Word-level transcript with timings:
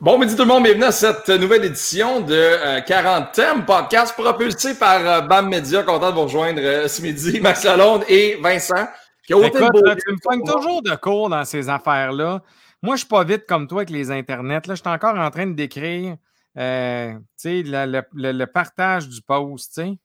Bon 0.00 0.16
midi 0.16 0.36
tout 0.36 0.42
le 0.42 0.48
monde, 0.48 0.62
bienvenue 0.62 0.84
à 0.84 0.92
cette 0.92 1.28
nouvelle 1.28 1.64
édition 1.64 2.20
de 2.20 2.32
euh, 2.32 2.80
40 2.82 3.32
thèmes, 3.32 3.64
podcast 3.64 4.14
propulsé 4.14 4.78
par 4.78 5.04
euh, 5.04 5.20
BAM 5.22 5.48
Media. 5.48 5.82
Content 5.82 6.10
de 6.10 6.14
vous 6.14 6.22
rejoindre 6.22 6.60
euh, 6.62 6.86
ce 6.86 7.02
midi, 7.02 7.40
Max 7.42 7.64
Lalonde 7.64 8.04
et 8.08 8.38
Vincent. 8.40 8.86
Qui 9.26 9.34
a 9.34 9.38
Écoute, 9.44 9.60
là, 9.60 9.96
tu 9.96 10.12
me 10.12 10.22
pognes 10.22 10.44
toujours 10.46 10.82
de 10.82 10.94
cours 10.94 11.28
dans 11.28 11.44
ces 11.44 11.68
affaires-là. 11.68 12.42
Moi, 12.80 12.94
je 12.94 13.00
suis 13.00 13.08
pas 13.08 13.24
vite 13.24 13.44
comme 13.48 13.66
toi 13.66 13.80
avec 13.80 13.90
les 13.90 14.12
internets. 14.12 14.68
Là, 14.68 14.76
je 14.76 14.80
suis 14.80 14.88
encore 14.88 15.16
en 15.18 15.30
train 15.32 15.48
de 15.48 15.54
décrire 15.54 16.14
euh, 16.56 17.14
le, 17.44 18.02
le, 18.14 18.32
le, 18.32 18.46
partage 18.46 19.08
du 19.08 19.20
post. 19.20 19.74
sais. 19.74 19.98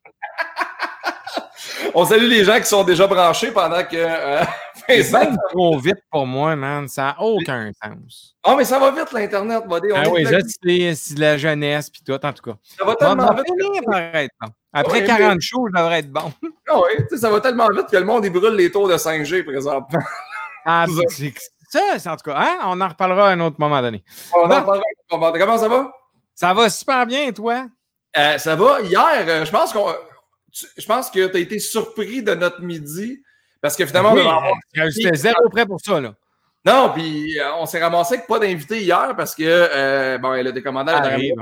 On 1.96 2.06
salue 2.06 2.28
les 2.28 2.44
gens 2.44 2.58
qui 2.58 2.66
sont 2.66 2.84
déjà 2.84 3.06
branchés 3.06 3.52
pendant 3.52 3.84
que. 3.84 3.96
Euh, 3.96 4.44
c'est 4.88 5.12
trop 5.52 5.78
vite 5.78 6.00
pour 6.10 6.26
moi, 6.26 6.56
man. 6.56 6.88
Ça 6.88 7.04
n'a 7.04 7.22
aucun 7.22 7.72
sens. 7.82 8.36
Oh, 8.46 8.56
mais 8.58 8.66
ça 8.66 8.80
va 8.80 8.92
vite, 8.92 9.12
l'Internet, 9.12 9.64
buddy. 9.68 9.90
ah 9.94 10.04
oui, 10.10 10.26
c'est 10.96 11.20
la 11.20 11.38
jeunesse 11.38 11.90
puis 11.90 12.02
tout, 12.06 12.14
en 12.14 12.34
tout 12.34 12.52
cas. 12.52 12.58
Ça 12.78 12.84
va 12.84 12.96
tellement 12.96 13.34
vite. 13.34 14.32
Après 14.76 15.02
ouais, 15.02 15.06
40 15.06 15.36
mais... 15.36 15.42
shows, 15.42 15.68
je 15.72 15.80
devrais 15.80 16.00
être 16.00 16.12
bon. 16.12 16.34
Ah 16.68 16.80
oui, 16.80 17.18
ça 17.20 17.30
va 17.30 17.42
tellement 17.42 17.68
vite 17.70 17.88
que 17.92 17.98
le 17.98 18.06
monde, 18.06 18.26
il 18.26 18.32
brûle 18.32 18.56
les 18.56 18.72
tours 18.72 18.88
de 18.88 18.96
5G, 18.96 19.44
présentement. 19.44 20.00
Ah, 20.66 20.86
c'est 21.70 22.00
ça, 22.00 22.14
en 22.14 22.16
tout 22.16 22.32
cas. 22.32 22.38
Hein? 22.38 22.60
On 22.64 22.80
en 22.80 22.88
reparlera 22.88 23.28
à 23.28 23.32
un 23.34 23.40
autre 23.42 23.58
moment 23.60 23.82
donné. 23.82 24.02
On 24.34 24.40
en 24.40 24.44
reparlera 24.44 24.78
à 24.78 25.16
un 25.16 25.18
moment 25.18 25.34
Comment 25.38 25.58
ça 25.58 25.68
va? 25.68 25.92
Ça 26.34 26.54
va 26.54 26.70
super 26.70 27.06
bien, 27.06 27.34
toi? 27.34 27.66
Euh, 28.18 28.38
ça 28.38 28.56
va. 28.56 28.80
Hier, 28.80 29.26
euh, 29.28 29.44
je 29.44 29.52
pense 29.52 29.74
qu'on 29.74 29.94
je 30.78 30.86
pense 30.86 31.10
que 31.10 31.28
tu 31.28 31.36
as 31.36 31.40
été 31.40 31.60
surpris 31.60 32.22
de 32.22 32.34
notre 32.34 32.62
midi 32.62 33.22
parce 33.62 33.76
que 33.76 33.86
finalement, 33.86 34.14
oui, 34.14 34.24
j'étais 34.74 35.16
zéro 35.16 35.50
prêt 35.50 35.66
pour 35.66 35.80
ça. 35.80 36.00
Là. 36.00 36.14
Non, 36.66 36.92
puis 36.94 37.40
euh, 37.40 37.56
on 37.60 37.66
s'est 37.66 37.82
ramassé 37.82 38.16
avec 38.16 38.28
pas 38.28 38.40
d'invité 38.40 38.82
hier 38.82 39.14
parce 39.18 39.36
que, 39.36 39.44
euh, 39.44 40.18
bon, 40.18 40.34
elle 40.34 40.48
a 40.48 40.52
des 40.52 40.62
commandants 40.62 40.94
oui, 41.18 41.34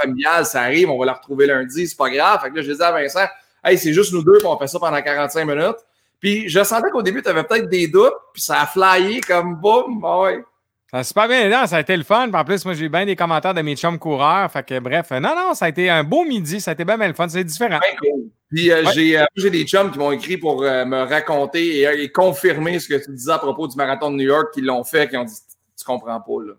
familial, 0.00 0.46
ça 0.46 0.62
arrive, 0.62 0.88
on 0.90 0.98
va 0.98 1.06
la 1.06 1.12
retrouver 1.14 1.46
lundi, 1.46 1.86
c'est 1.86 1.96
pas 1.96 2.10
grave. 2.10 2.40
Fait 2.42 2.50
que 2.50 2.56
là, 2.56 2.62
je 2.62 2.70
disais 2.70 2.84
à 2.84 2.92
Vincent, 2.92 3.26
hey, 3.64 3.76
c'est 3.76 3.92
juste 3.92 4.12
nous 4.12 4.22
deux, 4.22 4.38
puis 4.38 4.46
on 4.46 4.56
fait 4.58 4.68
ça 4.68 4.78
pendant 4.78 5.00
45 5.02 5.44
minutes. 5.44 5.78
Puis 6.20 6.48
je 6.48 6.62
sentais 6.62 6.90
qu'au 6.90 7.02
début, 7.02 7.22
tu 7.22 7.28
avais 7.28 7.42
peut-être 7.42 7.68
des 7.68 7.88
doutes, 7.88 8.14
puis 8.32 8.42
ça 8.42 8.60
a 8.60 8.66
flyé 8.66 9.20
comme 9.20 9.56
boum, 9.56 10.02
ouais. 10.04 10.44
Ça 10.92 11.02
super 11.02 11.26
bien 11.26 11.48
non, 11.48 11.66
ça 11.66 11.76
a 11.76 11.80
été 11.80 11.96
le 11.96 12.04
fun. 12.04 12.30
En 12.30 12.44
plus, 12.44 12.64
moi, 12.64 12.74
j'ai 12.74 12.84
eu 12.84 12.88
bien 12.88 13.06
des 13.06 13.16
commentaires 13.16 13.54
de 13.54 13.62
mes 13.62 13.76
chums 13.76 13.98
coureurs. 13.98 14.50
Fait 14.52 14.62
que 14.62 14.78
bref, 14.78 15.10
non, 15.10 15.34
non, 15.34 15.54
ça 15.54 15.64
a 15.64 15.68
été 15.70 15.88
un 15.88 16.04
beau 16.04 16.24
midi, 16.24 16.60
ça 16.60 16.72
a 16.72 16.74
été 16.74 16.84
bien, 16.84 16.98
bien 16.98 17.08
le 17.08 17.14
fun, 17.14 17.28
c'est 17.28 17.42
différent. 17.42 17.78
Bien 17.78 17.96
cool. 17.98 18.28
Puis 18.52 18.70
euh, 18.70 18.84
ouais. 18.84 19.16
euh, 19.16 19.24
j'ai 19.34 19.48
des 19.48 19.64
chums 19.64 19.90
qui 19.90 19.98
m'ont 19.98 20.12
écrit 20.12 20.36
pour 20.36 20.62
euh, 20.62 20.84
me 20.84 21.04
raconter 21.04 21.78
et, 21.78 22.02
et, 22.02 22.12
confirmer 22.12 22.78
ce 22.78 22.86
que 22.86 23.02
tu 23.02 23.10
disais 23.10 23.32
à 23.32 23.38
propos 23.38 23.66
du 23.66 23.76
marathon 23.76 24.10
de 24.10 24.16
New 24.16 24.26
York, 24.26 24.52
qui 24.52 24.60
l'ont 24.60 24.84
fait, 24.84 25.08
qui 25.08 25.16
ont 25.16 25.24
dit 25.24 25.34
Tu 25.78 25.84
comprends 25.84 26.20
pas, 26.20 26.44
là. 26.46 26.52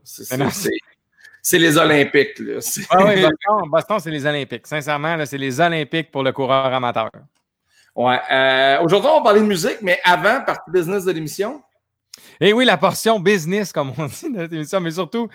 C'est 1.46 1.60
les 1.60 1.78
Olympiques, 1.78 2.40
là. 2.40 2.60
Ah 2.90 3.06
oui, 3.06 3.22
Boston, 3.22 3.70
Boston 3.70 4.00
c'est 4.00 4.10
les 4.10 4.26
Olympiques. 4.26 4.66
Sincèrement, 4.66 5.24
c'est 5.26 5.38
les 5.38 5.60
Olympiques 5.60 6.10
pour 6.10 6.24
le 6.24 6.32
coureur 6.32 6.74
amateur. 6.74 7.12
Ouais. 7.96 8.20
Aujourd'hui, 8.82 9.10
on 9.14 9.18
va 9.18 9.24
parler 9.24 9.42
de 9.42 9.46
musique, 9.46 9.78
mais 9.82 10.00
avant, 10.04 10.42
partie 10.44 10.72
business 10.72 11.06
de 11.06 11.12
l'émission. 11.12 11.62
Et 12.42 12.54
oui, 12.54 12.66
la 12.66 12.78
portion 12.78 13.20
business, 13.20 13.72
comme 13.72 13.94
on 13.98 14.06
dit 14.06 14.56
émission, 14.56 14.80
mais 14.80 14.92
surtout, 14.92 15.28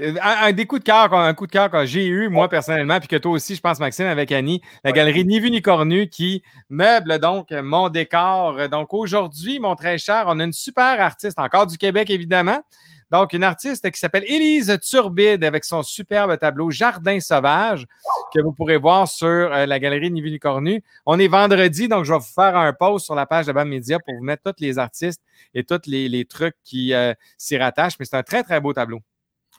un, 0.00 0.14
un 0.20 0.52
des 0.52 0.66
coups 0.66 0.80
de 0.80 0.86
cœur, 0.86 1.12
un 1.14 1.34
coup 1.34 1.46
de 1.46 1.52
cœur 1.52 1.70
que 1.70 1.84
j'ai 1.84 2.06
eu, 2.06 2.28
moi, 2.28 2.48
personnellement, 2.48 2.98
puis 2.98 3.08
que 3.08 3.16
toi 3.16 3.32
aussi, 3.32 3.54
je 3.54 3.60
pense, 3.60 3.78
Maxime, 3.80 4.06
avec 4.06 4.32
Annie, 4.32 4.60
la 4.84 4.92
galerie 4.92 5.24
Ni 5.24 5.40
Vu 5.40 5.50
Ni 5.50 5.62
Cornu, 5.62 6.08
qui 6.08 6.42
meuble 6.68 7.18
donc 7.18 7.50
mon 7.50 7.88
décor. 7.88 8.68
Donc 8.68 8.94
aujourd'hui, 8.94 9.58
mon 9.58 9.74
très 9.74 9.98
cher, 9.98 10.24
on 10.28 10.40
a 10.40 10.44
une 10.44 10.52
super 10.52 11.00
artiste, 11.00 11.38
encore 11.38 11.66
du 11.66 11.78
Québec, 11.78 12.10
évidemment. 12.10 12.60
Donc, 13.10 13.32
une 13.32 13.44
artiste 13.44 13.90
qui 13.90 13.98
s'appelle 13.98 14.24
Élise 14.26 14.78
Turbide 14.80 15.44
avec 15.44 15.64
son 15.64 15.82
superbe 15.82 16.38
tableau 16.38 16.70
Jardin 16.70 17.20
sauvage 17.20 17.86
que 18.34 18.40
vous 18.40 18.52
pourrez 18.52 18.76
voir 18.76 19.08
sur 19.08 19.28
euh, 19.28 19.66
la 19.66 19.78
galerie 19.78 20.10
Ni 20.10 20.20
Vu 20.20 20.30
Ni 20.30 20.38
Cornu. 20.38 20.82
On 21.06 21.18
est 21.18 21.28
vendredi, 21.28 21.88
donc 21.88 22.04
je 22.04 22.12
vais 22.12 22.18
vous 22.18 22.24
faire 22.24 22.56
un 22.56 22.72
post 22.72 23.06
sur 23.06 23.14
la 23.14 23.26
page 23.26 23.46
de 23.46 23.52
BAM 23.52 23.68
Media 23.68 23.98
pour 23.98 24.14
vous 24.14 24.24
mettre 24.24 24.42
tous 24.44 24.62
les 24.62 24.78
artistes 24.78 25.20
et 25.54 25.64
tous 25.64 25.82
les, 25.86 26.24
trucs 26.24 26.56
qui 26.64 26.94
euh, 26.94 27.12
s'y 27.38 27.56
rattachent. 27.56 27.98
Mais 27.98 28.04
c'est 28.04 28.16
un 28.16 28.22
très, 28.22 28.42
très 28.42 28.60
beau 28.60 28.72
tableau. 28.72 29.00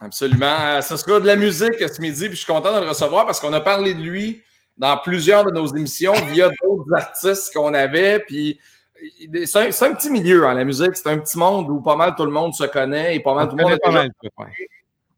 Absolument. 0.02 0.82
Ça 0.82 0.98
sera 0.98 1.20
de 1.20 1.26
la 1.26 1.36
musique 1.36 1.76
ce 1.80 2.02
midi, 2.02 2.28
puis 2.28 2.36
je 2.36 2.44
suis 2.44 2.52
content 2.52 2.76
de 2.76 2.84
le 2.84 2.90
recevoir 2.90 3.26
parce 3.26 3.40
qu'on 3.40 3.54
a 3.54 3.62
parlé 3.62 3.94
de 3.94 4.02
lui 4.02 4.44
dans 4.78 4.98
plusieurs 4.98 5.46
de 5.46 5.52
nos 5.52 5.68
émissions 5.68 6.14
via 6.32 6.50
d'autres 6.50 6.94
artistes 6.94 7.54
qu'on 7.54 7.74
avait. 7.74 8.20
Puis 8.20 8.60
c'est 9.46 9.84
un, 9.84 9.90
un, 9.90 9.94
petit 9.94 10.10
milieu, 10.10 10.46
hein, 10.46 10.54
la 10.54 10.64
musique. 10.64 10.96
C'est 10.96 11.10
un 11.10 11.18
petit 11.18 11.38
monde 11.38 11.70
où 11.70 11.82
pas 11.82 11.96
mal 11.96 12.16
tout 12.16 12.26
le 12.26 12.32
monde 12.32 12.54
se 12.54 12.64
connaît 12.66 13.16
et 13.16 13.20
pas 13.20 13.34
mal 13.34 13.50
tout 13.50 13.56
le 13.56 13.64
monde 13.64 13.80
pas 13.82 13.92
mal, 13.92 14.12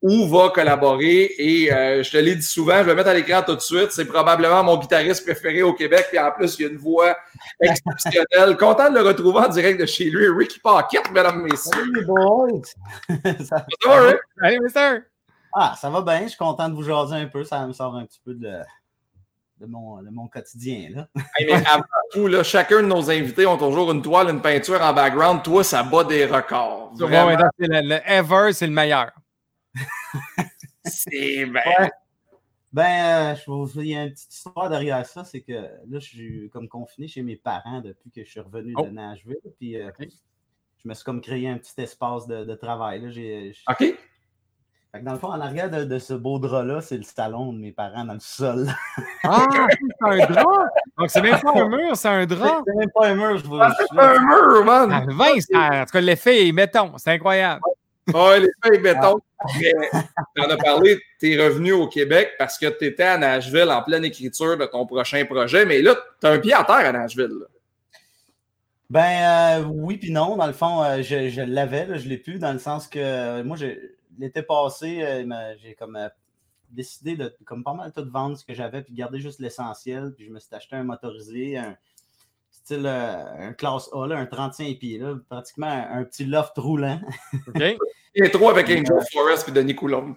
où 0.01 0.27
va 0.27 0.49
collaborer. 0.49 1.31
Et 1.37 1.71
euh, 1.73 2.03
je 2.03 2.11
te 2.11 2.17
l'ai 2.17 2.35
dit 2.35 2.43
souvent, 2.43 2.77
je 2.79 2.83
vais 2.83 2.91
le 2.91 2.95
mettre 2.95 3.09
à 3.09 3.13
l'écran 3.13 3.41
tout 3.45 3.55
de 3.55 3.61
suite. 3.61 3.91
C'est 3.91 4.05
probablement 4.05 4.63
mon 4.63 4.77
guitariste 4.77 5.23
préféré 5.25 5.63
au 5.63 5.73
Québec. 5.73 6.07
Puis 6.09 6.19
en 6.19 6.31
plus, 6.31 6.57
il 6.59 6.65
a 6.65 6.69
une 6.69 6.77
voix 6.77 7.15
exceptionnelle. 7.61 8.57
Content 8.59 8.89
de 8.89 8.95
le 8.95 9.01
retrouver 9.01 9.39
en 9.39 9.49
direct 9.49 9.79
de 9.79 9.85
chez 9.85 10.09
lui. 10.09 10.27
Ricky 10.29 10.59
Pocket, 10.59 11.11
mesdames, 11.11 11.41
messieurs. 11.41 11.91
Hey, 11.95 12.05
boys! 12.05 12.61
ça, 13.45 13.65
ça 13.83 13.89
va, 13.89 14.01
Rick? 14.01 14.19
Allez, 14.41 14.59
mister! 14.59 14.99
Ah, 15.53 15.75
ça 15.79 15.89
va 15.89 16.01
bien. 16.01 16.23
Je 16.23 16.29
suis 16.29 16.37
content 16.37 16.69
de 16.69 16.75
vous 16.75 16.83
jaser 16.83 17.15
un 17.15 17.25
peu. 17.25 17.43
Ça 17.43 17.65
me 17.65 17.73
sort 17.73 17.95
un 17.95 18.05
petit 18.05 18.21
peu 18.23 18.33
de 18.33 18.59
de 19.59 19.65
mon, 19.65 20.01
de 20.01 20.09
mon 20.09 20.27
quotidien. 20.27 20.89
Là. 20.91 21.07
hey, 21.37 21.45
mais 21.47 21.65
avant 21.67 21.83
tout, 22.11 22.27
là, 22.27 22.43
chacun 22.43 22.81
de 22.81 22.87
nos 22.87 23.09
invités 23.09 23.45
ont 23.45 23.57
toujours 23.57 23.91
une 23.91 24.01
toile, 24.01 24.29
une 24.29 24.41
peinture 24.41 24.81
en 24.81 24.93
background. 24.93 25.43
Toi, 25.43 25.63
ça 25.63 25.83
bat 25.83 26.03
des 26.03 26.25
records. 26.25 26.93
Ouais, 26.99 27.35
le, 27.59 27.89
le, 27.89 27.99
ever, 28.05 28.53
c'est 28.53 28.67
le 28.67 28.73
meilleur. 28.73 29.11
c'est 30.85 31.45
bien. 31.45 31.61
Ouais. 31.79 31.91
Ben, 32.73 33.33
euh, 33.33 33.35
je 33.35 33.81
il 33.81 33.87
y 33.87 33.95
a 33.95 34.03
une 34.03 34.11
petite 34.11 34.33
histoire 34.33 34.69
derrière 34.69 35.05
ça, 35.05 35.23
c'est 35.23 35.41
que 35.41 35.53
là, 35.53 35.99
je 35.99 35.99
suis 35.99 36.49
comme 36.49 36.67
confiné 36.67 37.07
chez 37.07 37.23
mes 37.23 37.35
parents 37.35 37.81
depuis 37.81 38.11
que 38.11 38.23
je 38.23 38.29
suis 38.29 38.39
revenu 38.39 38.73
oh. 38.77 38.83
de 38.83 38.89
Nashville. 38.89 39.37
Puis, 39.57 39.77
euh, 39.77 39.89
okay. 39.89 40.09
je 40.83 40.87
me 40.87 40.93
suis 40.93 41.03
comme 41.03 41.21
créé 41.21 41.47
un 41.47 41.57
petit 41.57 41.79
espace 41.81 42.27
de, 42.27 42.43
de 42.43 42.55
travail. 42.55 43.01
Là. 43.01 43.09
J'ai, 43.09 43.53
OK. 43.69 43.95
Fait 44.97 45.01
que 45.03 45.05
dans 45.05 45.13
le 45.13 45.19
fond, 45.19 45.27
en 45.27 45.39
arrière 45.39 45.69
de, 45.69 45.83
de 45.83 45.99
ce 45.99 46.15
beau 46.15 46.39
drap-là, 46.39 46.81
c'est 46.81 46.97
le 46.97 47.03
salon 47.03 47.53
de 47.53 47.59
mes 47.59 47.71
parents 47.71 48.03
dans 48.03 48.15
le 48.15 48.19
sol. 48.19 48.67
ah, 49.25 49.45
c'est 49.69 50.09
un 50.09 50.25
drap! 50.25 50.69
Donc, 50.97 51.09
c'est 51.11 51.21
même 51.21 51.39
pas 51.39 51.51
un 51.53 51.69
mur, 51.69 51.95
c'est 51.95 52.07
un 52.07 52.25
drap? 52.25 52.63
C'est 52.65 52.75
même 52.75 52.89
pas 52.89 53.07
un 53.09 53.13
mur, 53.13 53.37
je 53.37 53.43
vous 53.45 53.59
ah, 53.61 53.71
C'est 53.77 53.95
pas 53.95 54.15
un 54.15 54.19
mur, 54.19 54.65
man! 54.65 54.89
Ah, 54.91 55.03
Vince, 55.07 55.45
en 55.53 55.85
tout 55.85 55.91
cas, 55.91 56.01
l'effet 56.01 56.47
est 56.47 56.51
béton. 56.51 56.93
C'est 56.97 57.11
incroyable. 57.11 57.61
Oui, 58.07 58.39
l'effet 58.39 58.75
est 58.75 58.79
béton. 58.79 59.19
Mais 59.61 59.73
tu 60.35 60.41
en 60.41 60.49
as 60.49 60.57
parlé, 60.57 60.99
tu 61.19 61.31
es 61.31 61.45
revenu 61.45 61.73
au 61.73 61.87
Québec 61.87 62.31
parce 62.39 62.57
que 62.57 62.65
tu 62.65 62.85
étais 62.85 63.03
à 63.03 63.19
Nashville 63.19 63.69
en 63.69 63.83
pleine 63.83 64.03
écriture 64.03 64.57
de 64.57 64.65
ton 64.65 64.87
prochain 64.87 65.23
projet. 65.25 65.63
Mais 65.67 65.83
là, 65.83 65.95
tu 66.19 66.25
as 66.25 66.31
un 66.31 66.39
pied 66.39 66.53
à 66.53 66.63
terre 66.63 66.87
à 66.87 66.91
Nashville. 66.91 67.35
Là. 67.39 67.45
Ben 68.89 69.59
euh, 69.61 69.63
oui, 69.67 69.97
puis 69.97 70.11
non. 70.11 70.37
Dans 70.37 70.47
le 70.47 70.53
fond, 70.53 70.83
euh, 70.83 71.03
je, 71.03 71.29
je 71.29 71.41
l'avais, 71.41 71.99
je 71.99 72.09
l'ai 72.09 72.17
plus, 72.17 72.39
dans 72.39 72.53
le 72.53 72.59
sens 72.59 72.87
que 72.87 72.97
euh, 72.99 73.43
moi, 73.43 73.57
l'été 74.17 74.41
passé, 74.41 75.01
euh, 75.03 75.55
j'ai 75.61 75.75
comme 75.75 75.95
euh, 75.95 76.09
décidé 76.69 77.15
de 77.15 77.35
comme 77.45 77.63
pas 77.63 77.73
mal 77.73 77.91
tout 77.93 78.09
vendre 78.09 78.37
ce 78.37 78.45
que 78.45 78.53
j'avais 78.53 78.81
puis 78.81 78.93
garder 78.93 79.19
juste 79.19 79.39
l'essentiel. 79.39 80.13
Puis 80.15 80.25
je 80.25 80.31
me 80.31 80.39
suis 80.39 80.53
acheté 80.53 80.75
un 80.75 80.83
motorisé, 80.83 81.57
un 81.57 81.77
style 82.49 82.85
euh, 82.85 83.49
un 83.49 83.53
classe 83.53 83.89
A, 83.93 84.07
là, 84.07 84.17
un 84.17 84.25
35 84.25 84.77
pieds, 84.79 84.97
là, 84.97 85.15
pratiquement 85.29 85.67
un, 85.67 85.99
un, 85.99 86.03
petit 86.03 86.25
loft 86.25 86.57
roulant. 86.57 87.01
OK. 87.47 87.61
Et 88.15 88.31
trop 88.31 88.49
avec 88.49 88.67
Angel 88.67 88.97
Forest 89.13 89.43
puis 89.43 89.53
Denis 89.53 89.75
Coulomb. 89.75 90.15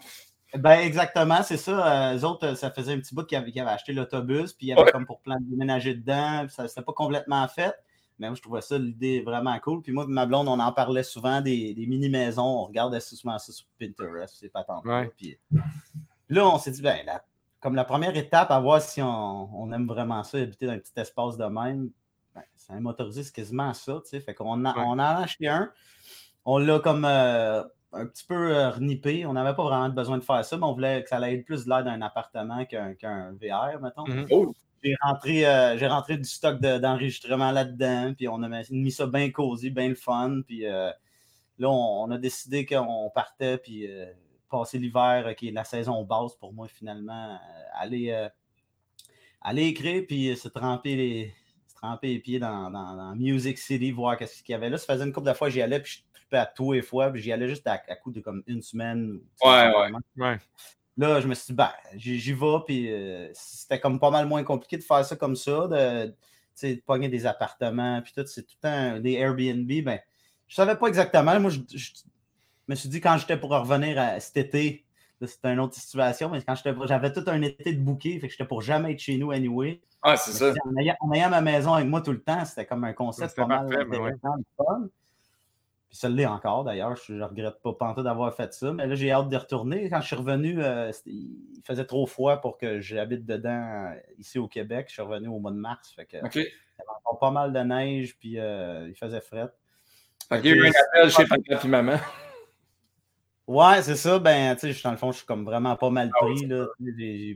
Ben 0.55 0.81
exactement, 0.81 1.43
c'est 1.43 1.59
ça. 1.59 2.15
Eux 2.17 2.25
autres, 2.25 2.55
ça 2.55 2.71
faisait 2.71 2.95
un 2.95 2.99
petit 2.99 3.15
bout 3.15 3.25
qu'ils 3.25 3.39
avaient, 3.39 3.53
qu 3.53 3.61
avaient, 3.61 3.71
acheté 3.71 3.93
l'autobus, 3.93 4.53
puis 4.55 4.67
il 4.67 4.71
y 4.71 4.73
avait 4.73 4.83
ouais. 4.83 4.91
comme 4.91 5.07
pour 5.07 5.21
plein 5.21 5.37
de 5.39 5.45
déménager 5.45 5.95
dedans, 5.95 6.47
ça 6.49 6.65
n'était 6.65 6.83
pas 6.83 6.93
complètement 6.93 7.47
fait. 7.47 7.75
Mais 8.21 8.29
moi, 8.29 8.37
je 8.37 8.43
trouvais 8.43 8.61
ça 8.61 8.77
l'idée 8.77 9.23
vraiment 9.23 9.59
cool. 9.61 9.81
Puis 9.81 9.93
moi, 9.93 10.05
ma 10.07 10.27
blonde, 10.27 10.47
on 10.47 10.61
en 10.61 10.73
parlait 10.73 11.03
souvent 11.03 11.41
des, 11.41 11.73
des 11.73 11.87
mini-maisons. 11.87 12.45
On 12.45 12.65
regardait 12.67 13.01
souvent 13.01 13.39
ça 13.39 13.51
sur 13.51 13.67
Pinterest, 13.79 14.37
c'est 14.39 14.51
pas 14.51 14.63
tant. 14.63 14.83
Ouais. 14.85 15.11
Puis 15.17 15.39
là, 16.29 16.47
on 16.47 16.59
s'est 16.59 16.71
dit, 16.71 16.83
ben, 16.83 16.99
la, 17.07 17.25
comme 17.61 17.75
la 17.75 17.85
première 17.85 18.15
étape 18.15 18.51
à 18.51 18.61
voir 18.61 18.83
si 18.83 19.01
on, 19.01 19.63
on 19.63 19.73
aime 19.73 19.87
vraiment 19.87 20.23
ça, 20.23 20.37
habiter 20.37 20.67
dans 20.67 20.73
un 20.73 20.79
petit 20.79 20.93
espace 20.97 21.39
de 21.39 21.47
même, 21.47 21.91
ben, 22.35 22.43
c'est 22.57 22.75
un 22.75 22.81
motorisé, 22.81 23.25
c'est 23.25 23.35
quasiment 23.35 23.73
ça. 23.73 24.01
Tu 24.03 24.11
sais. 24.11 24.21
Fait 24.21 24.35
qu'on 24.35 24.67
a, 24.67 24.77
ouais. 24.77 24.85
on 24.87 24.99
a 24.99 25.07
acheté 25.23 25.49
un. 25.49 25.73
On 26.45 26.59
l'a 26.59 26.79
comme 26.79 27.07
euh, 27.07 27.63
un 27.93 28.05
petit 28.05 28.27
peu 28.27 28.55
euh, 28.55 28.69
renippé. 28.71 29.25
On 29.25 29.33
n'avait 29.33 29.55
pas 29.55 29.65
vraiment 29.65 29.89
besoin 29.89 30.19
de 30.19 30.25
faire 30.25 30.45
ça, 30.45 30.59
mais 30.59 30.65
on 30.65 30.75
voulait 30.75 31.03
que 31.03 31.09
ça 31.09 31.17
allait 31.17 31.37
être 31.37 31.47
plus 31.47 31.67
l'air 31.67 31.85
d'un 31.85 32.03
appartement 32.03 32.67
qu'un 32.67 32.95
qu 32.95 33.07
VR, 33.07 33.81
mettons. 33.81 34.05
Mhm. 34.07 34.15
Mm 34.15 34.25
-hmm. 34.25 34.29
oh 34.33 34.55
j'ai 34.83 34.95
rentré, 35.03 35.47
euh, 35.47 35.79
j'ai 35.79 35.87
rentré 35.87 36.17
du 36.17 36.29
stock 36.29 36.61
d'enregistrement 36.61 37.51
de, 37.51 37.55
là-dedans, 37.55 38.15
puis 38.15 38.29
on 38.29 38.43
a 38.43 38.63
mis 38.71 38.93
ça 38.93 39.07
bien 39.07 39.31
cosy, 39.31 39.71
bien 39.71 39.89
le 39.89 39.95
fun, 39.95 40.43
puis 40.47 40.67
euh, 40.67 40.91
là, 41.59 41.71
on, 41.71 42.05
on, 42.05 42.11
a 42.11 42.19
décidé 42.19 42.65
qu'on 42.67 43.11
partait, 43.15 43.59
puis 43.59 43.87
euh, 43.87 44.07
passer 44.51 44.79
l'hiver, 44.79 45.35
qui 45.37 45.49
est 45.49 45.53
la 45.53 45.65
saison 45.65 46.05
basse 46.05 46.35
pour 46.37 46.53
moi, 46.53 46.69
finalement, 46.69 47.39
aller, 47.75 48.29
aller 49.41 49.67
écrire, 49.67 50.05
puis 50.07 50.37
se 50.37 50.49
tremper 50.49 50.97
les, 50.97 51.35
se 51.69 51.75
tremper 51.75 52.09
les 52.09 52.19
pieds 52.19 52.39
dans, 52.39 52.71
dans, 52.71 52.97
dans 52.97 53.15
Music 53.15 53.59
City, 53.59 53.93
voir 53.93 54.17
qu'est-ce 54.17 54.43
qu'il 54.43 54.53
y 54.53 54.57
avait 54.57 54.71
là. 54.71 54.79
Ça 54.79 54.93
faisait 54.93 55.05
une 55.05 55.13
couple 55.13 55.29
de 55.29 55.35
fois 55.35 55.49
que 55.49 55.55
j'y 55.55 55.63
allais, 55.63 55.81
puis 55.81 56.03
je 56.31 56.37
à 56.37 56.47
tous 56.47 56.73
les 56.73 56.83
fois, 56.83 57.11
puis 57.11 57.23
j'y 57.23 57.33
allais 57.33 57.49
juste 57.49 57.67
à, 57.67 57.79
coup 57.97 58.13
de 58.13 58.21
comme 58.21 58.43
une 58.47 58.63
semaine. 58.63 59.21
Ouais, 59.45 59.73
ouais. 60.17 60.39
Là, 61.01 61.19
je 61.19 61.27
me 61.27 61.35
suis 61.35 61.47
dit, 61.47 61.53
ben, 61.55 61.71
j'y 61.95 62.35
vais, 62.35 62.57
puis 62.67 62.93
euh, 62.93 63.31
c'était 63.33 63.81
comme 63.81 63.99
pas 63.99 64.11
mal 64.11 64.27
moins 64.27 64.45
compliqué 64.45 64.77
de 64.77 64.83
faire 64.83 65.03
ça 65.03 65.17
comme 65.17 65.35
ça, 65.35 65.67
de, 65.67 66.15
de 66.63 66.83
pogner 66.85 67.09
des 67.09 67.25
appartements, 67.25 68.03
puis 68.03 68.13
tout, 68.15 68.27
c'est 68.27 68.43
tout 68.43 68.55
le 68.63 68.69
temps 68.69 69.01
des 69.01 69.15
Airbnb. 69.15 69.67
Ben, 69.83 69.99
je 70.47 70.55
savais 70.55 70.77
pas 70.77 70.89
exactement. 70.89 71.41
Moi, 71.41 71.51
je, 71.51 71.61
me 72.69 72.75
suis 72.75 72.91
dit, 72.91 73.01
quand 73.01 73.17
j'étais 73.17 73.39
pour 73.39 73.49
revenir 73.49 73.99
à, 73.99 74.21
cet 74.21 74.37
été, 74.37 74.85
c'était 75.25 75.51
une 75.51 75.61
autre 75.61 75.75
situation, 75.75 76.29
mais 76.29 76.43
quand 76.43 76.55
j'avais 76.87 77.13
tout 77.15 77.25
un 77.29 77.41
été 77.41 77.73
de 77.73 77.81
bouquet, 77.81 78.19
fait 78.19 78.27
que 78.27 78.33
j'étais 78.33 78.45
pour 78.45 78.61
jamais 78.61 78.93
être 78.93 79.01
chez 79.01 79.17
nous 79.17 79.31
anyway. 79.31 79.81
Ah, 80.03 80.19
c'est 80.19 80.33
ça. 80.33 80.53
En 81.01 81.13
ayant, 81.13 81.31
ma 81.31 81.41
maison 81.41 81.73
avec 81.73 81.89
moi 81.89 82.03
tout 82.03 82.13
le 82.13 82.21
temps, 82.21 82.45
c'était 82.45 82.67
comme 82.67 82.85
un 82.85 82.93
concept 82.93 83.37
pas 83.37 83.47
mal 83.47 83.71
fun. 84.59 84.89
Puis 85.91 85.99
ça 85.99 86.09
l'est 86.09 86.25
encore 86.25 86.63
d'ailleurs. 86.63 86.95
Je 86.95 87.15
ne 87.15 87.25
regrette 87.25 87.61
pas 87.63 87.73
pantoute 87.73 88.05
d'avoir 88.05 88.33
fait 88.33 88.55
ça. 88.55 88.73
Mais 88.73 88.87
là, 88.87 88.95
j'ai 88.95 89.11
hâte 89.11 89.29
de 89.29 89.37
retourner. 89.37 89.91
Quand 89.91 90.01
je 90.01 90.07
suis 90.07 90.17
revenu, 90.17 90.63
euh, 90.63 90.93
il 91.05 91.61
faisait 91.65 91.85
trop 91.85 92.07
froid 92.07 92.41
pour 92.41 92.59
que 92.59 92.81
j'habite 92.81 93.27
dedans 93.27 93.91
euh, 93.91 93.97
ici 94.17 94.39
au 94.39 94.47
Québec. 94.47 94.87
Je 94.89 94.93
suis 94.93 95.03
revenu 95.03 95.27
au 95.27 95.41
mois 95.41 95.51
de 95.51 95.57
mars. 95.57 95.93
Fait 95.93 96.07
que, 96.07 96.17
Il 96.17 96.21
y 96.23 96.23
avait 96.23 96.99
encore 97.05 97.19
pas 97.19 97.33
mal 97.33 97.53
de 97.53 97.59
neige, 97.59 98.17
puis 98.21 98.39
euh, 98.39 98.87
il 98.89 98.95
faisait 98.95 99.21
fret. 99.21 99.49
Fait 100.29 100.39
il 100.39 100.47
y 100.47 100.53
a 100.53 100.55
eu 100.55 100.67
un 100.69 100.71
appel 100.71 101.11
chez 101.11 101.27
papa 101.27 101.61
et 101.65 101.69
maman. 101.69 101.97
Ouais, 103.51 103.83
c'est 103.83 103.97
ça. 103.97 104.21
Ben, 104.21 104.55
tu 104.55 104.73
sais, 104.73 104.81
dans 104.85 104.93
le 104.93 104.97
fond, 104.97 105.11
je 105.11 105.17
suis 105.17 105.27
comme 105.27 105.45
vraiment 105.45 105.75
pas 105.75 105.91
mal 105.91 106.09
ah 106.15 106.25
pris. 106.25 106.49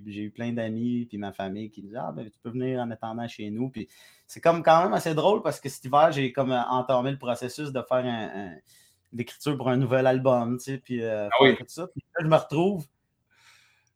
J'ai 0.06 0.22
eu 0.22 0.30
plein 0.30 0.52
d'amis 0.52 1.06
puis 1.06 1.18
ma 1.18 1.32
famille 1.32 1.72
qui 1.72 1.82
disaient 1.82 1.98
Ah, 2.00 2.12
ben, 2.12 2.30
tu 2.30 2.38
peux 2.40 2.50
venir 2.50 2.80
en 2.80 2.88
attendant 2.92 3.26
chez 3.26 3.50
nous. 3.50 3.68
Puis 3.68 3.88
c'est 4.24 4.40
comme 4.40 4.62
quand 4.62 4.84
même 4.84 4.92
assez 4.92 5.12
drôle 5.12 5.42
parce 5.42 5.58
que 5.58 5.68
cet 5.68 5.84
hiver, 5.84 6.12
j'ai 6.12 6.30
comme 6.30 6.52
euh, 6.52 6.62
entamé 6.70 7.10
le 7.10 7.18
processus 7.18 7.72
de 7.72 7.82
faire 7.82 8.04
un, 8.04 8.52
l'écriture 9.12 9.56
pour 9.56 9.68
un 9.68 9.76
nouvel 9.76 10.06
album, 10.06 10.56
tu 10.58 10.64
sais, 10.64 10.78
puis 10.78 11.02
euh, 11.02 11.28
ah 11.32 11.52
tout 11.58 11.64
ça. 11.66 11.88
Puis 11.88 12.04
là, 12.14 12.22
je 12.22 12.28
me 12.28 12.36
retrouve 12.36 12.86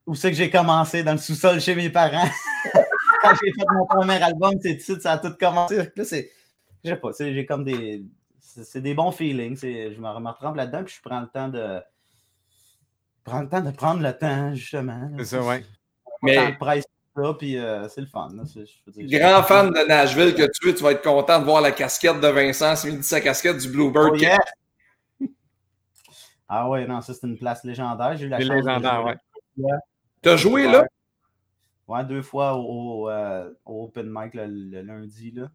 où 0.05 0.17
c'est 0.17 0.33
que 0.33 0.37
j'ai 0.37 0.51
commencé? 0.51 1.05
Dans 1.05 1.13
le 1.13 1.19
sous-sol 1.19 1.61
chez 1.61 1.77
mes 1.77 1.89
parents. 1.89 2.29
quand 3.23 3.33
j'ai 3.41 3.53
fait 3.53 3.67
mon 3.73 3.87
premier 3.87 4.21
album, 4.21 4.55
c'est 4.61 4.77
tout 4.77 4.99
ça 4.99 5.13
a 5.13 5.19
tout 5.19 5.37
commencé. 5.39 5.77
Là, 5.95 6.05
c'est, 6.05 6.33
je 6.83 6.91
sais 6.91 6.97
pas, 6.97 7.11
j'ai 7.17 7.47
comme 7.47 7.63
des, 7.63 8.05
c'est 8.41 8.81
des 8.81 8.95
bons 8.95 9.13
feelings. 9.13 9.61
Je 9.61 10.01
me 10.01 10.29
retrempe 10.29 10.57
là-dedans, 10.57 10.83
puis 10.83 10.97
je 10.97 11.09
prends 11.09 11.21
le 11.21 11.29
temps 11.29 11.49
de 11.49 11.81
prends 13.29 13.43
le 13.43 13.49
temps 13.49 13.61
de 13.61 13.71
prendre 13.71 14.03
le 14.03 14.13
temps, 14.13 14.55
justement. 14.55 15.11
C'est 15.19 15.25
ça, 15.25 15.43
ouais. 15.43 15.65
Mais... 16.23 16.35
ça, 16.35 17.35
puis 17.39 17.57
euh, 17.57 17.89
c'est 17.89 18.01
le 18.01 18.07
fun. 18.07 18.31
grand 18.31 19.43
fan 19.43 19.71
de 19.71 19.87
Nashville 19.87 20.35
que 20.35 20.49
tu 20.53 20.71
es, 20.71 20.75
tu 20.75 20.83
vas 20.83 20.93
être 20.93 21.03
content 21.03 21.39
de 21.41 21.45
voir 21.45 21.61
la 21.61 21.73
casquette 21.73 22.21
de 22.21 22.29
Vincent. 22.29 22.77
C'est 22.77 22.93
dit 22.93 23.03
sa 23.03 23.21
casquette 23.21 23.59
du 23.59 23.69
Bluebird. 23.69 24.17
Oh, 25.21 25.27
ah 26.49 26.69
ouais, 26.71 26.87
non, 26.87 27.01
ça 27.01 27.13
c'est 27.13 27.27
une 27.27 27.37
place 27.37 27.63
légendaire. 27.65 28.17
J'ai 28.17 28.27
eu 28.27 28.29
la 28.29 28.41
chance 28.41 28.51
légendaire, 28.51 29.05
ouais. 29.05 29.17
Tu 30.23 30.29
as 30.29 30.37
joué 30.37 30.67
là? 30.67 30.85
Ouais, 31.87 32.05
deux 32.05 32.23
fois 32.23 32.55
au, 32.55 33.09
euh, 33.09 33.51
Open 33.65 34.09
Mic 34.11 34.35
le, 34.35 34.83
lundi. 34.83 35.33
Là. 35.33 35.49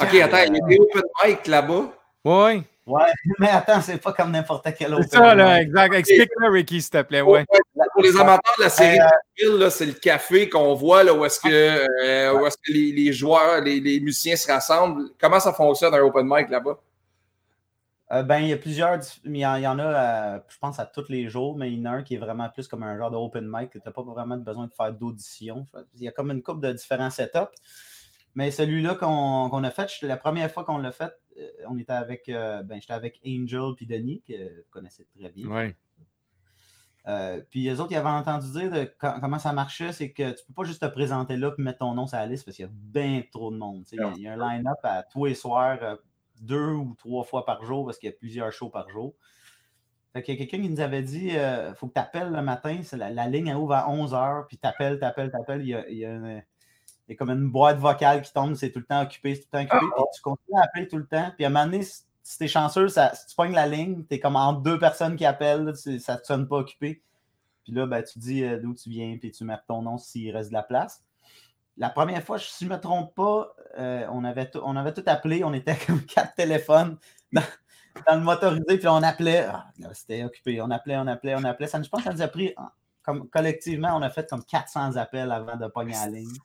Ok, 0.00 0.14
attends, 0.14 0.38
il 0.46 0.56
y 0.56 0.60
a 0.60 0.66
des 0.66 0.78
Open 0.78 1.02
Mic 1.24 1.46
là-bas? 1.46 1.92
Oui. 2.24 2.62
Ouais, 2.86 3.12
mais 3.38 3.48
attends, 3.48 3.80
c'est 3.80 3.98
pas 3.98 4.12
comme 4.12 4.32
n'importe 4.32 4.66
quel 4.76 4.94
autre. 4.94 5.04
C'est 5.08 5.16
ça, 5.16 5.34
là, 5.34 5.60
exact. 5.60 5.94
Explique-le, 5.94 6.50
Ricky, 6.50 6.80
s'il 6.80 6.90
te 6.90 7.02
plaît. 7.02 7.20
Ouais. 7.20 7.44
Pour 7.92 8.02
les 8.02 8.16
amateurs 8.16 8.54
de 8.58 8.64
la 8.64 8.70
série 8.70 8.98
euh, 9.44 9.70
c'est 9.70 9.86
le 9.86 9.92
café 9.92 10.48
qu'on 10.48 10.74
voit 10.74 11.04
là, 11.04 11.14
où 11.14 11.24
est-ce 11.24 11.40
que, 11.40 11.48
euh, 11.48 12.46
est 12.46 12.56
que 12.64 12.72
les, 12.72 12.92
les, 12.92 13.12
joueurs, 13.12 13.60
les, 13.60 13.80
les, 13.80 14.00
musiciens 14.00 14.36
se 14.36 14.50
rassemblent. 14.50 15.10
Comment 15.20 15.40
ça 15.40 15.52
fonctionne 15.52 15.94
un 15.94 16.00
open 16.00 16.26
mic 16.28 16.48
là-bas? 16.48 16.78
Euh, 18.12 18.22
ben, 18.22 18.40
il 18.40 18.48
y 18.48 18.52
a 18.52 18.56
plusieurs. 18.56 18.98
Il 19.24 19.36
y 19.36 19.46
en, 19.46 19.78
a, 19.78 20.36
je 20.48 20.58
pense, 20.60 20.78
à 20.78 20.86
tous 20.86 21.08
les 21.08 21.28
jours, 21.28 21.56
mais 21.56 21.72
il 21.72 21.78
y 21.78 21.82
en 21.82 21.92
a 21.92 21.96
un 21.96 22.02
qui 22.02 22.14
est 22.14 22.18
vraiment 22.18 22.48
plus 22.50 22.68
comme 22.68 22.82
un 22.82 22.96
genre 22.98 23.10
de 23.10 23.16
open 23.16 23.48
mic 23.48 23.70
tu 23.70 23.80
n'as 23.84 23.92
pas 23.92 24.02
vraiment 24.02 24.36
besoin 24.36 24.66
de 24.66 24.72
faire 24.72 24.92
d'audition. 24.92 25.66
Il 25.94 26.02
y 26.02 26.08
a 26.08 26.12
comme 26.12 26.30
une 26.30 26.42
couple 26.42 26.60
de 26.60 26.72
différents 26.72 27.10
setups. 27.10 27.38
Mais 28.34 28.50
celui-là 28.50 28.94
qu'on 28.94 29.64
a 29.64 29.70
fait, 29.70 29.90
la 30.02 30.16
première 30.16 30.50
fois 30.50 30.64
qu'on 30.64 30.78
l'a 30.78 30.92
fait, 30.92 31.12
euh, 31.38 31.48
on 31.68 31.78
était 31.78 31.92
avec, 31.92 32.28
euh, 32.28 32.62
ben, 32.62 32.80
j'étais 32.80 32.94
avec 32.94 33.20
Angel 33.26 33.74
puis 33.76 33.86
Denis, 33.86 34.22
que 34.26 34.56
vous 34.56 34.70
connaissez 34.70 35.06
très 35.18 35.28
bien. 35.28 35.46
Ouais. 35.48 35.76
Euh, 37.08 37.42
puis 37.50 37.64
les 37.64 37.80
autres, 37.80 37.92
ils 37.92 37.96
avaient 37.96 38.08
entendu 38.08 38.50
dire 38.52 38.70
de, 38.70 38.90
comment 38.98 39.38
ça 39.38 39.52
marchait, 39.52 39.92
c'est 39.92 40.12
que 40.12 40.30
tu 40.30 40.44
peux 40.46 40.54
pas 40.54 40.64
juste 40.64 40.80
te 40.80 40.86
présenter 40.86 41.36
là 41.36 41.52
et 41.56 41.62
mettre 41.62 41.80
ton 41.80 41.94
nom 41.94 42.06
sur 42.06 42.16
la 42.16 42.26
liste 42.26 42.44
parce 42.44 42.56
qu'il 42.56 42.64
y 42.64 42.68
a 42.68 42.72
bien 42.72 43.22
trop 43.30 43.50
de 43.50 43.56
monde. 43.56 43.84
Il 43.92 44.22
y, 44.22 44.28
a 44.28 44.32
un 44.34 44.36
line-up 44.36 44.78
à 44.84 45.02
tous 45.02 45.24
les 45.26 45.34
soirs, 45.34 45.98
deux 46.40 46.72
ou 46.72 46.94
trois 46.96 47.24
fois 47.24 47.44
par 47.44 47.64
jour 47.64 47.84
parce 47.84 47.98
qu'il 47.98 48.08
y 48.08 48.12
a 48.12 48.16
plusieurs 48.16 48.52
shows 48.52 48.70
par 48.70 48.88
jour. 48.88 49.14
Fait 50.12 50.22
qu'il 50.22 50.34
y 50.34 50.36
a 50.36 50.46
quelqu'un 50.46 50.62
qui 50.62 50.70
nous 50.70 50.80
avait 50.80 51.02
dit 51.02 51.30
il 51.30 51.74
faut 51.74 51.88
que 51.88 51.94
tu 51.94 52.00
appelles 52.00 52.30
le 52.30 52.42
matin, 52.42 52.80
la, 52.92 53.10
la, 53.10 53.26
ligne 53.26 53.52
ouvre 53.54 53.74
à 53.74 53.88
11h, 53.88 54.46
puis 54.46 54.58
tu 54.58 54.68
appelles, 54.68 55.00
tu 55.00 55.04
appelles, 55.04 55.30
tu 55.30 55.36
appelles. 55.36 55.62
Il 55.62 55.68
y 55.68 55.74
a, 55.74 55.88
il 55.88 55.98
y 55.98 56.04
a 56.04 56.42
il 57.08 57.12
y 57.12 57.14
a 57.14 57.16
comme 57.16 57.30
une 57.30 57.50
boîte 57.50 57.78
vocale 57.78 58.22
qui 58.22 58.32
tombe, 58.32 58.54
c'est 58.54 58.70
tout 58.70 58.78
le 58.78 58.84
temps 58.84 59.02
occupé, 59.02 59.34
c'est 59.34 59.42
tout 59.42 59.48
le 59.52 59.58
temps 59.58 59.76
occupé, 59.76 59.92
puis 59.94 60.04
tu 60.14 60.22
continues 60.22 60.58
à 60.58 60.64
appeler 60.64 60.88
tout 60.88 60.98
le 60.98 61.06
temps. 61.06 61.32
Puis 61.34 61.44
à 61.44 61.48
un 61.48 61.50
moment 61.50 61.64
donné, 61.66 61.82
si, 61.82 62.38
tu 62.38 62.44
es 62.44 62.48
chanceux, 62.48 62.88
si 62.88 63.26
tu 63.28 63.34
pognes 63.36 63.52
la 63.52 63.66
ligne, 63.66 64.04
tu 64.08 64.14
es 64.14 64.20
comme 64.20 64.36
entre 64.36 64.60
deux 64.60 64.78
personnes 64.78 65.16
qui 65.16 65.24
appellent, 65.24 65.74
ça 65.74 66.14
ne 66.16 66.22
sonne 66.22 66.48
pas 66.48 66.56
occupé. 66.58 67.02
Puis 67.64 67.72
là, 67.72 67.86
ben, 67.86 68.02
tu 68.02 68.18
dis 68.18 68.44
euh, 68.44 68.58
d'où 68.60 68.74
tu 68.74 68.90
viens, 68.90 69.16
puis 69.18 69.30
tu 69.30 69.44
mets 69.44 69.58
ton 69.66 69.82
nom 69.82 69.98
s'il 69.98 70.34
reste 70.34 70.50
de 70.50 70.54
la 70.54 70.62
place. 70.62 71.04
La 71.76 71.90
première 71.90 72.22
fois, 72.22 72.38
si 72.38 72.64
je 72.64 72.70
ne 72.70 72.76
me 72.76 72.80
trompe 72.80 73.14
pas, 73.14 73.54
euh, 73.78 74.06
on, 74.10 74.24
avait 74.24 74.50
on 74.62 74.76
avait 74.76 74.92
tout 74.92 75.04
appelé, 75.06 75.44
on 75.44 75.52
était 75.54 75.76
comme 75.86 76.04
quatre 76.04 76.34
téléphones 76.34 76.98
dans, 77.32 77.42
le 78.10 78.20
motorisé, 78.20 78.78
puis 78.78 78.88
on 78.88 79.02
appelait. 79.02 79.46
Ah, 79.48 79.70
c'était 79.92 80.24
occupé. 80.24 80.60
On 80.60 80.70
appelait, 80.70 80.96
on 80.96 81.06
appelait, 81.06 81.34
on 81.34 81.44
appelait. 81.44 81.66
Ça, 81.66 81.82
je 81.82 81.88
pense 81.88 82.02
que 82.02 82.08
ça 82.08 82.14
nous 82.14 82.22
a 82.22 82.28
pris, 82.28 82.54
comme, 83.02 83.28
collectivement, 83.28 83.96
on 83.96 84.02
a 84.02 84.10
fait 84.10 84.28
comme 84.28 84.44
400 84.44 84.96
appels 84.96 85.30
avant 85.30 85.56
de 85.56 85.66
pogner 85.66 85.92
la 85.92 86.06
ligne. 86.06 86.36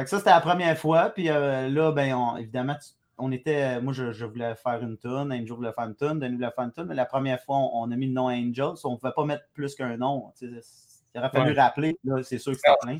Fait 0.00 0.04
que 0.04 0.10
ça, 0.10 0.16
c'était 0.16 0.30
la 0.30 0.40
première 0.40 0.78
fois. 0.78 1.10
Puis 1.10 1.28
euh, 1.28 1.68
là, 1.68 1.92
ben, 1.92 2.38
évidemment, 2.38 2.76
on 3.18 3.30
était. 3.32 3.82
Moi, 3.82 3.92
je, 3.92 4.24
voulais 4.24 4.54
faire 4.54 4.80
une 4.80 4.96
tune. 4.96 5.30
Angel 5.30 5.52
voulait 5.52 5.74
faire 5.74 5.84
une 5.84 5.94
tune. 5.94 6.18
Denis 6.18 6.36
voulait 6.36 6.50
faire 6.52 6.64
une 6.64 6.72
tune. 6.72 6.84
Mais 6.84 6.94
la 6.94 7.04
première 7.04 7.38
fois, 7.42 7.58
on, 7.58 7.90
a 7.90 7.96
mis 7.96 8.06
le 8.06 8.14
nom 8.14 8.28
Angel. 8.28 8.72
on 8.84 8.92
ne 8.92 8.96
pouvait 8.96 9.12
pas 9.14 9.26
mettre 9.26 9.44
plus 9.52 9.74
qu'un 9.74 9.98
nom. 9.98 10.32
Il 10.40 10.58
aurait 11.18 11.28
fallu 11.28 11.52
rappeler. 11.52 11.98
Là, 12.04 12.22
c'est 12.22 12.38
sûr 12.38 12.52
que 12.52 12.58
c'était 12.58 12.78
plein. 12.80 12.96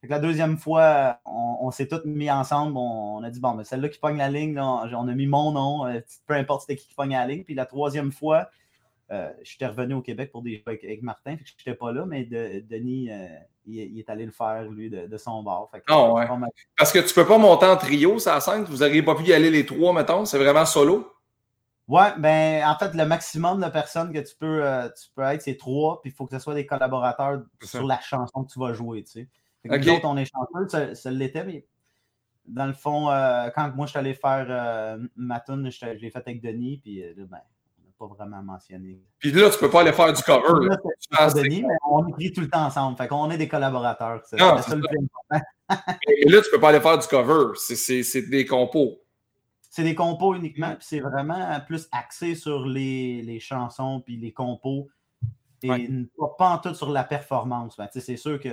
Fait 0.00 0.06
que 0.06 0.12
la 0.12 0.18
deuxième 0.18 0.56
fois, 0.56 1.20
on, 1.26 1.70
s'est 1.70 1.86
tous 1.86 2.06
mis 2.06 2.30
ensemble. 2.30 2.78
On, 2.78 3.22
a 3.22 3.28
dit, 3.28 3.40
bon, 3.40 3.52
mais 3.52 3.64
celle-là 3.64 3.90
qui 3.90 3.98
pogne 3.98 4.16
la 4.16 4.30
ligne, 4.30 4.58
on 4.58 5.08
a 5.08 5.14
mis 5.14 5.26
mon 5.26 5.52
nom. 5.52 5.86
Euh, 5.86 6.00
peu 6.26 6.32
importe 6.32 6.62
c'était 6.62 6.76
qui 6.76 6.88
qui 6.88 6.94
pogne 6.94 7.10
la 7.12 7.26
ligne. 7.26 7.44
Puis 7.44 7.54
la 7.54 7.66
troisième 7.66 8.10
fois, 8.10 8.48
euh, 9.12 9.30
j'étais 9.42 9.66
revenu 9.66 9.94
au 9.94 10.02
Québec 10.02 10.32
pour 10.32 10.42
des 10.42 10.60
avec, 10.66 10.82
avec 10.82 11.00
Martin, 11.02 11.36
je 11.44 11.52
n'étais 11.52 11.78
pas 11.78 11.92
là, 11.92 12.04
mais 12.06 12.24
Denis, 12.24 13.08
euh, 13.10 13.28
il, 13.64 13.98
est 13.98 14.10
allé 14.10 14.26
le 14.26 14.32
faire, 14.32 14.64
lui, 14.64 14.90
de, 14.90 15.16
son 15.16 15.44
bord. 15.44 15.70
Ah 15.88 16.12
ouais. 16.12 16.26
Parce 16.76 16.92
que 16.92 16.98
tu 16.98 17.14
peux 17.14 17.26
pas 17.26 17.38
monter 17.38 17.66
en 17.66 17.76
trio, 17.76 18.18
ça 18.18 18.40
scène, 18.40 18.64
vous 18.64 18.78
n'auriez 18.78 19.02
pas 19.02 19.14
pu 19.14 19.24
y 19.24 19.32
aller 19.32 19.50
les 19.50 19.64
trois, 19.64 19.92
mettons, 19.92 20.24
c'est 20.24 20.38
vraiment 20.38 20.66
solo? 20.66 21.12
Ouais, 21.86 22.18
ben 22.18 22.68
en 22.68 22.76
fait, 22.76 22.94
le 22.94 23.06
maximum 23.06 23.60
de 23.60 23.68
personnes 23.68 24.12
que 24.12 24.18
tu 24.18 24.34
peux, 24.34 24.64
euh, 24.66 24.88
tu 24.88 25.08
peux 25.14 25.22
être, 25.22 25.40
c'est 25.40 25.56
trois, 25.56 26.02
puis 26.02 26.10
il 26.10 26.14
faut 26.14 26.26
que 26.26 26.36
ce 26.36 26.40
soit 26.40 26.54
des 26.54 26.66
collaborateurs 26.66 27.42
sur 27.62 27.86
la 27.86 28.00
chanson 28.00 28.42
que 28.42 28.52
tu 28.52 28.58
vas 28.58 28.72
jouer, 28.72 29.04
tu 29.04 29.12
sais. 29.12 29.28
Nous 29.64 29.88
autres, 29.88 30.04
on 30.04 30.16
est 30.16 30.28
chanceux, 30.28 30.94
ça, 30.94 31.10
l'était, 31.12 31.44
mais 31.44 31.64
dans 32.44 32.66
le 32.66 32.72
fond, 32.72 33.06
quand 33.54 33.72
moi 33.76 33.86
je 33.86 33.90
suis 33.90 33.98
allé 34.00 34.14
faire 34.14 34.98
ma 35.14 35.38
tune, 35.38 35.70
je, 35.70 35.86
l'ai 35.86 36.10
fait 36.10 36.18
avec 36.26 36.42
Denis, 36.42 36.78
puis 36.78 37.04
ben, 37.16 37.38
pas 37.98 38.06
vraiment 38.06 38.42
mentionné. 38.42 39.00
Puis 39.18 39.32
là, 39.32 39.50
tu 39.50 39.58
peux 39.58 39.70
pas 39.70 39.80
aller 39.80 39.92
faire 39.92 40.12
du 40.12 40.22
cover. 40.22 40.66
Là, 40.66 41.32
Denis, 41.32 41.62
mais 41.62 41.74
on 41.90 42.06
écrit 42.08 42.32
tout 42.32 42.40
le 42.40 42.48
temps 42.48 42.66
ensemble. 42.66 42.96
Fait 42.96 43.08
qu'on 43.08 43.30
est 43.30 43.38
des 43.38 43.48
collaborateurs. 43.48 44.22
C'est 44.24 44.38
ça 44.38 44.74
le 44.74 44.82
plus 44.82 44.98
important. 44.98 45.46
Et 46.08 46.28
là, 46.28 46.40
tu 46.42 46.50
peux 46.50 46.60
pas 46.60 46.68
aller 46.70 46.80
faire 46.80 46.98
du 46.98 47.06
cover. 47.06 47.52
C'est 47.56 48.30
des 48.30 48.44
compos. 48.44 49.02
C'est 49.70 49.82
des 49.82 49.94
compos 49.94 50.34
uniquement. 50.34 50.74
Puis 50.76 50.86
c'est 50.88 51.00
vraiment 51.00 51.58
plus 51.66 51.88
axé 51.92 52.34
sur 52.34 52.66
les, 52.66 53.22
les 53.22 53.40
chansons 53.40 54.00
puis 54.00 54.16
les 54.16 54.32
compos. 54.32 54.88
Et 55.62 55.88
pas, 56.38 56.50
en 56.50 56.58
tout 56.58 56.74
sur 56.74 56.90
la 56.90 57.04
performance. 57.04 57.76
Ben, 57.76 57.88
c'est 57.90 58.16
sûr 58.16 58.38
que 58.38 58.50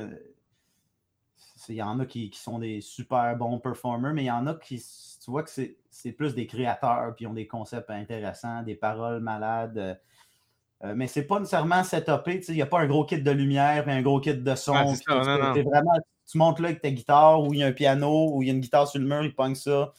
il 1.69 1.75
y 1.75 1.81
en 1.81 1.99
a 1.99 2.05
qui, 2.05 2.29
qui, 2.29 2.39
sont 2.39 2.59
des 2.59 2.81
super 2.81 3.35
bons 3.37 3.59
performers, 3.59 4.13
mais 4.13 4.23
il 4.23 4.27
y 4.27 4.31
en 4.31 4.47
a 4.47 4.55
qui, 4.55 4.77
tu 5.23 5.31
vois 5.31 5.43
que 5.43 5.49
c'est 5.49 6.11
plus 6.11 6.35
des 6.35 6.47
créateurs, 6.47 7.13
puis 7.15 7.27
ont 7.27 7.33
des 7.33 7.47
concepts 7.47 7.89
intéressants, 7.89 8.63
des 8.63 8.75
paroles 8.75 9.19
malades. 9.19 9.77
Euh, 9.77 9.95
euh, 10.83 10.93
mais 10.95 11.07
c'est 11.07 11.23
pas 11.23 11.39
nécessairement 11.39 11.83
setupé, 11.83 12.41
il 12.49 12.55
n'y 12.55 12.61
a 12.61 12.65
pas 12.65 12.79
un 12.79 12.87
gros 12.87 13.05
kit 13.05 13.21
de 13.21 13.31
lumière, 13.31 13.83
mais 13.87 13.93
un 13.93 14.01
gros 14.01 14.19
kit 14.19 14.35
de 14.35 14.55
son. 14.55 14.73
vraiment, 14.73 15.93
tu 16.29 16.37
montes 16.37 16.59
là 16.59 16.69
avec 16.69 16.81
ta 16.81 16.91
guitare, 16.91 17.41
ou 17.41 17.53
il 17.53 17.59
y 17.59 17.63
a 17.63 17.67
un 17.67 17.71
piano, 17.71 18.31
ou 18.33 18.41
il 18.41 18.47
y 18.47 18.51
a 18.51 18.53
une 18.53 18.59
guitare 18.59 18.87
sur 18.87 18.99
le 18.99 19.07
mur, 19.07 19.23
il 19.23 19.33
pogne 19.33 19.55
ça. 19.55 19.93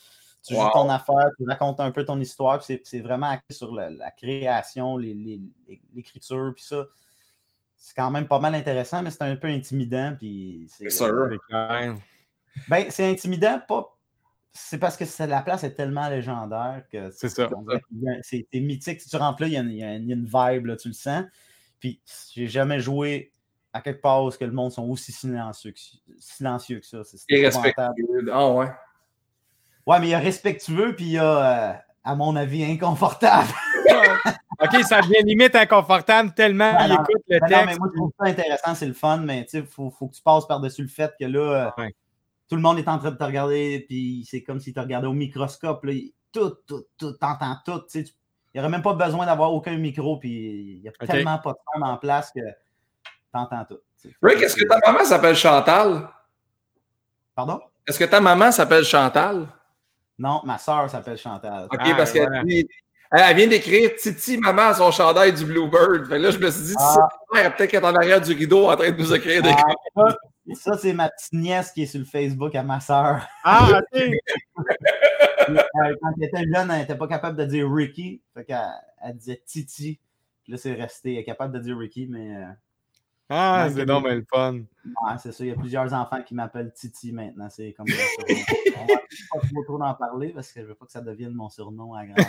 Tu 0.46 0.54
joues 0.54 0.70
ton 0.74 0.90
affaire, 0.90 1.30
tu 1.38 1.44
racontes 1.48 1.80
un 1.80 1.90
peu 1.90 2.04
ton 2.04 2.20
histoire, 2.20 2.62
c'est 2.62 3.00
vraiment 3.00 3.30
axé 3.30 3.54
sur 3.54 3.74
la, 3.74 4.10
création, 4.10 4.98
l'écriture, 4.98 6.52
puis 6.54 6.64
ça 6.64 6.84
c'est 7.84 7.94
quand 7.94 8.10
même 8.10 8.26
pas 8.26 8.38
mal 8.38 8.54
intéressant, 8.54 9.02
mais 9.02 9.10
c'est 9.10 9.24
un 9.24 9.36
peu 9.36 9.46
intimidant. 9.46 10.16
Puis 10.18 10.66
c'est 10.70 10.88
sûr. 10.88 11.28
Ben, 12.66 12.86
c'est 12.88 13.10
intimidant, 13.10 13.60
pas. 13.68 13.94
c'est 14.52 14.78
parce 14.78 14.96
que 14.96 15.04
la 15.24 15.42
place 15.42 15.64
est 15.64 15.74
tellement 15.74 16.08
légendaire 16.08 16.84
que 16.90 17.10
c'est 17.10 17.28
ça. 17.28 17.50
C'est 18.22 18.46
mythique. 18.54 19.02
Si 19.02 19.10
tu 19.10 19.16
rentres 19.16 19.42
là, 19.42 19.48
il 19.48 19.52
y, 19.52 19.82
a, 19.84 19.96
une 19.96 20.24
vibe, 20.24 20.64
là, 20.64 20.76
tu 20.76 20.88
le 20.88 20.94
sens. 20.94 21.24
Puis 21.78 22.00
j'ai 22.32 22.48
jamais 22.48 22.80
joué 22.80 23.32
à 23.74 23.82
quelque 23.82 24.00
part 24.00 24.24
où 24.24 24.30
que 24.30 24.44
le 24.46 24.52
monde 24.52 24.72
sont 24.72 24.88
aussi 24.88 25.12
silencieux 25.12 25.72
que, 25.72 25.80
silencieux 26.18 26.80
que 26.80 26.86
ça. 26.86 27.04
C'est 27.04 27.18
respectueux. 27.28 28.30
Ah 28.32 28.50
ouais. 28.50 28.70
Ouais, 29.86 30.00
mais 30.00 30.06
il 30.06 30.10
y 30.10 30.14
a 30.14 30.20
respectueux, 30.20 30.96
puis 30.96 31.04
il 31.04 31.12
y 31.12 31.18
a, 31.18 31.72
euh, 31.72 31.74
à 32.04 32.14
mon 32.14 32.36
avis, 32.36 32.64
inconfortable. 32.64 33.48
OK, 34.60 34.82
ça 34.84 35.00
devient 35.00 35.22
limite 35.24 35.54
inconfortable 35.56 36.32
tellement 36.34 36.72
ben 36.72 36.86
il 36.86 36.92
écoute 36.92 37.22
le 37.28 37.40
texte. 37.40 37.52
Non, 37.52 37.66
mais 37.66 37.76
moi, 37.76 37.88
je 37.92 37.98
trouve 37.98 38.12
ça 38.18 38.26
intéressant, 38.26 38.74
c'est 38.74 38.86
le 38.86 38.92
fun, 38.92 39.18
mais 39.18 39.46
il 39.52 39.66
faut, 39.66 39.90
faut, 39.90 40.08
que 40.08 40.14
tu 40.14 40.22
passes 40.22 40.46
par-dessus 40.46 40.82
le 40.82 40.88
fait 40.88 41.12
que 41.18 41.24
là, 41.24 41.74
tout 42.48 42.56
le 42.56 42.62
monde 42.62 42.78
est 42.78 42.88
en 42.88 42.98
train 42.98 43.10
de 43.10 43.16
te 43.16 43.24
regarder, 43.24 43.84
puis 43.88 44.26
c'est 44.28 44.42
comme 44.42 44.60
si 44.60 44.72
tu 44.72 44.78
regardais 44.78 45.08
au 45.08 45.12
microscope. 45.12 45.84
Là, 45.84 45.92
tout, 46.32 46.54
tout, 46.66 46.84
tout, 46.98 47.12
t'entends 47.12 47.56
tout. 47.64 47.82
Il 47.94 48.04
n'y 48.54 48.60
aurait 48.60 48.68
même 48.68 48.82
pas 48.82 48.94
besoin 48.94 49.26
d'avoir 49.26 49.52
aucun 49.52 49.76
micro, 49.76 50.18
puis 50.18 50.76
il 50.76 50.80
n'y 50.82 50.88
a 50.88 50.92
tellement 51.06 51.38
pas 51.38 51.52
de 51.52 51.58
son 51.74 51.82
en 51.82 51.96
place 51.96 52.30
que 52.34 52.40
t'entends 53.32 53.64
tout. 53.64 53.80
Rick, 54.22 54.42
est-ce 54.42 54.56
que 54.56 54.64
ta 54.66 54.78
maman 54.86 55.04
s'appelle 55.04 55.34
Chantal? 55.34 56.08
Pardon? 57.34 57.60
Est-ce 57.86 57.98
que 57.98 58.04
ta 58.04 58.20
maman 58.20 58.52
s'appelle 58.52 58.84
Chantal? 58.84 59.48
Non, 60.18 60.40
ma 60.44 60.58
soeur 60.58 60.88
s'appelle 60.88 61.18
Chantal. 61.18 61.66
OK, 61.70 61.96
parce 61.96 62.12
qu'elle 62.12 62.28
elle 63.16 63.36
vient 63.36 63.46
d'écrire 63.46 63.94
Titi, 63.96 64.38
maman, 64.38 64.74
son 64.74 64.90
chandail 64.90 65.32
du 65.32 65.44
Bluebird. 65.44 66.08
Fait 66.08 66.18
là, 66.18 66.32
je 66.32 66.38
me 66.38 66.50
suis 66.50 66.64
dit, 66.64 66.74
ah. 66.76 67.08
peut-être 67.30 67.70
qu'elle 67.70 67.84
est 67.84 67.86
en 67.86 67.94
arrière 67.94 68.20
du 68.20 68.32
rideau 68.32 68.68
en 68.68 68.76
train 68.76 68.90
de 68.90 68.96
nous 68.96 69.14
écrire 69.14 69.40
des 69.40 69.52
ah, 69.96 70.16
Ça, 70.54 70.76
c'est 70.76 70.92
ma 70.92 71.08
petite 71.08 71.32
nièce 71.32 71.70
qui 71.70 71.84
est 71.84 71.86
sur 71.86 72.00
le 72.00 72.06
Facebook 72.06 72.54
à 72.56 72.64
ma 72.64 72.80
soeur. 72.80 73.24
Ah, 73.44 73.68
OK. 73.78 74.02
Quand 75.46 76.12
elle 76.16 76.24
était 76.24 76.44
jeune, 76.52 76.70
elle 76.70 76.80
n'était 76.80 76.96
pas 76.96 77.06
capable 77.06 77.38
de 77.38 77.44
dire 77.44 77.70
Ricky. 77.70 78.20
Fait 78.34 78.44
qu'elle 78.44 78.58
elle 79.00 79.16
disait 79.16 79.42
Titi. 79.46 80.00
là, 80.48 80.56
c'est 80.56 80.72
resté. 80.72 81.12
Elle 81.12 81.20
est 81.20 81.24
capable 81.24 81.54
de 81.54 81.60
dire 81.60 81.78
Ricky, 81.78 82.08
mais. 82.10 82.34
Ah, 83.30 83.68
c'est 83.74 83.86
mais 83.86 84.16
le 84.16 84.26
fun. 84.30 84.58
Ouais, 84.84 85.14
c'est 85.22 85.32
ça. 85.32 85.44
Il 85.44 85.48
y 85.48 85.52
a 85.52 85.56
plusieurs 85.56 85.94
enfants 85.94 86.20
qui 86.22 86.34
m'appellent 86.34 86.74
Titi 86.74 87.12
maintenant. 87.12 87.48
C'est 87.48 87.72
comme 87.72 87.88
ça. 87.88 88.02
On 89.32 89.38
va 89.38 89.42
pas 89.42 89.62
trop 89.66 89.78
d'en 89.78 89.94
parler 89.94 90.28
parce 90.28 90.52
que 90.52 90.60
je 90.60 90.66
veux 90.66 90.74
pas 90.74 90.84
que 90.84 90.92
ça 90.92 91.00
devienne 91.00 91.32
mon 91.32 91.48
surnom 91.48 91.94
à 91.94 92.04
grandeur. 92.04 92.26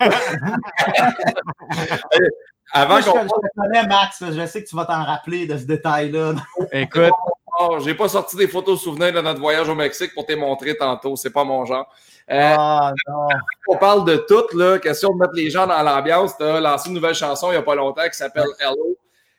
Avant 2.72 3.02
qu'on. 3.02 3.22
Je, 3.22 3.28
je 3.28 3.60
connais 3.60 3.86
Max, 3.86 4.24
je 4.30 4.46
sais 4.46 4.64
que 4.64 4.68
tu 4.68 4.76
vas 4.76 4.86
t'en 4.86 5.04
rappeler 5.04 5.46
de 5.46 5.58
ce 5.58 5.64
détail-là. 5.64 6.36
Écoute. 6.72 7.12
Oh, 7.60 7.78
j'ai 7.80 7.94
pas 7.94 8.08
sorti 8.08 8.36
des 8.36 8.46
photos 8.46 8.80
souvenirs 8.80 9.12
de 9.12 9.20
notre 9.20 9.40
voyage 9.40 9.68
au 9.68 9.74
Mexique 9.74 10.14
pour 10.14 10.24
te 10.24 10.32
montrer 10.32 10.76
tantôt. 10.76 11.16
C'est 11.16 11.32
pas 11.32 11.42
mon 11.42 11.64
genre. 11.64 11.92
Euh, 12.30 12.54
ah, 12.56 12.92
non. 13.08 13.26
On 13.68 13.76
parle 13.76 14.04
de 14.04 14.16
tout, 14.28 14.56
là. 14.56 14.78
Question 14.78 15.12
de 15.12 15.18
mettre 15.18 15.34
les 15.34 15.50
gens 15.50 15.66
dans 15.66 15.82
l'ambiance. 15.82 16.36
Tu 16.36 16.44
as 16.44 16.60
lancé 16.60 16.88
une 16.88 16.94
nouvelle 16.94 17.14
chanson 17.14 17.48
il 17.48 17.52
n'y 17.52 17.56
a 17.56 17.62
pas 17.62 17.74
longtemps 17.74 18.08
qui 18.08 18.16
s'appelle 18.16 18.46
Hello. 18.60 18.96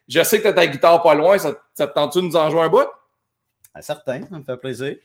Je 0.09 0.23
sais 0.23 0.39
que 0.39 0.43
tu 0.43 0.49
as 0.49 0.53
ta 0.53 0.65
guitare 0.65 1.03
pas 1.03 1.13
loin. 1.13 1.37
Ça, 1.37 1.53
te 1.53 1.83
tente-tu 1.83 2.19
de 2.19 2.25
nous 2.25 2.35
en 2.35 2.49
jouer 2.49 2.61
un 2.61 2.69
bout? 2.69 2.87
Ah, 3.75 3.81
certain, 3.83 4.25
ça 4.27 4.39
me 4.39 4.43
fait 4.43 4.57
plaisir. 4.57 4.95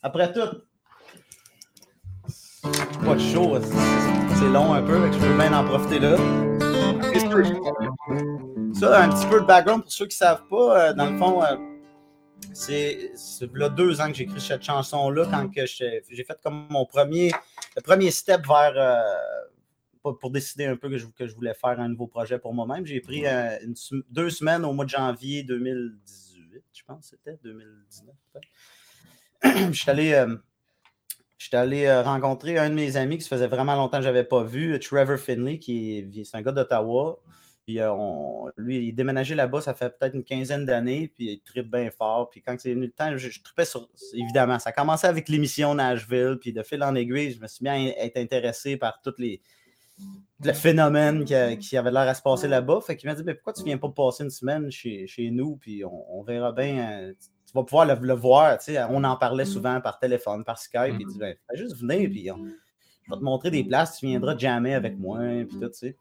Après 0.00 0.32
tout, 0.32 0.62
pas 3.04 3.14
de 3.14 3.20
chaud, 3.20 3.58
c'est 4.38 4.48
long 4.48 4.74
un 4.74 4.82
peu, 4.82 5.10
je 5.12 5.18
peux 5.18 5.34
bien 5.36 5.52
en 5.52 5.64
profiter 5.64 5.98
là. 5.98 6.16
Ça, 8.74 9.02
un 9.02 9.08
petit 9.08 9.26
peu 9.26 9.40
de 9.40 9.46
background 9.46 9.82
pour 9.82 9.90
ceux 9.90 10.06
qui 10.06 10.14
ne 10.14 10.18
savent 10.18 10.46
pas, 10.48 10.90
euh, 10.90 10.92
dans 10.92 11.10
le 11.10 11.18
fond, 11.18 11.42
euh, 11.42 11.56
c'est 12.52 13.10
deux 13.76 14.00
ans 14.00 14.08
que 14.08 14.14
j'ai 14.14 14.22
écrit 14.24 14.40
cette 14.40 14.62
chanson-là, 14.62 15.26
quand 15.28 15.50
j'ai 15.52 16.24
fait 16.24 16.38
comme 16.44 16.68
mon 16.70 16.86
premier, 16.86 17.32
le 17.74 17.82
premier 17.82 18.12
step 18.12 18.46
vers, 18.46 18.72
euh, 18.76 19.02
pour 20.14 20.30
décider 20.30 20.66
un 20.66 20.76
peu 20.76 20.88
que 20.88 20.98
je, 20.98 21.06
que 21.06 21.26
je, 21.26 21.34
voulais 21.34 21.54
faire 21.54 21.80
un 21.80 21.88
nouveau 21.88 22.06
projet 22.06 22.38
pour 22.38 22.54
moi-même. 22.54 22.86
J'ai 22.86 23.00
pris 23.00 23.26
euh, 23.26 23.56
deux 24.10 24.30
semaines 24.30 24.64
au 24.64 24.72
mois 24.72 24.84
de 24.84 24.90
janvier 24.90 25.42
2018, 25.42 26.62
je 26.72 26.82
pense 26.84 27.06
c'était, 27.10 27.38
2019 27.42 28.14
je 29.42 29.72
suis 29.72 29.90
allé, 29.90 30.12
euh, 30.14 30.36
allé 31.52 31.86
euh, 31.86 32.02
rencontrer 32.02 32.58
un 32.58 32.70
de 32.70 32.74
mes 32.74 32.96
amis 32.96 33.18
qui 33.18 33.24
se 33.24 33.28
faisait 33.28 33.46
vraiment 33.46 33.76
longtemps 33.76 33.98
que 33.98 34.04
je 34.04 34.08
n'avais 34.08 34.24
pas 34.24 34.42
vu, 34.42 34.78
Trevor 34.80 35.18
Finley, 35.18 35.58
qui 35.58 35.98
est, 35.98 36.34
un 36.34 36.42
gars 36.42 36.52
d'Ottawa. 36.52 37.20
Puis 37.64 37.80
lui, 38.56 38.88
il 38.88 38.92
déménageait 38.94 39.34
là-bas, 39.34 39.60
ça 39.60 39.74
fait 39.74 39.90
peut-être 39.90 40.14
une 40.14 40.24
quinzaine 40.24 40.64
d'années, 40.64 41.12
puis 41.14 41.32
il 41.32 41.40
tripe 41.40 41.70
bien 41.70 41.90
fort. 41.90 42.30
Puis 42.30 42.40
quand 42.40 42.58
c'est 42.58 42.72
venu 42.72 42.86
le 42.86 42.92
temps, 42.92 43.14
je, 43.14 43.28
je 43.28 43.42
tripais 43.42 43.66
sur. 43.66 43.86
Évidemment, 44.14 44.58
ça 44.58 44.70
a 44.70 44.72
commencé 44.72 45.06
avec 45.06 45.28
l'émission 45.28 45.74
Nashville, 45.74 46.38
puis 46.40 46.54
de 46.54 46.62
fil 46.62 46.82
en 46.82 46.94
aiguille, 46.94 47.32
je 47.32 47.40
me 47.40 47.46
suis 47.46 47.62
bien 47.62 47.92
être 47.98 48.16
intéressé 48.16 48.78
par 48.78 49.02
toutes 49.02 49.18
les, 49.18 49.42
le 50.44 50.52
phénomène 50.52 51.24
qui, 51.24 51.76
avait 51.76 51.90
l'air 51.90 52.08
à 52.08 52.14
se 52.14 52.22
passer 52.22 52.48
là-bas. 52.48 52.80
Fait 52.80 52.96
qu'il 52.96 53.08
m'a 53.08 53.14
dit 53.14 53.22
mais 53.24 53.34
Pourquoi 53.34 53.52
tu 53.52 53.64
viens 53.64 53.78
pas 53.78 53.88
passer 53.88 54.24
une 54.24 54.30
semaine 54.30 54.70
chez, 54.70 55.06
chez 55.06 55.30
nous, 55.30 55.56
puis 55.56 55.82
on, 55.84 56.22
verra 56.22 56.52
bien. 56.52 56.90
Euh, 56.90 57.12
tu 57.18 57.52
vas 57.54 57.64
pouvoir 57.64 57.86
le, 57.86 58.14
voir. 58.14 58.58
On 58.90 59.02
en 59.04 59.16
parlait 59.16 59.46
souvent 59.46 59.80
par 59.80 59.98
téléphone, 59.98 60.44
par 60.44 60.58
Skype. 60.58 60.94
Puis 60.94 60.98
il 61.00 61.06
dit 61.06 61.18
ben, 61.18 61.34
juste 61.54 61.76
venir, 61.76 62.08
puis 62.10 62.26
je 62.26 63.10
vais 63.10 63.18
te 63.18 63.24
montrer 63.24 63.50
des 63.50 63.64
places, 63.64 63.98
tu 63.98 64.06
viendras 64.06 64.36
jamais 64.36 64.74
avec 64.74 64.98
moi, 64.98 65.18
puis 65.48 65.58
tout, 65.58 65.70
tu 65.70 65.96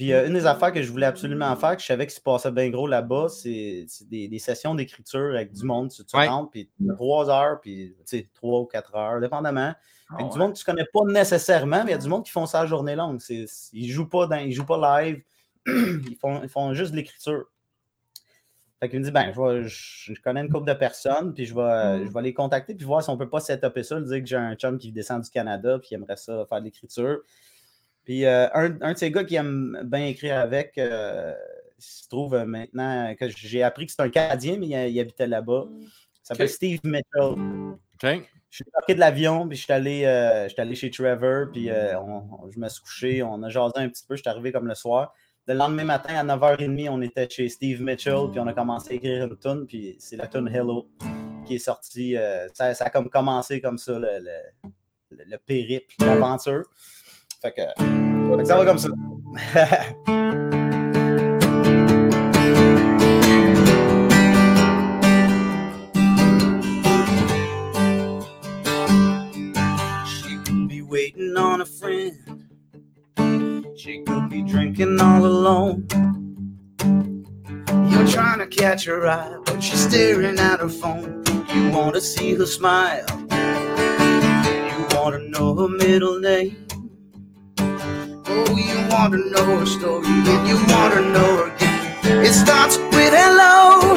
Puis 0.00 0.14
euh, 0.14 0.26
une 0.26 0.32
des 0.32 0.46
affaires 0.46 0.72
que 0.72 0.80
je 0.82 0.90
voulais 0.90 1.04
absolument 1.04 1.54
faire, 1.56 1.76
que 1.76 1.82
je 1.82 1.86
savais 1.86 2.06
qu'il 2.06 2.14
se 2.14 2.22
passait 2.22 2.50
bien 2.50 2.70
gros 2.70 2.86
là-bas, 2.86 3.26
c'est 3.28 3.84
des, 4.08 4.38
sessions 4.38 4.74
d'écriture 4.74 5.34
avec 5.34 5.52
du 5.52 5.62
monde. 5.62 5.90
Tu, 5.90 6.02
tu 6.06 6.16
rentres, 6.16 6.50
puis 6.50 6.70
trois 6.96 7.28
heures, 7.28 7.60
puis 7.60 7.94
trois 8.32 8.60
ou 8.60 8.64
quatre 8.64 8.94
heures, 8.94 9.20
dépendamment. 9.20 9.74
Ah 10.08 10.22
du 10.22 10.38
monde 10.38 10.54
que 10.54 10.58
tu 10.58 10.64
connais 10.64 10.86
pas 10.90 11.00
nécessairement, 11.04 11.84
mais 11.84 11.90
il 11.90 11.96
y 11.96 11.98
a 11.98 11.98
du 11.98 12.08
monde 12.08 12.24
qui 12.24 12.30
font 12.30 12.46
ça 12.46 12.60
à 12.60 12.66
journée 12.66 12.96
longue. 12.96 13.20
Ils 13.28 13.90
jouent 13.90 14.08
pas 14.08 14.26
dans, 14.26 14.36
ils 14.36 14.54
jouent 14.54 14.64
pas 14.64 15.02
live, 15.02 15.22
ils 15.66 16.16
font, 16.18 16.42
ils 16.42 16.48
font 16.48 16.72
juste 16.72 16.92
de 16.92 16.96
l'écriture. 16.96 17.44
Fait 18.80 18.88
qu'il 18.88 19.00
me 19.00 19.04
dit, 19.04 19.10
ben, 19.10 19.34
je, 19.34 19.68
je, 19.68 20.22
connais 20.22 20.40
une 20.40 20.48
couple 20.48 20.66
de 20.66 20.72
personnes, 20.72 21.34
puis 21.34 21.44
je 21.44 21.54
vais, 21.54 21.98
mm. 21.98 22.06
je 22.06 22.10
vais 22.10 22.22
les 22.22 22.32
contacter, 22.32 22.74
puis 22.74 22.86
voir 22.86 23.02
si 23.02 23.10
on 23.10 23.18
peut 23.18 23.28
pas 23.28 23.40
setuper 23.40 23.82
ça, 23.82 24.00
dire 24.00 24.20
que 24.20 24.26
j'ai 24.26 24.36
un 24.36 24.54
chum 24.54 24.78
qui 24.78 24.92
descend 24.92 25.20
du 25.20 25.28
Canada, 25.28 25.78
puis 25.78 25.88
qui 25.88 25.94
aimerait 25.94 26.16
ça 26.16 26.46
faire 26.48 26.60
de 26.60 26.64
l'écriture. 26.64 27.18
Puis 28.10 28.24
euh, 28.24 28.48
un, 28.54 28.76
un, 28.80 28.92
de 28.92 28.98
ces 28.98 29.12
gars 29.12 29.22
qui 29.22 29.36
aime 29.36 29.82
bien 29.84 30.06
écrire 30.06 30.40
avec, 30.40 30.76
euh, 30.78 31.32
il 31.78 31.84
se 31.84 32.08
trouve 32.08 32.36
maintenant, 32.38 33.14
que 33.14 33.28
j'ai 33.28 33.62
appris 33.62 33.86
que 33.86 33.92
c'est 33.92 34.02
un 34.02 34.08
Canadien, 34.08 34.56
mais 34.58 34.66
il, 34.66 34.98
habitait 34.98 35.28
là-bas. 35.28 35.66
Il 35.70 35.86
s'appelle 36.24 36.48
Steve 36.48 36.80
Mitchell. 36.82 37.36
Je 38.02 38.56
suis 38.56 38.64
parti 38.64 38.96
de 38.96 38.98
l'avion, 38.98 39.46
puis 39.46 39.56
je 39.56 39.62
suis 39.62 39.72
allé, 39.72 40.02
euh, 40.06 40.48
allé, 40.58 40.74
chez 40.74 40.90
Trevor, 40.90 41.52
puis 41.52 41.70
euh, 41.70 41.94
je 42.52 42.58
me 42.58 42.68
suis 42.68 42.82
couché, 42.82 43.22
on 43.22 43.44
a 43.44 43.48
jasé 43.48 43.74
un 43.76 43.88
petit 43.88 44.02
peu, 44.04 44.16
je 44.16 44.22
suis 44.22 44.28
arrivé 44.28 44.50
comme 44.50 44.66
le 44.66 44.74
soir. 44.74 45.14
Le 45.46 45.54
lendemain 45.54 45.84
matin, 45.84 46.16
à 46.16 46.24
9h30, 46.24 46.88
on 46.90 47.02
était 47.02 47.30
chez 47.30 47.48
Steve 47.48 47.80
Mitchell, 47.80 48.28
puis 48.32 48.40
on 48.40 48.46
a 48.48 48.52
commencé 48.52 48.90
à 48.90 48.94
écrire 48.94 49.26
une 49.26 49.38
tune, 49.38 49.66
puis 49.68 49.94
c'est 50.00 50.16
la 50.16 50.26
tune 50.26 50.48
Hello 50.48 50.88
qui 51.46 51.54
est 51.54 51.58
sortie. 51.58 52.16
Euh, 52.16 52.48
ça, 52.54 52.72
a 52.76 52.90
comme 52.90 53.08
commencé 53.08 53.60
comme 53.60 53.78
ça, 53.78 54.00
le, 54.00 54.18
le, 54.18 55.24
le 55.28 55.38
périple, 55.38 55.94
l'aventure. 56.00 56.64
Fait 57.42 57.52
que, 57.52 57.62
fait 57.62 58.36
que 58.36 58.44
ça 58.44 58.56
va 58.56 58.64
comme 58.66 58.78
ça. 58.78 58.88
on 71.40 71.60
a 71.60 71.64
friend. 71.64 72.16
She 73.76 74.02
could 74.02 74.30
be 74.30 74.42
drinking 74.42 75.00
all 75.00 75.24
alone. 75.24 75.86
You're 77.90 78.06
trying 78.06 78.38
to 78.38 78.46
catch 78.46 78.84
her 78.84 79.06
eye, 79.06 79.36
but 79.44 79.62
she's 79.62 79.80
staring 79.80 80.38
at 80.38 80.60
her 80.60 80.68
phone. 80.68 81.22
You 81.52 81.70
want 81.70 81.94
to 81.94 82.00
see 82.00 82.34
her 82.34 82.46
smile. 82.46 83.04
You 83.30 84.86
want 84.96 85.16
to 85.16 85.28
know 85.28 85.54
her 85.56 85.68
middle 85.68 86.18
name. 86.20 86.66
Oh, 88.30 88.56
you 88.56 88.88
want 88.90 89.12
to 89.14 89.30
know 89.30 89.58
her 89.58 89.66
story, 89.66 90.06
and 90.06 90.48
you 90.48 90.56
want 90.72 90.94
to 90.94 91.02
know 91.12 91.36
her 91.44 91.58
game. 91.58 92.22
It 92.24 92.32
starts 92.34 92.78
with 92.78 93.12
hello, 93.14 93.96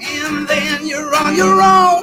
and 0.00 0.48
then 0.48 0.86
you're 0.86 1.14
on 1.16 1.36
your 1.36 1.60
own. 1.62 2.02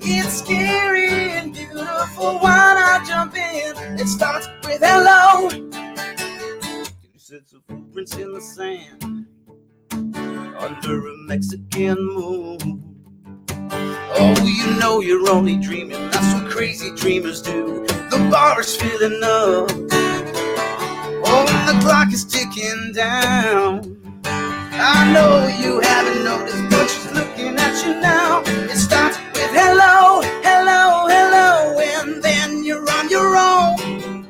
It's 0.00 0.40
scary 0.40 1.30
and 1.32 1.54
beautiful. 1.54 2.38
Why 2.40 2.74
not 2.74 3.06
jump 3.06 3.36
in? 3.36 4.00
It 4.00 4.08
starts 4.08 4.48
with 4.64 4.80
hello. 4.82 5.50
Two 5.50 7.18
sets 7.18 7.52
of 7.54 7.62
footprints 7.68 8.16
in 8.16 8.32
the 8.34 8.40
sand 8.40 9.26
under 10.58 11.08
a 11.08 11.16
Mexican 11.26 11.98
moon. 12.14 12.87
Oh, 14.18 14.34
you 14.46 14.78
know 14.80 15.00
you're 15.00 15.30
only 15.30 15.56
dreaming. 15.56 16.10
That's 16.10 16.34
what 16.34 16.50
crazy 16.50 16.90
dreamers 16.96 17.42
do. 17.42 17.86
The 18.10 18.28
bar 18.30 18.60
is 18.60 18.76
filling 18.76 19.22
up. 19.22 19.70
Oh, 21.24 21.46
the 21.66 21.78
clock 21.82 22.12
is 22.12 22.24
ticking 22.24 22.92
down. 22.94 23.98
I 24.72 25.12
know 25.12 25.46
you 25.62 25.80
haven't 25.80 26.24
noticed, 26.24 26.70
but 26.70 26.88
she's 26.88 27.12
looking 27.12 27.56
at 27.58 27.86
you 27.86 28.00
now. 28.00 28.42
It 28.46 28.76
starts 28.76 29.18
with 29.34 29.50
hello, 29.52 30.22
hello, 30.42 31.08
hello, 31.08 31.78
and 31.80 32.22
then 32.22 32.64
you're 32.64 32.88
on 32.92 33.10
your 33.10 33.36
own. 33.36 34.28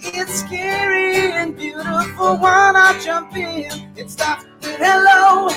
It's 0.00 0.40
scary 0.40 1.32
and 1.32 1.56
beautiful. 1.56 2.36
Why 2.38 2.72
not 2.72 3.00
jump 3.02 3.36
in? 3.36 3.92
It 3.96 4.10
starts 4.10 4.44
with 4.62 4.76
hello. 4.78 5.50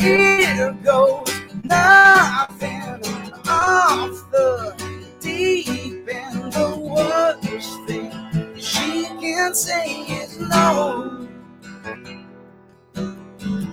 Here 0.00 0.72
goes 0.82 1.28
nothing 1.64 3.02
off 3.46 4.30
the 4.32 4.74
deep 5.20 6.08
end. 6.08 6.54
The 6.54 6.78
worst 6.78 7.78
thing 7.86 8.10
she 8.56 9.04
can 9.20 9.54
say 9.54 9.90
is 10.08 10.38
no. 10.40 11.28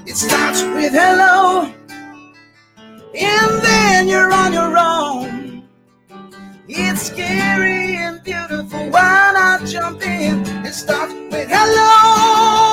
It 0.05 0.17
starts 0.17 0.63
with 0.63 0.91
hello, 0.91 1.72
and 3.15 3.63
then 3.63 4.10
you're 4.10 4.34
on 4.34 4.51
your 4.51 4.77
own. 4.77 5.63
It's 6.67 7.03
scary 7.03 7.96
and 7.96 8.22
beautiful. 8.22 8.89
Why 8.89 9.31
not 9.34 9.65
jump 9.65 10.01
in? 10.01 10.46
It 10.65 10.74
starts 10.74 11.13
with 11.13 11.48
hello. 11.50 12.67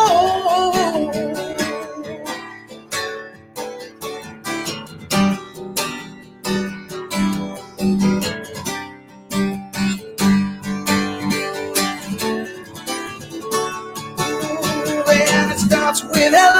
It 15.54 15.60
starts 15.60 16.02
with 16.02 16.16
hello, 16.16 16.53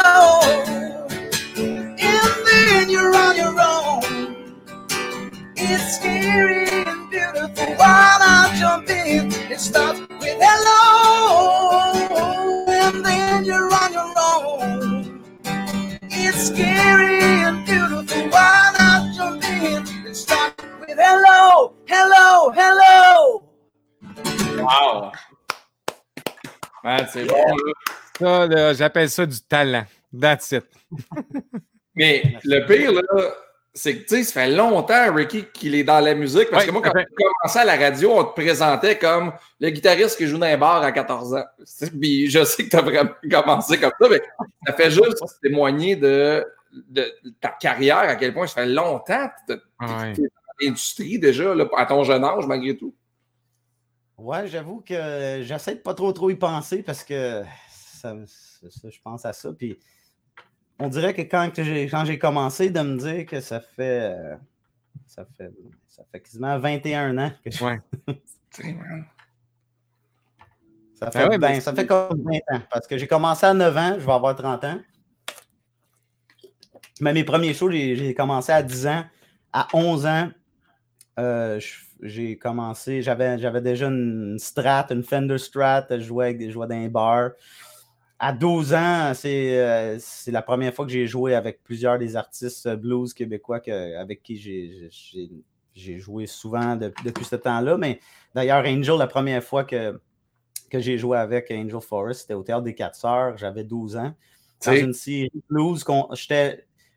là, 28.67 28.75
j'appelle 28.75 29.11
ça 29.11 29.27
du 29.27 29.41
talent. 29.41 29.85
That's 30.19 30.53
it. 30.53 30.65
Mais 31.95 32.23
le 32.45 32.67
pire, 32.67 32.93
là, 32.93 33.03
c'est 33.73 33.97
que, 33.99 34.03
tu 34.03 34.17
sais, 34.17 34.23
ça 34.25 34.33
fait 34.43 34.51
longtemps, 34.51 35.13
Ricky, 35.15 35.45
qu'il 35.53 35.75
est 35.75 35.85
dans 35.85 36.01
la 36.01 36.15
musique. 36.15 36.49
Parce 36.51 36.63
Ouais, 36.65 36.69
que 36.69 36.73
moi, 36.73 36.83
quand 36.83 36.93
j'ai 36.97 37.05
commencé 37.15 37.59
à 37.59 37.65
la 37.65 37.77
radio, 37.77 38.13
on 38.13 38.25
te 38.25 38.41
présentait 38.41 38.99
comme 38.99 39.33
le 39.61 39.71
guitariste 39.71 40.17
qui 40.17 40.27
joue 40.27 40.39
dans 40.39 40.47
un 40.47 40.57
bar 40.57 40.83
à 40.83 40.93
14 40.93 41.35
ans. 41.35 41.45
Puis 42.01 42.31
je 42.31 42.45
sais 42.45 42.65
que 42.65 42.71
tu 42.71 42.77
as 42.77 42.83
vraiment 42.83 43.11
commencé 43.31 43.79
comme 43.79 43.93
ça, 44.01 44.09
mais 44.09 44.23
ça 44.67 44.73
fait 44.75 44.91
juste 44.93 45.23
témoigner 45.43 45.97
de, 45.97 46.45
de 46.73 47.13
ta 47.41 47.49
carrière, 47.51 47.99
à 47.99 48.17
quel 48.17 48.33
point 48.33 48.47
ça 48.47 48.55
fait 48.63 48.67
longtemps 48.67 49.29
que 49.49 49.55
tu 49.55 49.61
Ouais. 49.81 50.13
es 50.13 50.17
dans 50.23 50.29
l'industrie 50.63 51.19
déjà, 51.19 51.55
là, 51.55 51.67
à 51.77 51.87
ton 51.87 52.05
jeune 52.05 52.25
âge, 52.25 52.47
malgré 52.47 52.77
tout. 52.77 52.95
Ouais, 54.17 54.47
j'avoue 54.47 54.81
que 54.87 55.41
j'essaie 55.43 55.75
de 55.75 55.81
pas 55.81 55.95
trop 55.95 56.13
trop 56.13 56.31
y 56.31 56.37
penser 56.37 56.83
parce 56.85 57.03
que 57.03 57.43
ça, 57.69 58.15
ça, 58.71 58.89
je 58.91 58.99
pense 59.03 59.25
à 59.25 59.33
ça. 59.33 59.53
Puis 59.53 59.79
on 60.79 60.89
dirait 60.89 61.15
que 61.15 61.23
quand 61.23 61.53
que 61.53 61.63
j'ai 61.65 61.85
quand 61.89 62.05
j'ai 62.05 62.19
commencé 62.19 62.71
de 62.71 62.81
me 62.81 62.97
dire 62.99 63.27
que 63.27 63.41
ça 63.41 63.61
fait 63.61 64.15
euh, 64.15 64.37
ça 65.07 65.25
fait 65.37 65.51
ça 65.89 66.03
fait 66.11 66.21
quasiment 66.21 66.59
21 66.59 67.17
ans 67.19 67.33
que 67.45 67.51
je- 67.51 67.65
Ouais. 67.65 67.79
Ça 70.95 71.11
fait 71.11 71.19
Ah 71.19 71.29
ouais, 71.29 71.39
ben, 71.39 71.49
mais 71.51 71.61
ça 71.61 71.75
fait 71.75 71.87
comme 71.87 72.23
20 72.23 72.57
ans 72.57 72.63
parce 72.71 72.87
que 72.87 72.97
j'ai 72.97 73.09
commencé 73.09 73.45
à 73.45 73.53
9 73.53 73.77
ans, 73.77 73.95
je 73.99 74.07
vais 74.07 74.13
avoir 74.13 74.35
30 74.37 74.63
ans. 74.65 74.79
Mais 77.01 77.13
mes 77.13 77.25
premiers 77.25 77.53
shows, 77.53 77.71
j'ai 77.71 77.97
j'ai 77.97 78.15
commencé 78.15 78.53
à 78.53 78.63
10 78.63 78.87
ans. 78.87 79.05
À 79.53 79.67
11 79.75 80.07
ans, 80.07 80.31
euh, 81.19 81.61
j'ai 82.01 82.39
commencé, 82.39 83.03
j'avais 83.03 83.39
j'avais 83.39 83.61
déjà 83.61 83.89
une 83.89 84.37
Strat, 84.39 84.87
une 84.91 85.03
Fender 85.03 85.39
Strat, 85.39 85.87
je 85.91 85.99
jouais, 86.01 86.27
avec 86.27 86.41
je 86.43 86.51
jouais 86.51 86.69
dans 86.69 86.75
un 86.77 86.89
bar. 86.89 87.31
À 88.19 88.33
12 88.33 88.73
ans, 88.75 89.13
c'est 89.15 89.59
euh, 89.59 89.97
c'est 89.99 90.31
la 90.31 90.41
première 90.43 90.73
fois 90.73 90.87
que 90.87 90.93
j'ai 90.93 91.07
joué 91.07 91.35
avec 91.35 91.63
plusieurs 91.65 91.99
des 91.99 92.17
artistes 92.17 92.69
blues 92.77 93.13
québécois 93.13 93.61
que- 93.61 93.97
avec 93.97 94.23
qui 94.23 94.37
j'ai- 94.37 94.89
joué 95.99 96.27
souvent 96.27 96.77
de- 96.77 96.93
depuis 97.05 97.25
ce 97.25 97.35
temps-là. 97.37 97.77
Mais 97.77 97.99
d'ailleurs, 98.35 98.65
Angel, 98.65 98.97
la 98.97 99.09
première 99.09 99.43
fois 99.43 99.65
que, 99.65 100.01
que 100.71 100.79
j'ai 100.79 100.97
joué 100.97 101.19
avec 101.19 101.51
Angel 101.51 101.81
Forest, 101.81 102.23
c'était 102.23 102.35
au 102.35 102.45
Théâtre 102.45 102.63
des 102.63 102.75
Quatre 102.75 102.95
Sœurs, 102.95 103.37
j'avais 103.37 103.65
12 103.65 103.97
ans. 103.97 104.15
Dans 104.65 104.73
une 104.81 104.93
série 104.95 105.33
blues, 105.51 105.85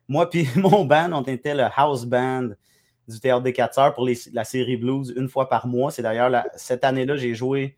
moi 0.08 0.30
puis 0.30 0.46
mon 0.56 0.84
band, 0.84 1.10
on 1.12 1.22
était 1.24 1.54
le 1.54 1.64
house 1.76 2.04
band 2.06 2.50
du 3.08 3.18
Théâtre 3.20 3.42
des 3.42 3.52
Quatre 3.52 3.74
Sœurs 3.74 3.94
pour 3.94 4.06
les- 4.06 4.16
la 4.32 4.44
série 4.44 4.76
blues 4.76 5.12
une 5.16 5.28
fois 5.28 5.48
par 5.48 5.66
mois. 5.66 5.90
C'est 5.90 6.02
d'ailleurs 6.02 6.44
cette 6.56 6.84
année-là, 6.84 7.16
j'ai 7.16 7.34
joué. 7.34 7.76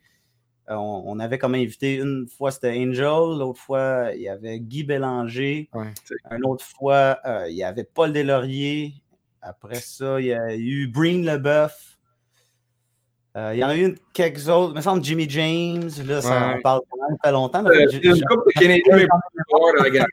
Euh, 0.70 0.74
on, 0.74 1.02
on 1.06 1.18
avait 1.18 1.38
comme 1.38 1.54
invité 1.54 1.96
une 1.96 2.28
fois 2.28 2.50
c'était 2.50 2.70
Angel, 2.78 3.38
l'autre 3.38 3.60
fois 3.60 4.10
il 4.14 4.22
y 4.22 4.28
avait 4.28 4.60
Guy 4.60 4.84
Bélanger, 4.84 5.68
Ouais. 5.74 5.92
une 6.30 6.44
autre 6.46 6.64
fois 6.64 7.18
euh, 7.26 7.46
il 7.48 7.56
y 7.56 7.64
avait 7.64 7.84
Paul 7.84 8.12
Deslauriers. 8.12 8.94
Après 9.42 9.76
ça, 9.76 10.20
il 10.20 10.26
y 10.26 10.34
a 10.34 10.54
eu 10.54 10.86
Breen 10.86 11.24
Leboeuf. 11.24 11.96
Euh, 13.36 13.52
il 13.54 13.60
y 13.60 13.64
en 13.64 13.68
a 13.68 13.76
eu 13.76 13.86
une- 13.86 13.98
quelques 14.12 14.48
autres. 14.48 14.72
Il 14.72 14.76
me 14.76 14.80
semble 14.82 15.02
Jimmy 15.04 15.28
James. 15.30 15.88
Là, 16.04 16.20
ça 16.20 16.48
Ouais. 16.48 16.54
en 16.56 16.60
parle 16.60 16.80
quand 16.90 16.98
même 17.08 17.16
longtemps. 17.32 17.64
euh, 17.64 17.68
pas 17.70 17.76
de 17.76 17.80
dans 19.78 19.82
la 19.84 19.90
gang. 19.90 20.06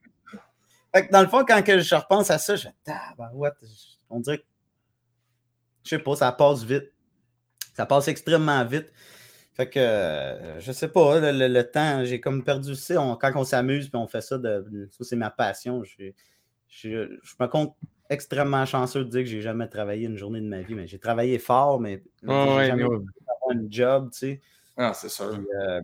fait 0.95 1.07
que 1.07 1.11
dans 1.11 1.21
le 1.21 1.27
fond, 1.27 1.43
quand 1.45 1.61
que 1.63 1.79
je 1.79 1.95
repense 1.95 2.29
à 2.31 2.37
ça, 2.37 2.55
je 2.55 2.67
je- 3.63 3.97
On 4.09 4.19
dirait 4.21 4.37
que. 4.37 4.43
Je 5.83 5.89
sais 5.89 5.99
pas, 5.99 6.15
ça 6.15 6.31
passe 6.31 6.63
vite. 6.63 6.93
Ça 7.73 7.85
passe 7.85 8.07
extrêmement 8.07 8.63
vite. 8.65 8.87
Fait 9.57 9.67
que 9.67 9.79
euh, 9.79 10.59
je 10.59 10.71
sais 10.71 10.87
pas, 10.87 11.19
le, 11.19 11.31
le- 11.31 11.47
le 11.51 11.63
temps, 11.63 12.05
j'ai 12.05 12.21
comme 12.21 12.43
perdu 12.43 12.75
ça. 12.75 13.01
On- 13.01 13.15
quand 13.15 13.31
on 13.35 13.43
s'amuse 13.43 13.89
puis 13.89 13.97
on 13.99 14.07
fait 14.07 14.21
ça, 14.21 14.37
de, 14.37 14.87
ça 14.91 15.03
c'est 15.03 15.15
ma 15.15 15.31
passion. 15.31 15.83
Je, 15.83 16.11
je, 16.69 17.17
je 17.23 17.33
me 17.39 17.47
compte 17.47 17.75
extrêmement 18.07 18.65
chanceux 18.67 19.03
de 19.03 19.09
dire 19.09 19.21
que 19.23 19.27
j'ai 19.29 19.41
jamais 19.41 19.67
travaillé 19.67 20.05
une 20.05 20.15
journée 20.15 20.41
de 20.41 20.47
ma 20.47 20.61
vie. 20.61 20.75
Mais 20.75 20.85
j'ai 20.85 20.99
travaillé 20.99 21.39
fort, 21.39 21.79
mais 21.79 22.03
j'ai 22.21 22.27
ouais, 22.29 22.67
jamais 22.67 22.83
un 22.83 23.59
job, 23.67 24.11
tu 24.13 24.19
sais. 24.19 24.41
Ah, 24.77 24.93
c'est 24.93 25.09
sûr. 25.09 25.31
Puis, 25.31 25.47
euh, 25.59 25.81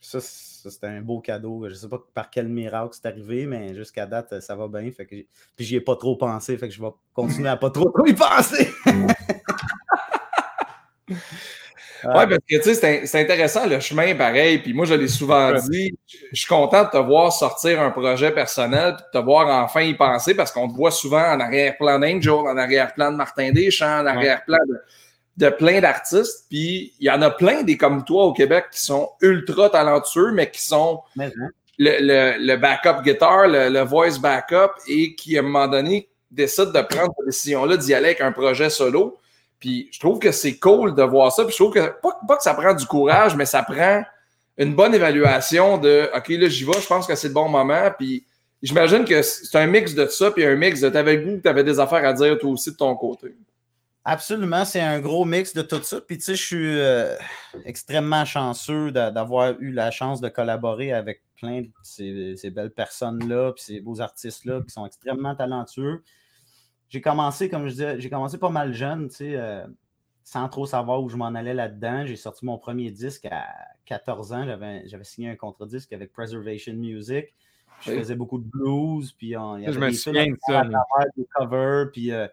ça, 0.00 0.18
c'était 0.20 0.88
un 0.88 1.00
beau 1.00 1.20
cadeau. 1.20 1.68
Je 1.68 1.74
sais 1.74 1.88
pas 1.88 2.02
par 2.12 2.28
quel 2.28 2.48
miracle 2.48 2.90
c'est 3.00 3.06
arrivé, 3.06 3.46
mais 3.46 3.72
jusqu'à 3.72 4.04
date, 4.04 4.40
ça 4.40 4.56
va 4.56 4.66
bien. 4.66 4.90
Fait 4.90 5.06
que 5.06 5.14
puis 5.54 5.64
j'y 5.64 5.76
ai 5.76 5.80
pas 5.80 5.94
trop 5.94 6.16
pensé. 6.16 6.58
Fait 6.58 6.66
que 6.66 6.74
je 6.74 6.82
vais 6.82 6.90
continuer 7.14 7.48
à 7.50 7.56
pas 7.56 7.70
trop, 7.70 7.88
trop 7.90 8.04
y 8.04 8.14
penser. 8.14 8.66
Ouais, 12.08 12.26
parce 12.26 12.38
que 12.48 12.56
tu 12.56 12.62
sais, 12.62 12.74
c'est 12.74 13.02
in- 13.02 13.06
c'est 13.06 13.20
intéressant 13.20 13.66
le 13.66 13.78
chemin 13.80 14.14
pareil. 14.14 14.58
Puis 14.58 14.72
moi, 14.72 14.84
je 14.86 14.94
l'ai 14.94 15.08
souvent 15.08 15.50
dit, 15.70 15.94
je 16.32 16.36
suis 16.38 16.46
content 16.48 16.84
de 16.84 16.90
te 16.90 16.96
voir 16.96 17.32
sortir 17.32 17.80
un 17.80 17.90
projet 17.90 18.30
personnel, 18.32 18.94
puis 18.96 19.04
de 19.12 19.18
te 19.20 19.24
voir 19.24 19.48
enfin 19.64 19.82
y 19.82 19.94
penser, 19.94 20.34
parce 20.34 20.50
qu'on 20.52 20.68
te 20.68 20.74
voit 20.74 20.90
souvent 20.90 21.22
en 21.32 21.40
arrière-plan 21.40 21.98
d'Angel, 21.98 22.30
en 22.32 22.56
arrière-plan 22.56 23.12
de 23.12 23.16
Martin 23.16 23.52
Deschamps, 23.52 24.00
en 24.00 24.06
arrière-plan 24.06 24.58
de, 24.68 25.46
de 25.46 25.50
plein 25.50 25.80
d'artistes. 25.80 26.46
Puis 26.50 26.92
il 26.98 27.06
y 27.06 27.10
en 27.10 27.22
a 27.22 27.30
plein 27.30 27.62
des 27.62 27.76
comme 27.76 28.04
toi 28.04 28.24
au 28.24 28.32
Québec 28.32 28.66
qui 28.72 28.80
sont 28.80 29.10
ultra 29.20 29.70
talentueux, 29.70 30.32
mais 30.32 30.50
qui 30.50 30.60
sont 30.62 31.00
Mais, 31.16 31.26
hein, 31.26 31.48
le, 31.78 31.96
le- 32.00 32.46
le 32.46 32.56
backup 32.56 33.02
guitar, 33.02 33.46
le, 33.48 33.68
le 33.68 33.80
voice 33.80 34.18
backup, 34.20 34.72
et 34.88 35.14
qui, 35.14 35.36
à 35.36 35.40
un 35.40 35.42
moment 35.44 35.68
donné, 35.68 36.08
décide 36.30 36.66
de 36.72 36.80
prendre 36.82 37.12
cette 37.18 37.26
décision-là 37.26 37.76
d'y 37.76 37.94
aller 37.94 38.06
avec 38.06 38.20
un 38.20 38.32
projet 38.32 38.70
solo. 38.70 39.18
Puis 39.62 39.88
je 39.92 40.00
trouve 40.00 40.18
que 40.18 40.32
c'est 40.32 40.58
cool 40.58 40.92
de 40.96 41.04
voir 41.04 41.30
ça. 41.30 41.44
Puis 41.44 41.52
je 41.52 41.62
trouve 41.62 41.72
que, 41.72 41.94
pas, 42.00 42.36
que 42.36 42.42
ça 42.42 42.52
prend 42.52 42.74
du 42.74 42.84
courage, 42.84 43.36
mais 43.36 43.44
ça 43.46 43.62
prend 43.62 44.02
une 44.58 44.74
bonne 44.74 44.92
évaluation 44.92 45.78
de 45.78 46.10
OK, 46.12 46.30
là, 46.30 46.48
j'y 46.48 46.64
vais, 46.64 46.80
je 46.80 46.86
pense 46.88 47.06
que 47.06 47.14
c'est 47.14 47.28
le 47.28 47.34
bon 47.34 47.48
moment. 47.48 47.88
Puis 47.96 48.26
j'imagine 48.60 49.04
que 49.04 49.22
c'est 49.22 49.56
un 49.56 49.68
mix 49.68 49.94
de 49.94 50.04
ça, 50.06 50.32
puis 50.32 50.44
un 50.44 50.56
mix 50.56 50.80
de 50.80 50.88
t'avais 50.88 51.18
goût, 51.18 51.38
t'avais 51.40 51.62
des 51.62 51.78
affaires 51.78 52.04
à 52.04 52.12
dire 52.12 52.36
toi 52.40 52.50
aussi 52.50 52.72
de 52.72 52.76
ton 52.76 52.96
côté. 52.96 53.36
Absolument, 54.04 54.64
c'est 54.64 54.80
un 54.80 54.98
gros 54.98 55.24
mix 55.24 55.54
de 55.54 55.62
tout 55.62 55.80
ça. 55.84 56.00
Puis 56.00 56.18
tu 56.18 56.24
sais, 56.24 56.34
je 56.34 56.42
suis 56.44 56.80
euh, 56.80 57.14
extrêmement 57.64 58.24
chanceux 58.24 58.90
d'a- 58.90 59.12
d'avoir 59.12 59.54
eu 59.60 59.70
la 59.70 59.92
chance 59.92 60.20
de 60.20 60.28
collaborer 60.28 60.92
avec 60.92 61.22
plein 61.36 61.60
de 61.60 61.68
ces, 61.84 62.34
ces 62.36 62.50
belles 62.50 62.72
personnes-là, 62.72 63.52
puis 63.52 63.62
ces 63.62 63.80
beaux 63.80 64.00
artistes-là 64.00 64.60
qui 64.62 64.70
sont 64.70 64.86
extrêmement 64.86 65.36
talentueux. 65.36 66.02
J'ai 66.92 67.00
commencé, 67.00 67.48
comme 67.48 67.64
je 67.64 67.70
disais, 67.70 68.00
j'ai 68.00 68.10
commencé 68.10 68.36
pas 68.36 68.50
mal 68.50 68.74
jeune, 68.74 69.08
tu 69.08 69.14
sais, 69.14 69.36
euh, 69.36 69.66
sans 70.24 70.46
trop 70.50 70.66
savoir 70.66 71.02
où 71.02 71.08
je 71.08 71.16
m'en 71.16 71.28
allais 71.28 71.54
là-dedans. 71.54 72.04
J'ai 72.04 72.16
sorti 72.16 72.44
mon 72.44 72.58
premier 72.58 72.90
disque 72.90 73.24
à 73.30 73.46
14 73.86 74.34
ans. 74.34 74.44
J'avais 74.44 74.86
j'avais 74.86 75.04
signé 75.04 75.30
un 75.30 75.36
contre-disque 75.36 75.94
avec 75.94 76.12
Preservation 76.12 76.74
Music. 76.74 77.34
Je 77.80 77.90
Oui. 77.90 77.96
faisais 77.96 78.14
beaucoup 78.14 78.36
de 78.36 78.44
blues, 78.44 79.10
puis 79.12 79.34
on, 79.38 79.56
il 79.56 79.62
y 79.62 79.64
Je 79.64 79.70
avait 79.70 79.80
me 79.80 79.90
des 79.90 79.96
souviens 79.96 80.26
de 80.26 80.36
ça, 80.46 80.62
des 81.16 81.24
covers, 81.34 81.90
puis 81.90 82.12
euh, 82.12 82.28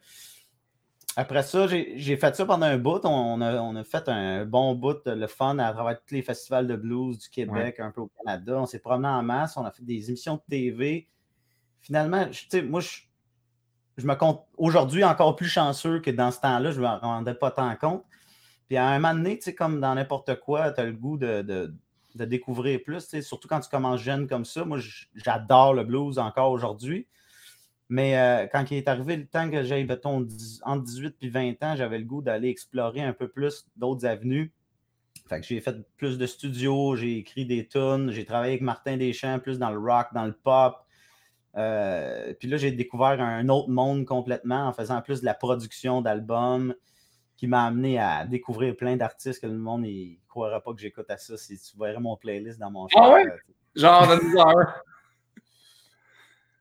après 1.16 1.44
ça, 1.44 1.66
j'ai 1.66 2.18
fait 2.18 2.36
ça 2.36 2.46
pendant 2.46 2.66
un 2.66 2.78
bout. 2.78 3.00
On 3.06 3.40
a, 3.40 3.62
on 3.62 3.78
a, 3.78 3.84
fait 3.86 4.10
un 4.10 4.46
bon 4.46 4.76
bout, 4.76 5.00
le 5.06 5.28
fun 5.28 5.58
à 5.60 5.72
travers 5.72 6.04
tous 6.06 6.16
les 6.16 6.22
festivals 6.22 6.68
de 6.68 6.76
blues 6.76 7.18
du 7.18 7.30
Québec, 7.30 7.80
un 7.80 7.92
peu 7.92 8.02
au 8.02 8.12
Canada. 8.22 8.60
On 8.60 8.66
s'est 8.66 8.80
promené 8.80 9.08
en 9.08 9.24
masse, 9.24 9.56
on 9.56 9.64
a 9.64 9.72
fait 9.72 9.84
des 9.86 10.10
émissions 10.10 10.36
de 10.36 10.42
TV. 10.50 11.08
Finalement, 11.80 12.28
tu 12.28 12.46
sais, 12.50 12.62
moi, 12.62 12.82
je, 12.82 13.09
je 14.00 14.08
me 14.08 14.16
compte 14.16 14.46
aujourd'hui 14.58 15.04
encore 15.04 15.36
plus 15.36 15.50
chanceux 15.50 16.00
que 16.00 16.12
dans 16.12 16.32
ce 16.32 16.40
temps-là, 16.40 16.72
je 16.72 16.80
ne 16.80 16.86
me 16.86 16.88
rendais 16.88 17.34
pas 17.34 17.52
tant 17.52 17.76
compte. 17.76 18.04
Puis 18.68 18.78
à 18.78 18.88
un 18.88 19.00
moment 19.00 19.14
donné, 19.14 19.38
tu 19.38 19.46
sais, 19.46 19.56
comme 19.56 19.80
dans 19.82 19.96
n'importe 19.96 20.40
quoi, 20.40 20.72
tu 20.72 20.82
as 20.82 20.86
le 20.86 20.94
goût 20.94 21.18
de, 21.18 21.42
de, 21.42 22.26
découvrir 22.26 22.82
plus, 22.84 23.22
surtout 23.22 23.48
quand 23.48 23.60
tu 23.60 23.70
commences 23.70 24.02
jeune 24.02 24.28
comme 24.28 24.46
ça. 24.46 24.66
Moi, 24.66 24.80
j'adore 25.16 25.74
le 25.74 25.84
blues 25.84 26.20
encore 26.20 26.52
aujourd'hui. 26.52 27.08
Mais 27.90 28.18
euh, 28.18 28.48
quand 28.52 28.70
il 28.70 28.78
est 28.78 28.88
arrivé 28.88 29.18
le 29.18 29.26
temps 29.26 29.50
que 29.50 29.64
j'avais, 29.64 29.84
mettons, 29.84 30.28
entre 30.64 30.84
18 30.84 31.16
et 31.22 31.30
20 31.30 31.64
ans, 31.64 31.76
j'avais 31.76 31.98
le 31.98 32.06
goût 32.06 32.22
d'aller 32.22 32.50
explorer 32.50 33.02
un 33.02 33.14
peu 33.14 33.28
plus 33.28 33.68
d'autres 33.76 34.06
avenues. 34.06 34.54
Fait 35.28 35.40
que 35.42 35.48
j'ai 35.48 35.60
fait 35.62 35.76
plus 35.98 36.18
de 36.18 36.26
studios, 36.26 36.96
j'ai 36.96 37.18
écrit 37.18 37.46
des 37.46 37.68
tunes, 37.68 38.12
j'ai 38.12 38.26
travaillé 38.26 38.54
avec 38.54 38.62
Martin 38.62 38.98
Deschamps 38.98 39.40
plus 39.40 39.58
dans 39.60 39.72
le 39.72 39.80
rock, 39.80 40.08
dans 40.14 40.26
le 40.26 40.34
pop. 40.34 40.76
Euh, 41.58 42.34
puis 42.40 42.48
là, 42.48 42.58
j'ai 42.58 42.72
découvert 42.72 43.20
un 43.22 43.50
autre 43.50 43.70
monde 43.70 44.06
complètement 44.06 44.68
en 44.68 44.74
faisant 44.74 45.02
plus 45.02 45.22
de 45.22 45.26
la 45.26 45.34
production 45.34 46.02
d'albums 46.02 46.76
qui 47.38 47.48
m'a 47.48 47.66
amené 47.66 47.98
à 47.98 48.26
découvrir 48.26 48.76
plein 48.76 48.98
d'artistes 48.98 49.42
que 49.42 49.48
le 49.48 49.58
monde 49.58 49.84
ne 49.84 50.16
croira 50.28 50.62
pas 50.62 50.74
que 50.74 50.80
j'écoute 50.80 51.10
à 51.10 51.18
ça 51.18 51.38
si 51.38 51.58
tu 51.58 51.78
verrais 51.80 52.00
mon 52.00 52.18
playlist 52.18 52.60
dans 52.60 52.70
mon 52.70 52.88
Ah 52.96 53.14
ouais? 53.14 53.26
Genre, 53.76 54.08
de 54.08 54.20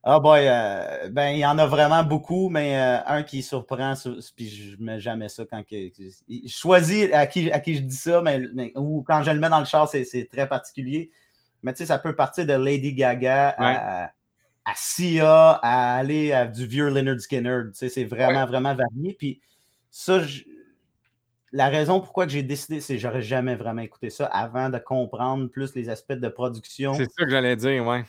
Ah 0.05 0.21
boy, 0.21 0.47
euh, 0.47 1.09
ben 1.11 1.31
il 1.31 1.41
y 1.41 1.47
en 1.47 1.59
a 1.59 1.67
vraiment 1.67 2.05
beaucoup, 2.05 2.49
mais 2.49 2.79
euh, 2.79 2.99
un 3.07 3.25
qui 3.25 3.43
surprend, 3.43 3.95
puis 4.37 4.49
je 4.49 4.77
ne 4.77 4.85
mets 4.85 5.01
jamais 5.01 5.29
ça 5.29 5.45
quand 5.51 5.67
que, 5.67 5.91
je 6.29 6.49
choisis 6.49 7.13
à 7.13 7.27
qui, 7.27 7.51
à 7.51 7.59
qui 7.59 7.75
je 7.75 7.83
dis 7.83 7.97
ça, 7.97 8.23
mais, 8.23 8.73
ou 8.77 9.03
quand 9.03 9.25
je 9.25 9.33
le 9.33 9.41
mets 9.41 9.51
dans 9.51 9.59
le 9.59 9.67
char, 9.67 9.89
c'est 9.89 10.29
très 10.31 10.49
particulier. 10.49 11.11
Mais 11.65 11.73
tu 11.73 11.79
sais, 11.79 11.87
ça 11.87 11.99
peut 11.99 12.15
partir 12.15 12.47
de 12.47 12.53
Lady 12.53 12.95
Gaga 12.95 13.55
à, 13.59 14.13
à, 14.69 14.73
Sia, 14.75 15.53
à 15.63 15.97
aller 15.97 16.33
à 16.33 16.47
du 16.47 16.67
vieux 16.67 16.89
Leonard 16.89 17.21
Skinner. 17.21 17.63
Tu 17.73 17.79
sais, 17.79 17.89
c'est 17.89 18.05
vraiment, 18.05 18.47
vraiment 18.47 18.75
varié. 18.75 19.15
Puis 19.19 19.41
ça, 19.91 20.21
je, 20.21 20.43
la 21.53 21.69
raison 21.69 22.01
pourquoi 22.01 22.29
j'ai 22.29 22.43
décidé, 22.43 22.81
c'est 22.81 22.95
que 22.95 23.01
j'aurais 23.01 23.23
jamais 23.23 23.57
vraiment 23.57 23.81
écouté 23.81 24.11
ça 24.11 24.27
avant 24.27 24.69
de 24.69 24.79
comprendre 24.79 25.49
plus 25.49 25.75
les 25.75 25.89
aspects 25.89 26.13
de 26.13 26.29
production. 26.29 26.93
C'est 26.95 27.11
ça 27.11 27.25
que 27.25 27.31
j'allais 27.31 27.57
dire, 27.57 27.87
ouais. 27.87 28.05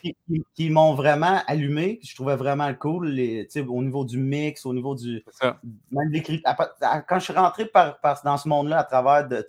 Qui, 0.55 0.69
m'ont 0.69 0.93
vraiment 0.93 1.41
allumé. 1.47 1.99
Je 2.03 2.13
trouvais 2.15 2.35
vraiment 2.35 2.73
cool 2.73 3.09
les, 3.09 3.47
au 3.67 3.81
niveau 3.81 4.03
du 4.03 4.17
mix, 4.17 4.65
au 4.65 4.73
niveau 4.73 4.95
du. 4.95 5.23
Même 5.91 6.11
Quand 7.07 7.19
je 7.19 7.23
suis 7.23 7.33
rentré 7.33 7.65
par, 7.65 7.99
dans 8.23 8.37
ce 8.37 8.47
monde-là 8.47 8.79
à 8.79 8.83
travers 8.83 9.27
de, 9.27 9.45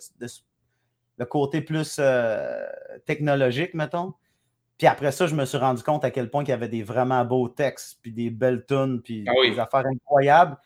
le 1.17 1.25
côté 1.25 1.61
plus 1.61 1.97
euh, 1.99 2.65
technologique, 3.05 3.73
mettons. 3.73 4.13
Puis 4.81 4.87
après 4.87 5.11
ça, 5.11 5.27
je 5.27 5.35
me 5.35 5.45
suis 5.45 5.59
rendu 5.59 5.83
compte 5.83 6.03
à 6.03 6.09
quel 6.09 6.31
point 6.31 6.43
il 6.43 6.49
y 6.49 6.53
avait 6.53 6.67
des 6.67 6.81
vraiment 6.81 7.23
beaux 7.23 7.47
textes, 7.47 7.99
puis 8.01 8.11
des 8.11 8.31
belles 8.31 8.65
tunes, 8.65 8.99
puis 8.99 9.23
ah 9.27 9.33
des 9.47 9.59
affaires 9.59 9.85
incroyables 9.85 10.57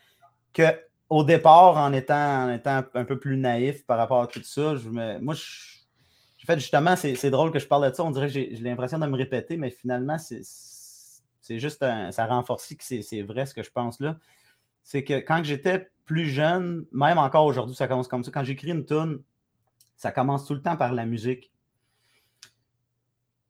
que 0.54 0.64
au 1.10 1.26
départ, 1.26 1.76
en 1.76 1.92
étant, 1.92 2.46
en 2.46 2.50
étant 2.54 2.82
un 2.94 3.04
peu 3.04 3.20
plus 3.20 3.36
naïf 3.36 3.86
par 3.86 3.98
rapport 3.98 4.22
à 4.22 4.28
tout 4.28 4.42
ça, 4.42 4.78
je 4.78 4.88
me, 4.88 5.20
moi, 5.20 5.34
je, 5.34 6.46
fait 6.46 6.58
justement, 6.58 6.96
c'est 6.96 7.30
drôle 7.30 7.52
que 7.52 7.60
je 7.60 7.68
parle 7.68 7.90
de 7.90 7.94
ça. 7.94 8.06
On 8.06 8.12
dirait 8.12 8.28
que 8.28 8.32
j'ai 8.32 8.56
l'impression 8.62 9.00
de 9.00 9.06
me 9.06 9.18
répéter, 9.18 9.58
mais 9.58 9.70
finalement, 9.70 10.16
c'est 10.18 11.60
juste 11.60 11.84
un, 11.84 12.14
ça 12.14 12.26
renforce 12.26 12.74
que 12.74 13.02
c'est 13.02 13.22
vrai 13.22 13.46
ce 13.46 13.54
que 13.54 13.64
je 13.64 13.72
pense 13.72 14.00
là. 14.00 14.16
C'est 14.82 15.04
que 15.04 15.16
quand 15.16 15.44
j'étais 15.44 15.90
plus 16.06 16.30
jeune, 16.30 16.86
même 16.94 17.18
encore 17.18 17.44
aujourd'hui, 17.44 17.76
ça 17.76 17.90
commence 17.90 18.08
comme 18.08 18.24
ça. 18.24 18.32
Quand 18.32 18.46
j'écris 18.46 18.72
une 18.72 18.86
tune, 18.86 19.22
ça 19.98 20.14
commence 20.14 20.46
tout 20.46 20.54
le 20.54 20.62
temps 20.62 20.78
par 20.78 20.94
la 20.94 21.06
musique. 21.06 21.52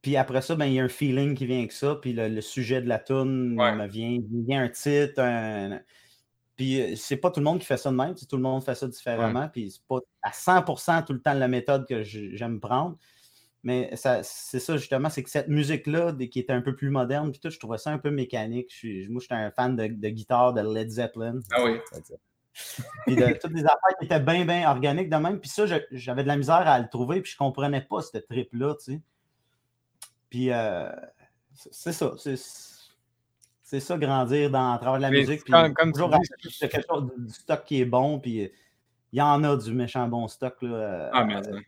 Puis 0.06 0.18
après 0.18 0.44
ça, 0.44 0.54
ben, 0.54 0.66
il 0.66 0.74
y 0.74 0.80
a 0.80 0.84
un 0.84 0.88
feeling 0.88 1.34
qui 1.34 1.48
vient 1.48 1.58
avec 1.58 1.72
ça. 1.72 1.96
Puis 1.96 2.14
le, 2.14 2.40
sujet 2.40 2.80
de 2.80 2.88
la 2.88 3.00
tune 3.00 3.56
me 3.56 3.88
vient, 3.88 4.10
il 4.10 4.46
vient 4.46 4.62
un 4.62 4.70
titre, 4.70 5.20
un, 5.20 5.80
puis 6.56 6.80
euh, 6.80 6.96
c'est 6.96 7.18
pas 7.18 7.32
tout 7.32 7.40
le 7.40 7.44
monde 7.44 7.58
qui 7.58 7.66
fait 7.66 7.78
ça 7.78 7.90
de 7.90 7.96
même, 7.96 8.14
tout 8.14 8.36
le 8.36 8.44
monde 8.44 8.64
fait 8.64 8.76
ça 8.76 8.88
différemment. 8.88 9.50
Puis 9.50 9.72
c'est 9.72 9.88
pas 9.88 9.98
à 10.22 10.30
100% 10.30 11.06
tout 11.06 11.14
le 11.14 11.22
temps 11.24 11.34
la 11.34 11.48
méthode 11.48 11.88
que 11.88 12.04
j'aime 12.04 12.60
prendre. 12.60 13.00
Mais 13.64 13.90
c'est 13.96 14.60
ça 14.60 14.78
justement, 14.78 15.10
c'est 15.10 15.24
que 15.24 15.30
cette 15.32 15.48
musique-là, 15.48 16.14
qui 16.30 16.38
était 16.38 16.54
un 16.54 16.62
peu 16.62 16.76
plus 16.76 16.92
moderne, 16.92 17.32
puis 17.32 17.40
tout, 17.40 17.50
je 17.50 17.58
trouvais 17.58 17.80
ça 17.80 17.90
un 17.90 17.98
peu 17.98 18.12
mécanique. 18.12 18.72
Je 18.80 19.10
moi, 19.10 19.20
j'étais 19.24 19.34
un 19.34 19.50
fan 19.50 19.76
de, 19.76 19.88
guitare 19.88 20.54
de 20.54 20.62
Led 20.62 20.92
Zeppelin. 20.92 21.40
Ah 21.50 21.64
oui. 21.66 21.80
Puis 23.08 23.16
de 23.16 23.40
toutes 23.42 23.54
les 23.54 23.64
affaires 23.64 23.98
qui 24.00 24.06
étaient 24.06 24.20
bien, 24.20 24.46
bien 24.46 24.70
organiques 24.70 25.10
de 25.10 25.18
même. 25.18 25.40
Puis 25.40 25.50
ça, 25.50 25.66
j'avais 25.90 26.22
de 26.22 26.28
la 26.28 26.38
misère 26.38 26.68
à 26.68 26.78
le 26.78 26.90
trouver, 26.90 27.22
puis 27.22 27.32
je 27.32 27.38
comprenais 27.38 27.82
pas 27.82 28.04
cette 28.04 28.28
trip-là, 28.28 28.76
tu 28.76 28.94
sais. 28.94 29.02
Puis 30.30 30.52
euh, 30.52 30.90
c'est 31.72 31.94
ça. 31.94 32.14
C'est 33.68 33.80
ça, 33.80 33.98
grandir 33.98 34.52
dans, 34.52 34.74
à 34.74 34.78
travers 34.78 34.98
de 34.98 35.02
la 35.02 35.10
musique. 35.10 35.44
Puis 35.44 35.54
comme, 35.74 35.92
toujours 35.92 36.12
quelque 36.60 36.86
chose 36.88 37.12
du 37.18 37.34
stock 37.34 37.64
qui 37.66 37.82
est 37.82 37.86
bon, 37.86 38.20
puis 38.20 38.52
il 39.12 39.20
y 39.20 39.22
en 39.22 39.44
a 39.44 39.56
du 39.58 39.74
méchant 39.74 40.08
bon 40.08 40.28
stock. 40.28 40.56
Là, 40.62 40.70
euh, 40.70 41.10
ah, 41.14 41.24
merde. 41.24 41.62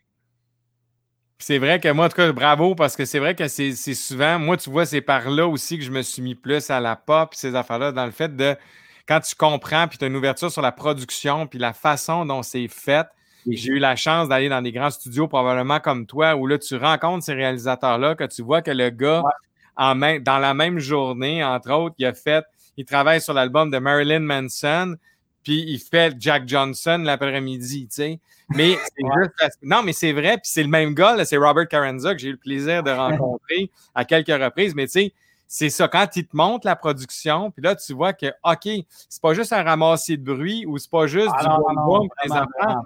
C'est 1.40 1.58
vrai 1.58 1.80
que 1.80 1.90
moi, 1.92 2.06
en 2.06 2.08
tout 2.08 2.16
cas, 2.16 2.32
bravo, 2.32 2.74
parce 2.74 2.96
que 2.96 3.04
c'est 3.04 3.20
vrai 3.20 3.34
que 3.34 3.46
c'est 3.48 3.72
souvent, 3.72 4.38
moi, 4.38 4.56
tu 4.56 4.70
vois, 4.70 4.86
c'est 4.86 5.00
par 5.00 5.30
là 5.30 5.46
aussi 5.46 5.78
que 5.78 5.84
je 5.84 5.90
me 5.90 6.02
suis 6.02 6.20
mis 6.20 6.34
plus 6.34 6.68
à 6.68 6.80
la 6.80 6.96
pop, 6.96 7.32
ces 7.34 7.54
affaires-là, 7.54 7.92
dans 7.92 8.06
le 8.06 8.10
fait 8.10 8.36
de, 8.36 8.56
quand 9.06 9.20
tu 9.20 9.34
comprends, 9.36 9.86
puis 9.86 9.98
tu 9.98 10.04
as 10.04 10.08
une 10.08 10.16
ouverture 10.16 10.50
sur 10.50 10.62
la 10.62 10.72
production, 10.72 11.46
puis 11.46 11.58
la 11.58 11.72
façon 11.72 12.26
dont 12.26 12.42
c'est 12.42 12.66
fait, 12.68 13.06
j'ai 13.46 13.72
eu 13.72 13.78
la 13.78 13.96
chance 13.96 14.28
d'aller 14.28 14.48
dans 14.48 14.62
des 14.62 14.72
grands 14.72 14.90
studios, 14.90 15.28
probablement 15.28 15.80
comme 15.80 16.06
toi, 16.06 16.36
où 16.36 16.46
là, 16.46 16.58
tu 16.58 16.76
rencontres 16.76 17.24
ces 17.24 17.34
réalisateurs-là, 17.34 18.14
que 18.14 18.24
tu 18.24 18.42
vois 18.42 18.62
que 18.62 18.70
le 18.70 18.90
gars, 18.90 19.22
dans 19.76 20.38
la 20.40 20.54
même 20.54 20.78
journée, 20.78 21.44
entre 21.44 21.72
autres, 21.72 21.94
il 21.98 22.06
a 22.06 22.14
fait, 22.14 22.44
il 22.76 22.84
travaille 22.84 23.20
sur 23.20 23.34
l'album 23.34 23.70
de 23.70 23.78
Marilyn 23.78 24.20
Manson, 24.20 24.96
puis 25.42 25.64
il 25.66 25.78
fait 25.78 26.14
Jack 26.18 26.46
Johnson 26.46 27.02
l'après-midi, 27.04 27.88
tu 27.88 27.94
sais. 27.94 28.20
Mais 28.50 28.76
c'est 28.96 29.04
juste, 29.16 29.58
non, 29.62 29.82
mais 29.82 29.92
c'est 29.92 30.12
vrai, 30.12 30.32
puis 30.32 30.50
c'est 30.50 30.62
le 30.62 30.68
même 30.68 30.94
gars, 30.94 31.24
c'est 31.24 31.36
Robert 31.36 31.68
Carenza 31.68 32.14
que 32.14 32.20
j'ai 32.20 32.28
eu 32.28 32.32
le 32.32 32.38
plaisir 32.38 32.82
de 32.82 32.90
rencontrer 32.90 33.70
à 33.94 34.04
quelques 34.04 34.28
reprises, 34.28 34.74
mais 34.74 34.86
tu 34.86 34.92
sais, 34.92 35.12
c'est 35.50 35.70
ça, 35.70 35.88
quand 35.88 36.14
il 36.14 36.26
te 36.26 36.36
montre 36.36 36.66
la 36.66 36.76
production, 36.76 37.50
puis 37.50 37.62
là, 37.62 37.74
tu 37.74 37.94
vois 37.94 38.12
que, 38.12 38.26
OK, 38.44 38.68
c'est 39.08 39.22
pas 39.22 39.32
juste 39.32 39.52
un 39.54 39.62
ramassis 39.62 40.18
de 40.18 40.22
bruit 40.22 40.66
ou 40.66 40.76
c'est 40.76 40.90
pas 40.90 41.06
juste 41.06 41.30
ah 41.32 41.58
du 41.70 41.74
boom 41.74 42.06
des 42.22 42.32
enfants. 42.32 42.82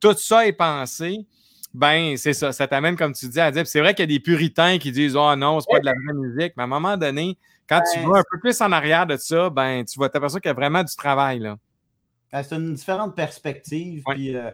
Tout 0.00 0.14
ça 0.14 0.46
est 0.46 0.52
pensé 0.52 1.26
ben, 1.74 2.16
c'est 2.16 2.32
ça. 2.32 2.52
Ça 2.52 2.66
t'amène, 2.66 2.96
comme 2.96 3.12
tu 3.12 3.28
dis, 3.28 3.40
à 3.40 3.50
dire. 3.50 3.66
C'est 3.66 3.80
vrai 3.80 3.94
qu'il 3.94 4.02
y 4.10 4.14
a 4.14 4.18
des 4.18 4.20
puritains 4.20 4.78
qui 4.78 4.90
disent 4.90 5.16
Oh 5.16 5.36
non, 5.36 5.60
c'est 5.60 5.70
pas 5.70 5.80
de 5.80 5.84
la 5.84 5.92
vraie 5.92 6.14
musique. 6.14 6.54
Mais 6.56 6.62
à 6.62 6.64
un 6.64 6.68
moment 6.68 6.96
donné, 6.96 7.38
quand 7.68 7.80
tu 7.92 8.00
vas 8.00 8.18
un 8.18 8.24
peu 8.30 8.40
plus 8.40 8.60
en 8.60 8.72
arrière 8.72 9.06
de 9.06 9.16
ça, 9.16 9.50
ben, 9.50 9.84
tu 9.84 9.98
vas 9.98 10.08
t'apercevoir 10.08 10.40
qu'il 10.40 10.48
y 10.48 10.52
a 10.52 10.54
vraiment 10.54 10.82
du 10.82 10.94
travail. 10.96 11.40
là. 11.40 11.56
Ben, 12.32 12.42
c'est 12.42 12.56
une 12.56 12.74
différente 12.74 13.14
perspective. 13.14 14.02
Puis, 14.06 14.34
euh, 14.34 14.50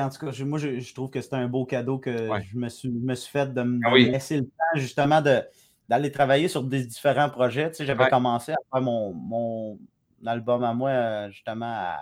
en 0.00 0.08
tout 0.08 0.26
cas, 0.26 0.44
moi, 0.44 0.58
je, 0.58 0.94
trouve 0.94 1.10
que 1.10 1.20
c'est 1.20 1.34
un 1.34 1.48
beau 1.48 1.66
cadeau 1.66 1.98
que 1.98 2.16
je, 2.50 2.56
me 2.56 2.68
suis, 2.68 2.88
me 2.88 3.14
suis 3.14 3.30
fait 3.30 3.52
de, 3.52 3.62
me 3.62 3.80
ah 3.84 3.94
laisser 3.94 4.38
le 4.38 4.44
temps, 4.44 4.76
justement, 4.76 5.20
d'aller 5.20 6.10
travailler 6.10 6.48
sur 6.48 6.62
des 6.62 6.84
différents 6.86 7.28
projets. 7.28 7.70
Tu 7.70 7.78
sais, 7.78 7.84
j'avais 7.84 8.08
commencé 8.08 8.52
à 8.52 8.56
faire 8.72 8.80
mon, 8.80 9.12
mon 9.12 9.78
album 10.24 10.64
à 10.64 10.72
moi, 10.72 11.28
justement, 11.28 11.66
à 11.66 11.98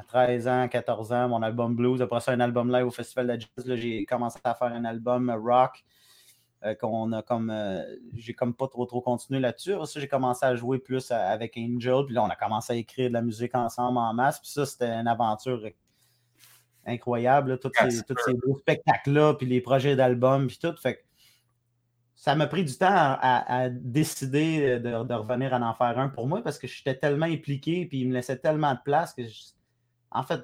à 0.00 0.04
13 0.04 0.48
ans, 0.48 0.68
14 0.68 1.12
ans, 1.12 1.28
mon 1.28 1.42
album 1.42 1.74
blues. 1.74 2.00
Après 2.02 2.20
ça, 2.20 2.32
un 2.32 2.40
album 2.40 2.72
live 2.72 2.86
au 2.86 2.90
Festival 2.90 3.26
de 3.26 3.40
Jazz. 3.40 3.74
J'ai 3.76 4.04
commencé 4.06 4.38
à 4.44 4.54
faire 4.54 4.72
un 4.72 4.84
album 4.84 5.30
rock. 5.30 5.84
Euh, 6.62 6.74
qu'on 6.74 7.10
a 7.12 7.22
comme 7.22 7.48
euh, 7.48 7.82
j'ai 8.12 8.34
comme 8.34 8.52
pas 8.52 8.68
trop 8.68 8.84
trop 8.84 9.00
continué 9.00 9.40
là-dessus. 9.40 9.72
Ça, 9.86 9.98
j'ai 9.98 10.08
commencé 10.08 10.44
à 10.44 10.54
jouer 10.54 10.78
plus 10.78 11.10
avec 11.10 11.56
Angel. 11.56 12.04
Puis 12.04 12.14
là, 12.14 12.22
on 12.22 12.28
a 12.28 12.36
commencé 12.36 12.74
à 12.74 12.76
écrire 12.76 13.08
de 13.08 13.14
la 13.14 13.22
musique 13.22 13.54
ensemble 13.54 13.96
en 13.96 14.12
masse. 14.12 14.40
Puis 14.40 14.50
ça, 14.50 14.66
c'était 14.66 14.90
une 14.90 15.08
aventure 15.08 15.62
incroyable. 16.84 17.58
tous 17.58 17.70
ces, 17.88 18.34
beaux 18.34 18.58
spectacles-là, 18.58 19.34
puis 19.34 19.46
les 19.46 19.62
projets 19.62 19.96
d'albums, 19.96 20.48
puis 20.48 20.58
tout. 20.60 20.76
Fait 20.76 21.02
ça 22.14 22.34
m'a 22.34 22.46
pris 22.46 22.64
du 22.64 22.76
temps 22.76 22.88
à, 22.92 23.70
décider 23.70 24.78
de, 24.78 25.14
revenir 25.14 25.54
à 25.54 25.60
en 25.66 25.72
faire 25.72 25.98
un 25.98 26.10
pour 26.10 26.28
moi 26.28 26.42
parce 26.42 26.58
que 26.58 26.66
j'étais 26.66 26.94
tellement 26.94 27.24
impliqué, 27.24 27.86
puis 27.86 28.00
il 28.00 28.08
me 28.08 28.12
laissait 28.12 28.36
tellement 28.36 28.74
de 28.74 28.80
place 28.84 29.14
que 29.14 29.24
je, 29.24 29.52
en 30.10 30.22
fait, 30.22 30.40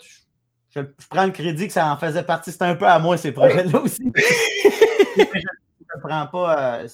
je, 0.70 0.80
prends 1.10 1.24
le 1.24 1.32
crédit 1.32 1.66
que 1.66 1.72
ça 1.72 1.92
en 1.92 1.96
faisait 1.96 2.22
partie. 2.22 2.52
C'est 2.52 2.62
un 2.62 2.74
peu 2.74 2.86
à 2.86 2.98
moi, 2.98 3.16
ces 3.16 3.32
projets-là 3.32 3.80
aussi. 3.80 4.12
je 5.16 5.22
ne 5.22 6.00
prends 6.02 6.26
pas, 6.26 6.80
euh, 6.82 6.88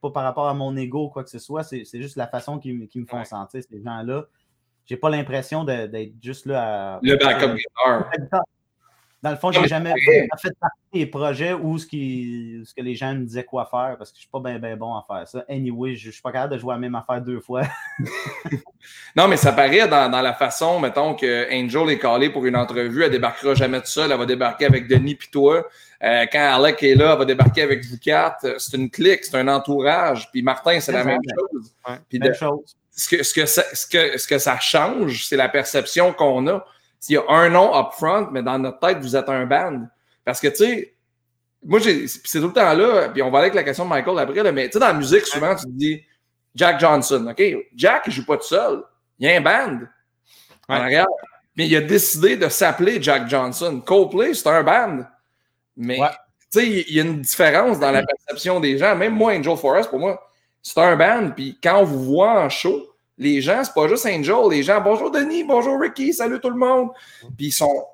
pas 0.00 0.10
par 0.10 0.22
rapport 0.22 0.48
à 0.48 0.54
mon 0.54 0.76
ego 0.76 1.06
ou 1.06 1.08
quoi 1.08 1.24
que 1.24 1.30
ce 1.30 1.38
soit, 1.38 1.62
c'est 1.64 1.84
juste 1.94 2.16
la 2.16 2.26
façon 2.26 2.58
qu'ils 2.58 2.88
me 2.94 3.06
font 3.06 3.24
sentir, 3.24 3.62
ces 3.68 3.82
gens-là. 3.82 4.24
J'ai 4.86 4.96
pas 4.96 5.08
l'impression 5.08 5.64
d'être 5.64 6.12
juste 6.22 6.46
là 6.46 6.96
à. 6.96 7.00
Le 7.02 7.16
backup 7.16 7.54
guitar. 7.54 8.10
Dans 9.24 9.30
le 9.30 9.36
fond, 9.36 9.50
j'ai 9.50 9.66
jamais 9.66 9.94
fait 10.02 10.52
partie 10.60 10.76
des 10.92 11.06
projets 11.06 11.54
où 11.54 11.78
ce, 11.78 11.86
qui, 11.86 12.60
ce 12.62 12.74
que 12.74 12.82
les 12.82 12.94
gens 12.94 13.14
me 13.14 13.24
disaient 13.24 13.44
quoi 13.44 13.64
faire 13.64 13.94
parce 13.96 14.10
que 14.10 14.16
je 14.16 14.20
suis 14.20 14.28
pas 14.28 14.38
bien 14.38 14.58
ben 14.58 14.76
bon 14.76 14.94
à 14.94 15.02
faire 15.08 15.26
ça. 15.26 15.42
Anyway, 15.48 15.96
je, 15.96 16.08
ne 16.08 16.12
suis 16.12 16.20
pas 16.20 16.30
capable 16.30 16.52
de 16.52 16.58
jouer 16.58 16.72
à 16.72 16.76
la 16.76 16.80
même 16.80 16.94
affaire 16.94 17.22
deux 17.22 17.40
fois. 17.40 17.62
non, 19.16 19.26
mais 19.26 19.38
ça 19.38 19.54
paraît 19.54 19.88
dans, 19.88 20.10
la 20.10 20.34
façon, 20.34 20.78
mettons, 20.78 21.14
que 21.14 21.50
Angel 21.50 21.88
est 21.88 21.98
calée 21.98 22.28
pour 22.28 22.44
une 22.44 22.54
entrevue, 22.54 23.02
elle 23.02 23.12
débarquera 23.12 23.54
jamais 23.54 23.78
toute 23.78 23.86
seule, 23.86 24.12
elle 24.12 24.18
va 24.18 24.26
débarquer 24.26 24.66
avec 24.66 24.88
Denis 24.88 25.14
puis 25.14 25.28
toi. 25.32 25.66
Euh, 26.02 26.26
quand 26.30 26.62
Alec 26.62 26.82
est 26.82 26.94
là, 26.94 27.12
elle 27.12 27.18
va 27.18 27.24
débarquer 27.24 27.62
avec 27.62 27.82
vous 27.86 27.96
quatre. 27.96 28.60
C'est 28.60 28.76
une 28.76 28.90
clique, 28.90 29.24
c'est 29.24 29.38
un 29.38 29.48
entourage. 29.48 30.30
Puis 30.32 30.42
Martin, 30.42 30.80
c'est 30.80 30.92
la 30.92 31.02
même 31.02 31.20
chose. 31.34 31.72
même 32.12 32.34
chose. 32.34 32.76
Ce 32.92 33.08
que, 33.08 33.22
ce, 33.22 33.32
que 33.32 33.46
ça, 33.46 33.62
ce, 33.72 33.86
que, 33.86 34.18
ce 34.18 34.28
que 34.28 34.36
ça 34.36 34.58
change, 34.60 35.24
c'est 35.24 35.36
la 35.36 35.48
perception 35.48 36.12
qu'on 36.12 36.46
a. 36.46 36.62
S'il 37.04 37.16
y 37.16 37.18
a 37.18 37.24
un 37.28 37.50
nom 37.50 37.78
up 37.78 37.88
front, 37.92 38.28
mais 38.32 38.42
dans 38.42 38.58
notre 38.58 38.78
tête, 38.78 38.96
vous 39.00 39.14
êtes 39.14 39.28
un 39.28 39.44
band. 39.44 39.82
Parce 40.24 40.40
que, 40.40 40.48
tu 40.48 40.56
sais, 40.56 40.94
moi, 41.62 41.78
c'est 41.78 42.40
tout 42.40 42.46
le 42.46 42.52
temps 42.54 42.72
là, 42.72 43.10
puis 43.10 43.20
on 43.20 43.30
va 43.30 43.40
aller 43.40 43.48
avec 43.48 43.56
la 43.56 43.62
question 43.62 43.84
de 43.84 43.90
Michael 43.90 44.18
après, 44.18 44.52
mais 44.52 44.68
tu 44.68 44.72
sais, 44.72 44.78
dans 44.78 44.86
la 44.86 44.94
musique, 44.94 45.26
souvent, 45.26 45.54
tu 45.54 45.66
te 45.66 45.70
dis 45.70 46.02
Jack 46.54 46.80
Johnson. 46.80 47.26
OK, 47.30 47.42
Jack, 47.74 48.04
il 48.06 48.12
joue 48.14 48.24
pas 48.24 48.38
tout 48.38 48.46
seul. 48.46 48.82
Il 49.18 49.28
y 49.28 49.30
a 49.30 49.36
un 49.36 49.42
band 49.42 49.80
arrière. 50.66 51.04
Mais 51.56 51.66
il 51.66 51.76
a 51.76 51.82
décidé 51.82 52.38
de 52.38 52.48
s'appeler 52.48 53.02
Jack 53.02 53.28
Johnson. 53.28 53.82
Coldplay, 53.84 54.32
c'est 54.32 54.48
un 54.48 54.62
band. 54.62 55.04
Mais, 55.76 55.98
tu 56.50 56.58
sais, 56.58 56.66
il 56.88 56.94
y 56.94 57.00
a 57.00 57.04
une 57.04 57.20
différence 57.20 57.78
dans 57.78 57.90
la 57.90 58.02
perception 58.02 58.60
des 58.60 58.78
gens. 58.78 58.96
Même 58.96 59.12
moi, 59.12 59.34
Angel 59.34 59.58
Forest, 59.58 59.90
pour 59.90 59.98
moi, 59.98 60.26
c'est 60.62 60.80
un 60.80 60.96
band. 60.96 61.32
Puis 61.36 61.58
quand 61.62 61.80
on 61.80 61.84
vous 61.84 62.02
voit 62.02 62.40
en 62.40 62.48
show, 62.48 62.93
les 63.18 63.40
gens, 63.40 63.62
c'est 63.64 63.74
pas 63.74 63.88
juste 63.88 64.06
Angel. 64.06 64.48
Les 64.50 64.62
gens, 64.62 64.80
bonjour 64.80 65.10
Denis, 65.10 65.44
bonjour 65.44 65.80
Ricky, 65.80 66.12
salut 66.12 66.40
tout 66.40 66.50
le 66.50 66.56
monde. 66.56 66.90
Puis 67.36 67.46
ils 67.46 67.52
sont, 67.52 67.86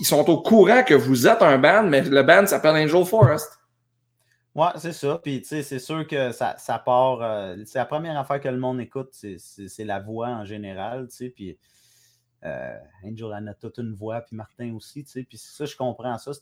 ils 0.00 0.04
sont 0.04 0.28
au 0.28 0.42
courant 0.42 0.82
que 0.82 0.94
vous 0.94 1.26
êtes 1.26 1.42
un 1.42 1.58
band, 1.58 1.84
mais 1.84 2.02
le 2.02 2.22
band 2.22 2.46
s'appelle 2.46 2.76
Angel 2.76 3.04
Forest. 3.04 3.58
Ouais, 4.54 4.70
c'est 4.76 4.92
ça. 4.92 5.20
Puis, 5.22 5.40
tu 5.42 5.48
sais, 5.48 5.62
c'est 5.62 5.78
sûr 5.78 6.04
que 6.04 6.32
ça, 6.32 6.56
part. 6.84 7.22
Euh, 7.22 7.56
c'est 7.64 7.78
la 7.78 7.84
première 7.84 8.18
affaire 8.18 8.40
que 8.40 8.48
le 8.48 8.58
monde 8.58 8.80
écoute, 8.80 9.10
c'est 9.12 9.84
la 9.84 10.00
voix 10.00 10.28
en 10.28 10.44
général, 10.44 11.06
tu 11.08 11.16
sais. 11.16 11.28
Puis, 11.28 11.56
euh, 12.44 12.78
Angel 13.04 13.26
en 13.26 13.46
a 13.46 13.54
toute 13.54 13.78
une 13.78 13.94
voix, 13.94 14.20
puis 14.20 14.36
Martin 14.36 14.72
aussi, 14.74 15.04
tu 15.04 15.10
sais. 15.10 15.22
Puis, 15.24 15.38
ça, 15.38 15.64
je 15.64 15.76
comprends 15.76 16.18
ça. 16.18 16.32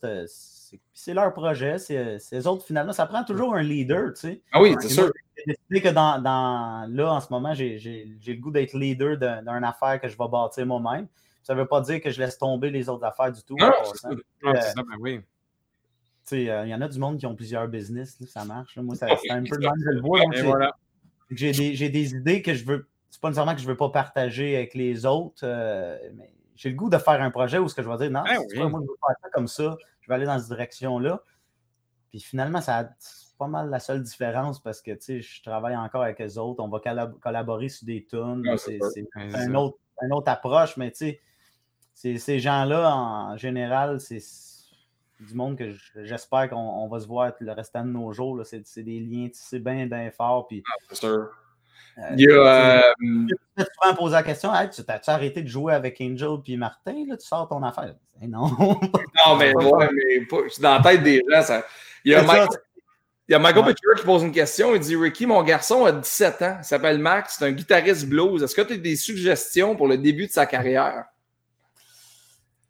C'est 0.93 1.15
leur 1.15 1.33
projet. 1.33 1.79
C'est 1.79 2.19
les 2.33 2.47
autres, 2.47 2.65
finalement, 2.67 2.93
ça 2.93 3.07
prend 3.07 3.25
toujours 3.25 3.55
un 3.55 3.63
leader, 3.63 4.13
tu 4.15 4.21
sais. 4.21 4.43
Ah 4.53 4.61
oui, 4.61 4.75
c'est 4.81 4.89
sûr 4.89 5.11
décidé 5.47 5.81
que 5.81 5.89
dans, 5.89 6.21
dans, 6.21 6.87
là, 6.91 7.15
en 7.15 7.21
ce 7.21 7.29
moment, 7.31 7.55
j'ai 7.55 8.19
le 8.27 8.41
goût 8.41 8.51
d'être 8.51 8.75
leader 8.75 9.17
d'une 9.17 9.65
affaire 9.65 10.01
que 10.01 10.09
je 10.09 10.17
vais 10.17 10.29
bâtir 10.29 10.67
moi-même. 10.67 11.07
Ça 11.43 11.55
ne 11.55 11.61
veut 11.61 11.67
pas 11.67 11.81
dire 11.81 12.01
que 12.01 12.11
je 12.11 12.21
laisse 12.21 12.39
tomber 12.39 12.71
les 12.71 12.89
autres 12.89 13.05
affaires 13.05 13.31
du 13.31 13.43
tout. 13.43 13.57
Non, 13.57 13.71
c'est 13.95 14.09
euh, 14.09 14.61
ça, 14.61 14.83
ben 14.83 14.97
oui. 14.99 15.21
Euh, 16.33 16.63
il 16.65 16.69
y 16.69 16.75
en 16.75 16.81
a 16.81 16.89
du 16.89 16.99
monde 16.99 17.19
qui 17.19 17.27
ont 17.27 17.37
plusieurs 17.37 17.69
business, 17.69 18.19
ça 18.27 18.45
marche. 18.45 18.77
Moi, 18.79 18.97
c'est 18.97 19.07
un 19.31 19.45
peu 19.45 19.57
le 19.57 19.61
même 19.61 19.75
je 19.79 19.91
le 19.91 20.01
vois. 20.01 20.75
J'ai 21.31 21.53
des, 21.53 21.89
des, 21.89 22.15
idées 22.15 22.43
que 22.43 22.53
je 22.53 22.65
veux. 22.65 22.89
C'est 23.17 23.23
pas 23.23 23.29
nécessairement 23.29 23.55
que 23.55 23.61
je 23.61 23.65
ne 23.65 23.71
veux 23.71 23.79
pas 23.79 23.89
partager 23.89 24.57
avec 24.57 24.75
les 24.75 25.07
autres, 25.07 25.41
euh, 25.43 25.97
mais 26.17 26.35
j'ai 26.55 26.69
le 26.69 26.77
goût 26.77 26.91
de 26.91 26.99
faire 26.99 27.23
un 27.23 27.31
projet 27.31 27.57
où 27.57 27.67
ce 27.67 27.75
que 27.75 27.83
je 27.83 27.89
vais 27.89 27.97
dire, 27.97 28.11
non, 28.11 28.23
ben 28.25 28.69
moi, 28.69 28.79
je 28.83 28.87
veux 28.87 28.97
faire 29.01 29.17
ça 29.23 29.31
comme 29.33 29.49
ça, 29.49 29.75
je 30.03 30.09
vais 30.09 30.15
aller 30.17 30.27
dans 30.27 30.39
cette 30.39 30.49
direction-là. 30.49 31.23
Puis 32.11 32.21
finalement, 32.21 32.61
ça 32.61 32.81
a 32.81 32.89
pas 33.39 33.47
mal 33.47 33.71
la 33.71 33.81
seule 33.81 34.03
différence 34.03 34.61
parce 34.63 34.83
que 34.83 34.91
je 35.01 35.43
travaille 35.43 35.75
encore 35.75 36.03
avec 36.03 36.21
eux 36.21 36.39
autres. 36.39 36.63
On 36.63 36.69
va 36.69 36.79
collaborer 36.79 37.71
sur 37.71 37.87
des 37.87 38.05
tunes. 38.05 38.45
c'est 38.59 38.81
une 39.17 39.57
autre, 39.57 39.79
autre 40.11 40.31
approche, 40.31 40.77
mais 40.77 40.93
ces 41.95 42.39
gens-là, 42.39 42.95
en 42.95 43.39
général, 43.39 43.99
c'est 43.99 44.23
du 45.21 45.33
monde 45.33 45.57
que 45.57 45.73
j'espère 46.05 46.51
qu'on 46.51 46.87
va 46.87 47.01
se 47.01 47.07
voir 47.07 47.33
le 47.41 47.53
restant 47.53 47.83
de 47.83 47.93
nos 47.93 48.13
jours. 48.13 48.39
C'est 48.45 48.83
des 48.83 49.01
liens 49.01 49.31
c'est 49.33 49.59
bien, 49.59 49.87
bien 49.87 50.11
forts. 50.11 50.49
Puis, 50.49 50.63
ah, 50.67 50.75
c'est 50.91 50.97
sûr. 50.97 51.31
Euh, 51.99 52.03
Il 52.17 52.25
y 52.25 52.31
a, 52.31 52.83
euh... 52.83 53.27
souvent 53.59 53.95
posé 53.97 54.15
la 54.15 54.23
question 54.23 54.51
tu 54.71 54.83
as-tu 54.87 55.11
arrêté 55.11 55.43
de 55.43 55.49
jouer 55.49 55.73
avec 55.73 55.99
Angel 56.01 56.39
puis 56.45 56.57
Martin 56.57 57.07
là, 57.09 57.17
Tu 57.17 57.27
sors 57.27 57.49
ton 57.49 57.63
affaire? 57.63 57.95
Eh 58.21 58.27
Non. 58.27 58.49
non, 58.59 59.37
mais, 59.39 59.55
ouais, 59.55 59.89
mais 59.93 60.27
dans 60.61 60.75
la 60.77 60.83
tête 60.83 61.03
des 61.03 61.23
gens, 61.31 61.43
ça. 61.43 61.65
Il 62.05 62.13
y 62.13 62.15
a 62.15 62.23
il 63.29 63.33
y 63.33 63.35
a 63.35 63.41
Michael 63.41 63.65
ouais. 63.65 63.75
qui 63.75 64.05
pose 64.05 64.23
une 64.23 64.33
question. 64.33 64.75
Il 64.75 64.81
dit 64.81 64.95
Ricky, 64.95 65.27
mon 65.27 65.43
garçon 65.43 65.85
a 65.85 65.93
17 65.93 66.43
ans. 66.43 66.57
Il 66.61 66.65
s'appelle 66.65 66.99
Max. 66.99 67.37
C'est 67.39 67.47
un 67.47 67.51
guitariste 67.51 68.09
blues. 68.09 68.43
Est-ce 68.43 68.55
que 68.55 68.63
tu 68.63 68.75
as 68.75 68.77
des 68.77 68.95
suggestions 68.95 69.75
pour 69.75 69.89
le 69.89 69.99
début 69.99 70.29
de 70.29 70.33
sa 70.33 70.47
carrière? 70.47 71.07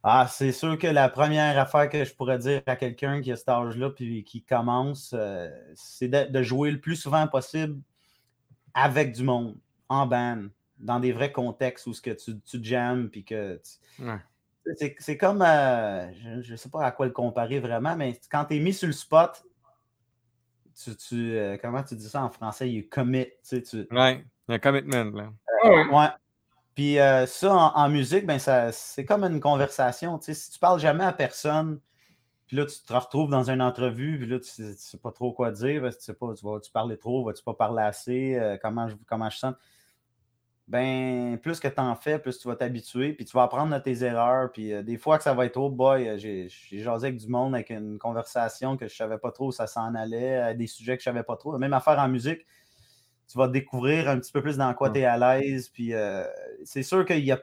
Ah, 0.03 0.27
c'est 0.31 0.51
sûr 0.51 0.77
que 0.79 0.87
la 0.87 1.09
première 1.09 1.59
affaire 1.59 1.89
que 1.89 2.03
je 2.03 2.13
pourrais 2.13 2.39
dire 2.39 2.61
à 2.65 2.75
quelqu'un 2.75 3.21
qui 3.21 3.31
a 3.31 3.35
cet 3.35 3.49
âge-là 3.49 3.89
puis 3.89 4.23
qui 4.23 4.41
commence, 4.41 5.13
euh, 5.13 5.49
c'est 5.75 6.07
de, 6.07 6.41
jouer 6.43 6.71
le 6.71 6.79
plus 6.79 6.95
souvent 6.95 7.27
possible 7.27 7.77
avec 8.77 9.13
du 9.13 9.23
monde, 9.23 9.57
en 9.89 10.05
band, 10.05 10.43
dans 10.77 10.99
des 10.99 11.11
vrais 11.11 11.31
contextes 11.31 11.87
où 11.87 11.93
ce 11.93 12.01
que 12.01 12.11
tu, 12.11 12.39
tu 12.41 12.63
jammes 12.63 13.09
puis 13.09 13.25
que. 13.25 13.59
C'est 14.99 15.17
comme, 15.17 15.41
euh, 15.41 16.11
je 16.41 16.51
ne 16.51 16.57
sais 16.57 16.69
pas 16.69 16.85
à 16.85 16.91
quoi 16.91 17.05
le 17.05 17.13
comparer 17.13 17.59
vraiment, 17.59 17.95
mais 17.95 18.19
quand 18.29 18.45
tu 18.45 18.57
es 18.57 18.59
mis 18.59 18.73
sur 18.73 18.87
le 18.87 18.93
spot, 18.93 19.43
tu, 20.75 21.37
euh, 21.37 21.57
comment 21.61 21.81
tu 21.83 21.95
dis 21.95 22.07
ça 22.09 22.23
en 22.23 22.29
français? 22.29 22.69
You 22.69 22.83
commit. 22.89 23.25
Tu 23.25 23.31
sais, 23.43 23.61
tu... 23.61 23.87
Ouais, 23.91 24.23
un 24.47 24.59
commitment. 24.59 25.05
Là. 25.05 25.29
Euh, 25.65 25.87
ouais. 25.87 26.09
Puis 26.75 26.99
euh, 26.99 27.25
ça, 27.25 27.53
en, 27.53 27.89
musique, 27.89 28.25
ben, 28.25 28.37
c'est 28.37 29.05
comme 29.05 29.23
une 29.23 29.39
conversation. 29.39 30.19
Tu 30.19 30.25
sais, 30.25 30.33
si 30.35 30.51
tu 30.51 30.59
parles 30.59 30.79
jamais 30.79 31.05
à 31.05 31.13
personne, 31.13 31.79
puis 32.47 32.57
là, 32.57 32.65
tu 32.65 32.81
te 32.81 32.93
retrouves 32.93 33.29
dans 33.29 33.49
une 33.49 33.61
entrevue, 33.61 34.17
puis 34.17 34.27
là, 34.27 34.39
tu 34.39 34.61
ne 34.61 34.73
sais 34.73 34.97
pas 34.97 35.11
trop 35.11 35.33
quoi 35.33 35.51
dire, 35.51 35.83
tu 35.89 35.95
sais 35.99 36.13
pas, 36.13 36.33
tu 36.33 36.45
vas-tu 36.45 36.71
parler 36.71 36.97
trop, 36.97 37.23
vas-tu 37.25 37.43
pas 37.43 37.53
parler 37.53 37.83
assez, 37.83 38.57
comment, 38.61 38.87
je, 38.87 38.95
comment 39.07 39.29
je 39.29 39.37
sens? 39.37 39.53
Ben, 40.67 41.37
plus 41.37 41.61
que 41.61 41.69
tu 41.69 41.79
en 41.79 41.95
fais, 41.95 42.19
plus 42.19 42.39
tu 42.39 42.47
vas 42.49 42.57
t'habituer, 42.57 43.13
puis 43.13 43.23
tu 43.23 43.31
vas 43.37 43.43
apprendre 43.43 43.73
de 43.73 43.79
tes 43.81 44.03
erreurs. 44.03 44.51
Puis 44.51 44.73
euh, 44.73 44.83
des 44.83 44.97
fois 44.97 45.17
que 45.17 45.23
ça 45.23 45.33
va 45.33 45.45
être 45.45 45.53
trop, 45.53 45.69
boy, 45.69 46.09
euh, 46.09 46.17
j'ai 46.17 46.49
jasé 46.49 47.07
avec 47.07 47.19
du 47.19 47.27
monde 47.29 47.55
avec 47.55 47.69
une 47.69 47.97
conversation 47.97 48.75
que 48.75 48.87
je 48.87 48.93
ne 48.93 48.97
savais 48.97 49.17
pas 49.17 49.31
trop 49.31 49.47
où 49.47 49.51
ça 49.53 49.65
s'en 49.65 49.95
allait, 49.95 50.53
des 50.55 50.67
sujets 50.67 50.97
que 50.97 51.03
je 51.03 51.09
ne 51.09 51.13
savais 51.13 51.23
pas 51.23 51.37
trop. 51.37 51.57
Même 51.57 51.71
affaire 51.71 51.97
en 51.99 52.09
musique, 52.09 52.45
tu 53.29 53.37
vas 53.37 53.47
découvrir 53.47 54.09
un 54.09 54.19
petit 54.19 54.31
peu 54.31 54.41
plus 54.41 54.57
dans 54.57 54.73
quoi 54.73 54.89
tu 54.89 54.99
es 54.99 55.05
à 55.05 55.17
l'aise. 55.17 55.69
Puis 55.69 55.93
euh, 55.93 56.25
c'est 56.65 56.83
sûr 56.83 57.05
qu'il 57.05 57.23
y, 57.23 57.31
a, 57.31 57.39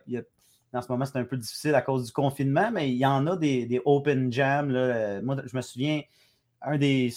en 0.75 0.83
ce 0.83 0.89
moment, 0.89 1.05
c'est 1.05 1.19
un 1.19 1.25
peu 1.25 1.37
difficile 1.37 1.75
à 1.75 1.83
cause 1.83 2.07
du 2.07 2.13
confinement, 2.13 2.71
mais 2.73 2.91
il 2.91 2.97
y 2.97 3.07
en 3.07 3.27
a 3.27 3.37
des, 3.37 3.81
open 3.85 4.33
jams. 4.33 4.73
Moi, 5.23 5.37
je 5.45 5.57
me 5.57 5.63
souviens, 5.63 6.03
un 6.67 6.79
des, 6.79 7.13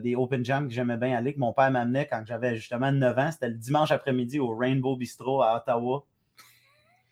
des 0.00 0.16
Open 0.16 0.44
Jam 0.44 0.68
que 0.68 0.74
j'aimais 0.74 0.96
bien 0.96 1.16
aller, 1.16 1.34
que 1.34 1.38
mon 1.38 1.52
père 1.52 1.70
m'amenait 1.70 2.06
quand 2.06 2.22
j'avais 2.26 2.56
justement 2.56 2.90
9 2.90 3.18
ans, 3.18 3.30
c'était 3.30 3.48
le 3.48 3.54
dimanche 3.54 3.90
après-midi 3.90 4.38
au 4.38 4.56
Rainbow 4.56 4.96
Bistro 4.96 5.42
à 5.42 5.56
Ottawa. 5.56 6.04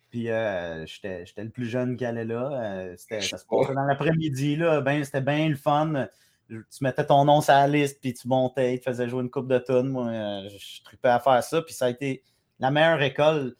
Puis 0.09 0.29
euh, 0.29 0.85
j'étais 0.85 1.25
le 1.37 1.49
plus 1.49 1.67
jeune 1.67 1.95
qui 1.95 2.05
allait 2.05 2.25
là. 2.25 2.49
Euh, 2.51 2.95
ça 2.97 3.21
se 3.21 3.45
passait 3.45 3.73
dans 3.75 3.85
l'après-midi. 3.85 4.57
Ben, 4.57 5.03
c'était 5.03 5.21
bien 5.21 5.47
le 5.47 5.55
fun. 5.55 6.07
Tu 6.49 6.63
mettais 6.81 7.05
ton 7.05 7.25
nom 7.25 7.41
sur 7.41 7.53
la 7.53 7.67
liste, 7.67 7.99
puis 8.01 8.15
tu 8.15 8.27
montais, 8.27 8.79
tu 8.79 8.83
faisais 8.89 9.07
jouer 9.07 9.21
une 9.21 9.29
coupe 9.29 9.47
de 9.47 9.59
tonnes. 9.59 9.89
Moi, 9.89 10.07
euh, 10.07 10.49
je 10.49 10.83
tripais 10.83 11.09
à 11.09 11.19
faire 11.19 11.43
ça. 11.43 11.61
Puis 11.61 11.75
ça 11.75 11.85
a 11.85 11.89
été 11.91 12.23
la 12.57 12.71
meilleure 12.71 13.01
école 13.03 13.55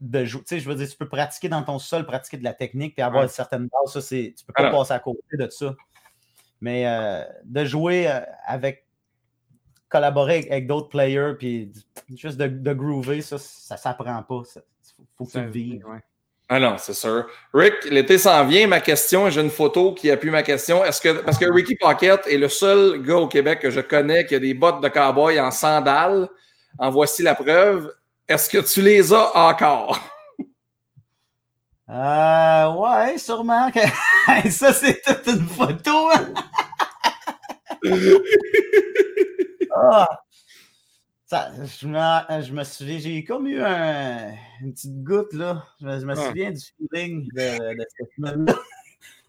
de 0.00 0.24
jouer. 0.24 0.42
Tu 0.42 0.56
sais, 0.56 0.60
je 0.60 0.68
veux 0.68 0.74
dire, 0.74 0.88
tu 0.88 0.96
peux 0.96 1.08
pratiquer 1.08 1.48
dans 1.48 1.62
ton 1.62 1.78
sol, 1.78 2.06
pratiquer 2.06 2.36
de 2.36 2.44
la 2.44 2.54
technique, 2.54 2.94
puis 2.94 3.02
avoir 3.02 3.22
une 3.22 3.28
certaine 3.28 3.68
base. 3.68 3.92
Ça, 3.92 4.16
tu 4.16 4.32
peux 4.46 4.52
pas 4.52 4.70
passer 4.70 4.92
à 4.92 4.98
côté 4.98 5.20
de 5.32 5.48
ça. 5.48 5.74
Mais 6.60 6.86
euh, 6.86 7.22
de 7.44 7.64
jouer 7.64 8.08
euh, 8.10 8.20
avec, 8.46 8.86
collaborer 9.88 10.46
avec, 10.50 10.66
d'autres 10.66 10.88
players, 10.88 11.34
puis 11.38 11.72
juste 12.14 12.38
de, 12.38 12.46
de 12.46 12.72
groover, 12.72 13.20
ça, 13.20 13.38
ça 13.38 13.76
s'apprend 13.76 14.22
pas. 14.22 14.42
Il 14.98 15.04
faut 15.16 15.26
que 15.26 15.32
tu 15.32 15.40
le 15.40 15.50
vives. 15.50 15.84
Ah 16.48 16.60
non, 16.60 16.76
c'est 16.78 16.94
sûr. 16.94 17.26
Rick, 17.52 17.74
l'été 17.90 18.18
s'en 18.18 18.46
vient. 18.46 18.68
Ma 18.68 18.80
question, 18.80 19.28
j'ai 19.30 19.40
une 19.40 19.50
photo 19.50 19.92
qui 19.94 20.10
appuie 20.12 20.30
ma 20.30 20.44
question. 20.44 20.84
Est-ce 20.84 21.00
que 21.00 21.20
parce 21.22 21.38
que 21.38 21.50
Ricky 21.50 21.74
Pocket 21.74 22.24
est 22.28 22.38
le 22.38 22.48
seul 22.48 23.02
gars 23.02 23.16
au 23.16 23.26
Québec 23.26 23.58
que 23.58 23.70
je 23.70 23.80
connais 23.80 24.24
qui 24.26 24.36
a 24.36 24.38
des 24.38 24.54
bottes 24.54 24.80
de 24.80 24.88
cowboy 24.88 25.40
en 25.40 25.50
sandales. 25.50 26.28
En 26.78 26.90
voici 26.90 27.22
la 27.22 27.34
preuve. 27.34 27.92
Est-ce 28.28 28.50
que 28.50 28.58
tu 28.58 28.82
les 28.82 29.12
as 29.12 29.36
encore? 29.36 30.00
Euh, 31.88 32.72
ouais, 32.72 33.18
sûrement. 33.18 33.70
Que... 33.70 33.80
ça, 34.50 34.72
c'est 34.72 35.00
toute 35.02 35.26
une 35.28 35.46
photo. 35.46 36.08
Hein? 36.12 36.34
ah, 39.76 40.08
ça, 41.26 41.52
je, 41.64 41.86
me, 41.86 42.42
je 42.42 42.52
me 42.52 42.64
souviens, 42.64 42.98
j'ai 42.98 43.22
comme 43.22 43.46
eu 43.46 43.62
un, 43.62 44.32
une 44.60 44.72
petite 44.72 45.04
goutte, 45.04 45.32
là. 45.32 45.64
Je 45.80 45.86
me, 45.86 46.14
souviens 46.16 46.50
du 46.50 46.64
feeling 46.76 47.28
de, 47.32 47.74
de 47.74 47.86
cette 47.96 48.08
semaine-là. 48.16 48.54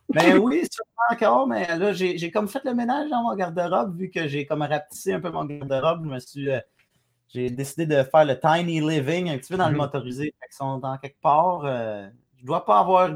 Ben 0.10 0.38
oui, 0.38 0.64
sûrement 0.72 1.12
encore, 1.12 1.48
mais 1.48 1.78
là, 1.78 1.94
j'ai 1.94 2.32
comme 2.32 2.48
fait 2.48 2.64
le 2.64 2.74
ménage 2.74 3.10
dans 3.10 3.24
mon 3.24 3.36
garde-robe, 3.36 4.00
vu 4.00 4.10
que 4.10 4.28
j'ai 4.28 4.46
comme 4.46 4.62
rapetissé 4.62 5.14
un 5.14 5.20
peu 5.20 5.30
mon 5.30 5.46
garde-robe. 5.46 6.06
Je 6.06 6.10
me 6.10 6.20
suis. 6.20 6.50
Euh, 6.50 6.60
j'ai 7.30 7.50
décidé 7.50 7.86
de 7.86 8.04
faire 8.04 8.26
le 8.26 8.40
tiny 8.40 8.80
living 8.80 9.30
un 9.30 9.38
petit 9.38 9.52
peu 9.52 9.58
dans 9.58 9.68
le 9.68 9.74
mm-hmm. 9.74 9.78
motorisé. 9.78 10.34
Ils 10.50 10.56
sont 10.56 10.78
dans 10.78 10.98
quelque 10.98 11.20
part. 11.22 11.62
Euh, 11.66 12.08
je 12.40 12.46
dois 12.46 12.66
pas 12.66 12.80
avoir 12.80 13.10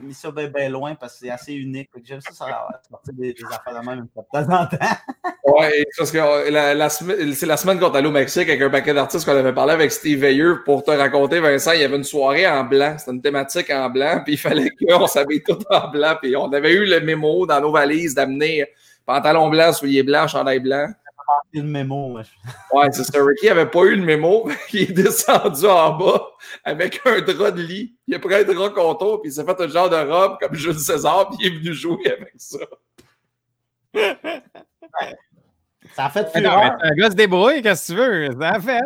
mis 0.00 0.14
ça 0.14 0.30
bien 0.30 0.68
loin 0.68 0.94
parce 0.94 1.14
que 1.14 1.18
c'est 1.20 1.30
assez 1.30 1.52
unique. 1.52 1.90
J'aime 2.02 2.20
ça, 2.20 2.32
ça 2.32 2.68
sortir 2.88 3.14
des, 3.14 3.34
des 3.34 3.44
affaires 3.44 3.80
de 3.80 3.86
même 3.86 4.00
de 4.00 4.06
temps 4.14 4.54
en 4.54 4.66
temps. 4.66 4.76
ouais, 5.44 5.84
parce 5.96 6.10
que 6.10 6.18
euh, 6.18 6.50
la, 6.50 6.74
la, 6.74 6.88
c'est 6.88 7.46
la 7.46 7.56
semaine 7.56 7.78
qu'on 7.78 7.92
est 7.92 7.98
allé 7.98 8.08
au 8.08 8.12
Mexique 8.12 8.48
avec 8.48 8.62
un 8.62 8.70
paquet 8.70 8.94
d'artistes 8.94 9.24
qu'on 9.24 9.36
avait 9.36 9.52
parlé 9.52 9.74
avec 9.74 9.92
Steve 9.92 10.20
Veilleux 10.20 10.62
pour 10.64 10.82
te 10.82 10.90
raconter, 10.90 11.40
Vincent, 11.40 11.72
il 11.72 11.80
y 11.80 11.84
avait 11.84 11.96
une 11.96 12.04
soirée 12.04 12.48
en 12.48 12.64
blanc. 12.64 12.96
C'était 12.98 13.12
une 13.12 13.22
thématique 13.22 13.70
en 13.70 13.90
blanc, 13.90 14.22
puis 14.24 14.34
il 14.34 14.38
fallait 14.38 14.70
qu'on 14.88 15.06
s'habille 15.06 15.42
tout 15.42 15.58
en 15.70 15.88
blanc. 15.88 16.16
Puis 16.20 16.34
on 16.36 16.52
avait 16.52 16.72
eu 16.72 16.86
le 16.86 17.00
mémo 17.00 17.46
dans 17.46 17.60
nos 17.60 17.72
valises 17.72 18.14
d'amener 18.14 18.66
pantalon 19.04 19.50
blanc, 19.50 19.72
souliers 19.72 20.02
blancs, 20.02 20.30
chandail 20.30 20.60
blanc 20.60 20.88
le 21.60 21.68
mémo. 21.68 22.18
Ouais, 22.72 22.88
c'est 22.92 23.04
ça. 23.04 23.22
Ricky 23.22 23.46
n'avait 23.46 23.66
pas 23.66 23.82
eu 23.82 23.96
le 23.96 24.04
mémo. 24.04 24.48
Il 24.72 24.82
est 24.82 24.92
descendu 24.92 25.66
en 25.66 25.96
bas 25.96 26.30
avec 26.64 27.00
un 27.04 27.20
drap 27.20 27.50
de 27.50 27.62
lit. 27.62 27.94
Il 28.06 28.14
a 28.14 28.18
pris 28.18 28.34
un 28.34 28.44
drap 28.44 28.70
contour, 28.70 29.20
puis 29.20 29.30
il 29.30 29.34
s'est 29.34 29.44
fait 29.44 29.60
un 29.60 29.68
genre 29.68 29.90
de 29.90 29.96
robe 29.96 30.38
comme 30.40 30.54
Jules 30.54 30.78
César, 30.78 31.28
puis 31.28 31.38
il 31.40 31.46
est 31.46 31.58
venu 31.58 31.74
jouer 31.74 32.12
avec 32.12 32.34
ça. 32.36 32.58
Ça 35.94 36.06
a 36.06 36.10
fait 36.10 36.30
fureur. 36.30 36.76
Un 36.80 36.94
gars 36.94 37.10
se 37.10 37.16
débrouille, 37.16 37.62
qu'est-ce 37.62 37.92
que 37.92 37.98
tu 37.98 37.98
veux? 37.98 38.40
Ça 38.40 38.50
a 38.50 38.60
fait. 38.60 38.80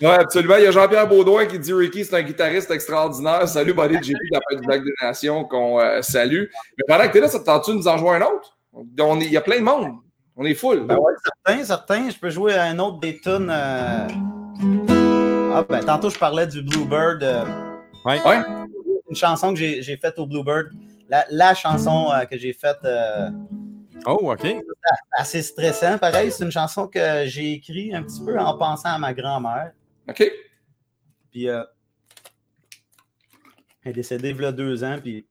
Oui, 0.00 0.08
absolument. 0.08 0.56
Il 0.56 0.64
y 0.64 0.66
a 0.66 0.70
Jean-Pierre 0.70 1.08
Baudouin 1.08 1.46
qui 1.46 1.58
dit 1.58 1.72
Ricky, 1.72 2.04
c'est 2.04 2.16
un 2.16 2.22
guitariste 2.22 2.70
extraordinaire. 2.70 3.48
Salut, 3.48 3.72
Buddy 3.72 3.96
JP 4.02 4.12
de 4.12 4.32
la 4.32 4.40
fin 4.48 4.60
du 4.60 4.66
Black 4.66 4.84
des 4.84 4.92
Nations 5.00 5.44
qu'on 5.44 5.80
euh, 5.80 6.02
salue. 6.02 6.46
Mais 6.76 6.84
pendant 6.88 7.06
que 7.06 7.12
tu 7.12 7.18
es 7.18 7.20
là, 7.20 7.28
ça 7.28 7.38
te 7.38 7.44
tente-tu 7.44 7.70
de 7.70 7.76
nous 7.76 7.88
en 7.88 7.96
jouer 7.96 8.16
un 8.16 8.22
autre? 8.22 8.58
il 9.20 9.30
y 9.30 9.36
a 9.36 9.40
plein 9.40 9.58
de 9.58 9.64
monde. 9.64 9.98
On 10.36 10.44
est 10.44 10.54
full. 10.54 10.86
Ben 10.86 10.96
ouais, 10.98 11.12
certains, 11.24 11.64
certains. 11.64 12.10
Je 12.10 12.18
peux 12.18 12.30
jouer 12.30 12.54
un 12.54 12.78
autre 12.80 12.98
des 12.98 13.20
tunes. 13.20 13.50
Euh... 13.50 14.08
Ah, 15.54 15.64
ben, 15.68 15.80
tantôt, 15.84 16.10
je 16.10 16.18
parlais 16.18 16.46
du 16.46 16.62
Bluebird. 16.62 17.22
Euh... 17.22 17.44
Ouais. 18.04 18.20
ouais. 18.26 18.42
Une 19.08 19.16
chanson 19.16 19.54
que 19.54 19.58
j'ai 19.58 19.96
faite 19.96 20.18
au 20.18 20.26
Bluebird. 20.26 20.72
La, 21.08 21.24
la 21.30 21.54
chanson 21.54 22.10
euh, 22.10 22.24
que 22.24 22.36
j'ai 22.36 22.52
faite. 22.52 22.78
Euh... 22.84 23.30
Oh, 24.06 24.32
OK. 24.32 24.46
Assez 25.12 25.42
stressant, 25.42 25.98
pareil. 25.98 26.32
C'est 26.32 26.44
une 26.44 26.50
chanson 26.50 26.88
que 26.88 27.24
j'ai 27.26 27.52
écrite 27.52 27.94
un 27.94 28.02
petit 28.02 28.24
peu 28.24 28.38
en 28.38 28.58
pensant 28.58 28.88
à 28.88 28.98
ma 28.98 29.14
grand-mère. 29.14 29.72
OK. 30.08 30.30
Puis, 31.30 31.48
euh... 31.48 31.62
elle 33.84 33.92
est 33.92 33.94
décédée 33.94 34.30
il 34.30 34.42
y 34.42 34.44
a 34.44 34.52
deux 34.52 34.82
ans, 34.82 34.98
puis 35.00 35.26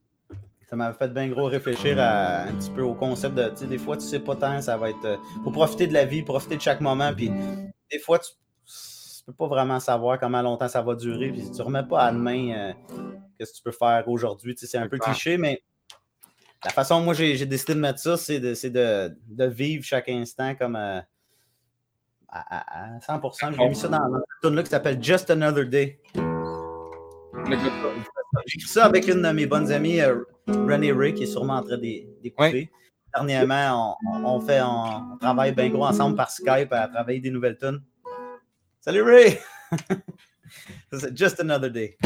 ça 0.73 0.77
m'a 0.77 0.91
fait 0.91 1.13
bien 1.13 1.27
gros 1.27 1.45
réfléchir 1.45 1.99
à, 1.99 2.45
un 2.45 2.53
petit 2.53 2.71
peu 2.71 2.81
au 2.81 2.95
concept 2.95 3.36
de, 3.36 3.47
tu 3.49 3.57
sais, 3.57 3.67
des 3.67 3.77
fois, 3.77 3.95
tu 3.95 4.05
sais 4.05 4.19
pas 4.19 4.36
tant, 4.36 4.59
ça 4.59 4.75
va 4.75 4.89
être. 4.89 5.05
euh, 5.05 5.51
profiter 5.51 5.86
de 5.86 5.93
la 5.93 6.03
vie, 6.03 6.23
profiter 6.23 6.57
de 6.57 6.62
chaque 6.62 6.81
moment, 6.81 7.13
puis 7.13 7.29
des 7.91 7.99
fois, 7.99 8.17
tu, 8.17 8.31
ne 9.21 9.31
peux 9.31 9.38
pas 9.38 9.45
vraiment 9.45 9.79
savoir 9.79 10.19
comment 10.19 10.41
longtemps 10.41 10.67
ça 10.67 10.81
va 10.81 10.95
durer, 10.95 11.29
puis 11.29 11.43
tu 11.55 11.62
remets 11.62 11.83
pas 11.83 12.05
à 12.05 12.12
demain 12.12 12.55
euh, 12.57 12.73
qu'est-ce 13.38 13.51
que 13.51 13.57
tu 13.57 13.62
peux 13.62 13.71
faire 13.71 14.03
aujourd'hui, 14.07 14.55
tu 14.55 14.62
sais, 14.62 14.71
c'est 14.71 14.79
un 14.79 14.88
peu 14.88 14.97
cliché, 14.97 15.38
mais 15.38 15.62
la 16.65 16.71
façon 16.71 17.01
moi 17.01 17.13
j'ai 17.13 17.45
décidé 17.45 17.75
de 17.75 17.79
mettre 17.79 17.99
ça, 17.99 18.17
c'est 18.17 18.39
de, 18.39 18.55
de, 18.69 19.15
de, 19.27 19.45
vivre 19.45 19.83
chaque 19.83 20.09
instant 20.09 20.55
comme 20.55 20.75
euh, 20.75 21.01
à, 22.29 22.95
à, 22.95 22.97
100%. 22.97 23.53
J'ai 23.55 23.69
mis 23.69 23.75
ça 23.75 23.89
dans, 23.89 23.99
une 24.07 24.23
tune 24.41 24.55
là 24.55 24.63
qui 24.63 24.71
s'appelle 24.71 25.03
Just 25.03 25.29
Another 25.29 25.67
Day. 25.67 25.99
J'ai 28.47 28.57
écrit 28.57 28.67
ça 28.67 28.86
avec 28.86 29.07
une 29.07 29.21
de 29.21 29.29
mes 29.29 29.45
bonnes 29.45 29.71
amies, 29.71 30.01
euh, 30.01 30.23
Renée 30.47 30.91
Ray, 30.91 31.13
qui 31.13 31.23
est 31.23 31.27
sûrement 31.27 31.56
en 31.56 31.63
train 31.63 31.77
d'écouter. 31.77 32.69
Dernièrement, 33.13 33.95
on, 34.25 34.39
fait, 34.41 34.62
on, 34.62 35.17
travaille 35.17 35.53
bien 35.53 35.69
gros 35.69 35.86
ensemble 35.86 36.15
par 36.15 36.32
Skype 36.32 36.71
à 36.71 36.88
travailler 36.88 37.19
des 37.19 37.29
nouvelles 37.29 37.58
tunes. 37.58 37.82
Salut 38.82 39.03
Ray! 39.03 39.38
Just 41.15 41.39
another 41.39 41.69
day. 41.69 41.97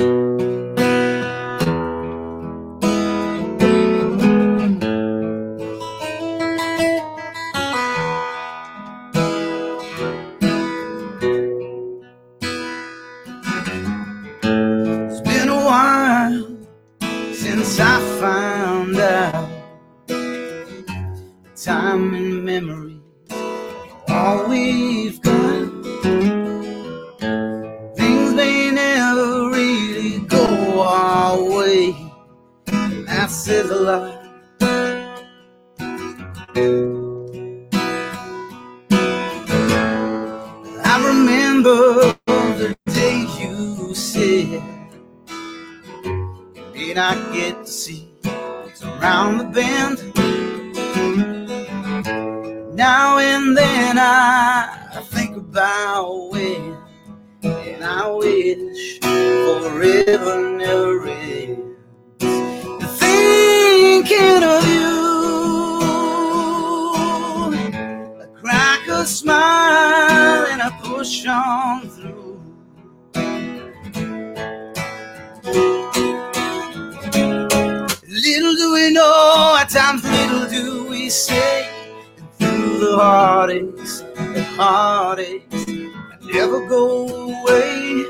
heartaches 82.97 84.01
and 84.17 84.43
heartaches 84.57 85.65
that 85.65 86.19
never 86.23 86.67
go 86.67 87.07
away. 87.07 88.05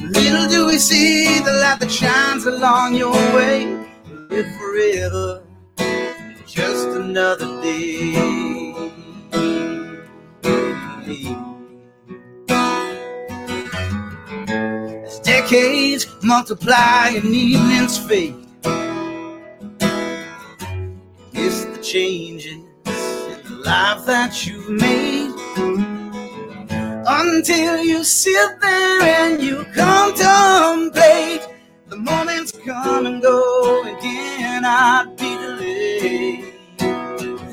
Little 0.00 0.48
do 0.48 0.66
we 0.66 0.78
see 0.78 1.38
the 1.38 1.52
light 1.62 1.78
that 1.78 1.90
shines 1.90 2.46
along 2.46 2.96
your 2.96 3.12
way. 3.36 3.64
Live 4.28 4.50
forever, 4.58 5.42
just 6.46 6.88
another 6.88 7.46
day. 7.62 8.14
As 15.06 15.20
decades 15.20 16.06
multiply 16.24 17.10
and 17.14 17.26
evenings 17.26 17.98
fade 17.98 18.47
changes 21.90 22.52
in 22.52 22.66
the 22.84 23.62
life 23.64 24.04
that 24.04 24.46
you've 24.46 24.68
made. 24.68 25.32
Until 27.06 27.82
you 27.82 28.04
sit 28.04 28.60
there 28.60 29.00
and 29.02 29.42
you 29.42 29.64
contemplate. 29.74 31.48
The 31.86 31.96
moments 31.96 32.52
come 32.52 33.06
and 33.06 33.22
go 33.22 33.84
and 33.86 33.98
cannot 34.00 35.16
be 35.16 35.34
delayed. 35.34 36.44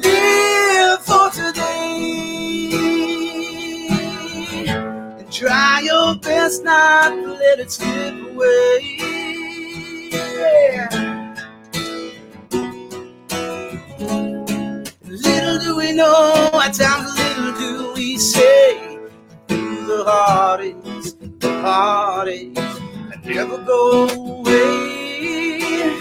Live 0.03 1.05
for 1.05 1.29
today 1.29 2.71
and 5.17 5.31
try 5.31 5.79
your 5.81 6.15
best 6.15 6.61
not 6.65 7.11
to 7.11 7.33
let 7.35 7.59
it 7.61 7.71
slip 7.71 8.15
away. 8.33 8.97
Yeah. 10.11 11.14
Know, 15.95 16.49
at 16.53 16.73
times 16.73 17.17
little 17.17 17.53
do 17.57 17.93
we 17.93 18.17
say, 18.17 18.99
through 19.47 19.85
the 19.87 20.03
heartaches, 20.05 21.15
the 21.39 21.61
heartaches, 21.61 22.79
that 23.09 23.21
never 23.25 23.57
go 23.59 24.07
away. 24.09 25.97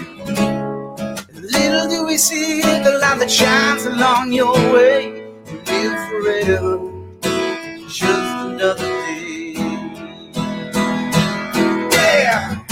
Little 1.33 1.87
do 1.89 2.05
we 2.05 2.17
see 2.17 2.61
the 2.61 2.99
light 3.01 3.19
that 3.19 3.31
shines 3.31 3.85
along 3.85 4.33
your 4.33 4.53
way, 4.73 5.31
live 5.67 6.09
forever, 6.09 6.91
just 7.87 8.35
another 8.47 8.83
day. 8.83 9.53
Yeah, 11.91 12.65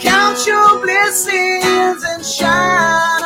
Count 0.00 0.46
your 0.46 0.80
blessings 0.82 2.04
and 2.04 2.24
shine 2.24 3.23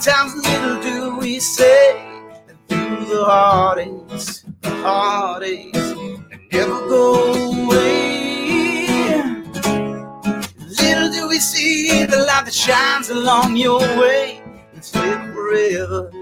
times 0.00 0.34
little 0.36 0.80
do 0.80 1.16
we 1.18 1.40
say 1.40 2.22
that 2.46 2.56
through 2.68 3.04
the 3.06 3.24
heartaches, 3.24 4.44
the 4.60 4.70
heartaches 4.70 5.72
that 5.72 6.40
never 6.52 6.88
go 6.88 7.64
away. 7.64 8.86
Little 10.80 11.10
do 11.10 11.28
we 11.28 11.40
see 11.40 12.04
the 12.04 12.18
light 12.28 12.44
that 12.44 12.54
shines 12.54 13.10
along 13.10 13.56
your 13.56 13.80
way. 13.98 14.40
It's 14.74 14.94
live 14.94 15.34
forever, 15.34 16.12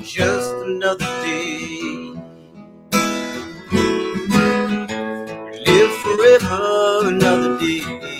just 0.00 0.54
another 0.54 1.04
day. 1.22 2.14
Live 5.66 5.94
forever, 5.98 7.08
another 7.08 7.58
day. 7.58 8.17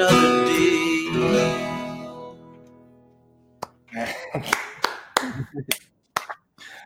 Another 0.00 0.44
day. 0.46 0.58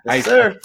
Hey, 0.07 0.23
Sir. 0.23 0.59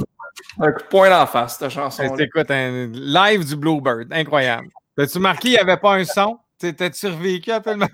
Un 0.60 0.72
coup 0.72 0.82
de 0.84 0.88
poing 0.90 1.12
en 1.22 1.28
face, 1.28 1.58
cette 1.58 1.70
chanson. 1.70 2.04
Hey, 2.04 2.24
Écoute, 2.24 2.50
un 2.50 2.88
live 2.92 3.46
du 3.46 3.56
Bluebird, 3.56 4.12
incroyable. 4.12 4.70
T'as-tu 4.96 5.20
marqué, 5.20 5.50
il 5.50 5.52
n'y 5.52 5.58
avait 5.58 5.78
pas 5.78 5.96
un 5.96 6.04
son? 6.06 6.40
T'as-tu 6.60 6.94
survécu 6.98 7.52
à 7.52 7.60
tellement? 7.60 7.88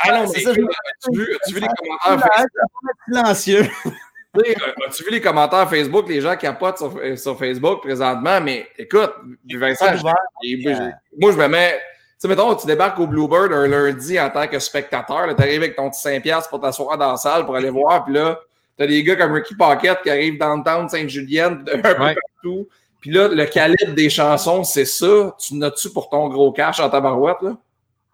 Ah 0.00 0.20
non, 0.20 0.26
C'est 0.28 0.38
mais 0.38 0.44
ça, 0.44 0.52
je- 0.54 0.60
as-tu 0.60 1.54
vu, 1.54 1.60
les 1.60 1.66
commentaires 1.66 2.30
Facebook? 2.32 2.94
Silencieux. 3.08 3.68
Tu 4.36 4.40
sais, 4.44 4.56
euh, 4.60 4.86
As-tu 4.88 5.04
vu 5.04 5.10
les 5.12 5.20
commentaires 5.20 5.70
Facebook? 5.70 6.08
Les 6.08 6.20
gens 6.20 6.36
capotent 6.36 6.78
sur, 6.78 6.96
euh, 6.98 7.14
sur 7.14 7.38
Facebook 7.38 7.82
présentement, 7.82 8.40
mais 8.40 8.66
écoute, 8.76 9.12
Vincent, 9.48 9.94
moi 10.02 10.12
je 10.42 11.36
me 11.38 11.46
mets. 11.46 11.78
Tu 12.24 12.30
sais, 12.30 12.36
mettons, 12.36 12.54
tu 12.54 12.66
débarques 12.66 12.98
au 13.00 13.06
Bluebird 13.06 13.52
un 13.52 13.66
lundi 13.68 14.18
en 14.18 14.30
tant 14.30 14.46
que 14.48 14.58
spectateur, 14.58 15.36
tu 15.36 15.42
arrives 15.42 15.58
avec 15.62 15.76
ton 15.76 15.90
petit 15.90 16.00
5$ 16.08 16.48
pour 16.48 16.58
t'asseoir 16.58 16.96
dans 16.96 17.10
la 17.10 17.16
salle 17.18 17.44
pour 17.44 17.54
aller 17.54 17.68
voir, 17.68 18.02
puis 18.06 18.14
là, 18.14 18.40
t'as 18.78 18.86
des 18.86 19.02
gars 19.04 19.14
comme 19.16 19.32
Ricky 19.32 19.54
Pocket 19.54 20.00
qui 20.02 20.08
arrivent 20.08 20.38
dans 20.38 20.56
le 20.56 20.62
town 20.64 20.88
Sainte-Julienne, 20.88 21.66
un 21.74 21.80
peu 21.82 22.02
Ouais. 22.02 22.14
partout. 22.14 22.66
Puis 23.00 23.10
là, 23.10 23.28
le 23.28 23.44
calibre 23.44 23.92
des 23.94 24.08
chansons, 24.08 24.64
c'est 24.64 24.86
ça. 24.86 25.36
Tu 25.38 25.54
notes-tu 25.56 25.90
pour 25.90 26.08
ton 26.08 26.28
gros 26.30 26.50
cash 26.50 26.80
en 26.80 26.88
tabarouette, 26.88 27.42
là? 27.42 27.58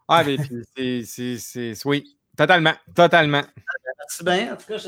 Ah, 0.08 0.24
mais 0.26 0.36
c'est- 0.76 1.04
c'est. 1.04 1.38
c'est- 1.38 1.86
Oui, 1.86 2.16
totalement, 2.36 2.72
totalement. 2.92 3.42
Merci 4.00 4.24
bien. 4.24 4.54
En 4.54 4.56
tout 4.56 4.66
cas, 4.66 4.78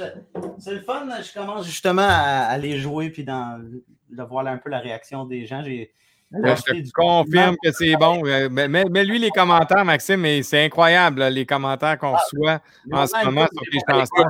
c'est 0.59 0.73
le 0.73 0.81
fun. 0.81 1.07
Je 1.23 1.33
commence 1.33 1.65
justement 1.67 2.03
à, 2.09 2.47
à 2.49 2.59
les 2.59 2.77
jouer 2.81 3.11
puis 3.11 3.23
dans, 3.23 3.63
de 4.11 4.23
voir 4.25 4.45
un 4.49 4.57
peu 4.59 4.69
la 4.69 4.81
réaction 4.81 5.25
des 5.27 5.47
gens. 5.47 5.63
J'ai 5.65 5.93
Je 6.33 6.63
te 6.83 6.91
confirme 6.93 7.57
que 7.63 7.71
c'est 7.73 7.95
bon. 7.97 8.23
Euh, 8.27 8.49
Mais, 8.51 8.69
mais- 8.69 8.85
mais 8.91 9.05
lui, 9.05 9.19
les 9.19 9.31
commentaires, 9.31 9.85
Maxime, 9.85 10.21
mais 10.21 10.43
c'est 10.43 10.65
incroyable, 10.65 11.21
là, 11.21 11.31
les 11.31 11.45
commentaires 11.45 11.99
qu'on 11.99 12.13
reçoit 12.13 12.61
en 12.91 13.07
ce 13.07 13.25
moment 13.25 13.47
sur 13.53 13.63
les 13.73 13.81
chansons. 13.89 14.29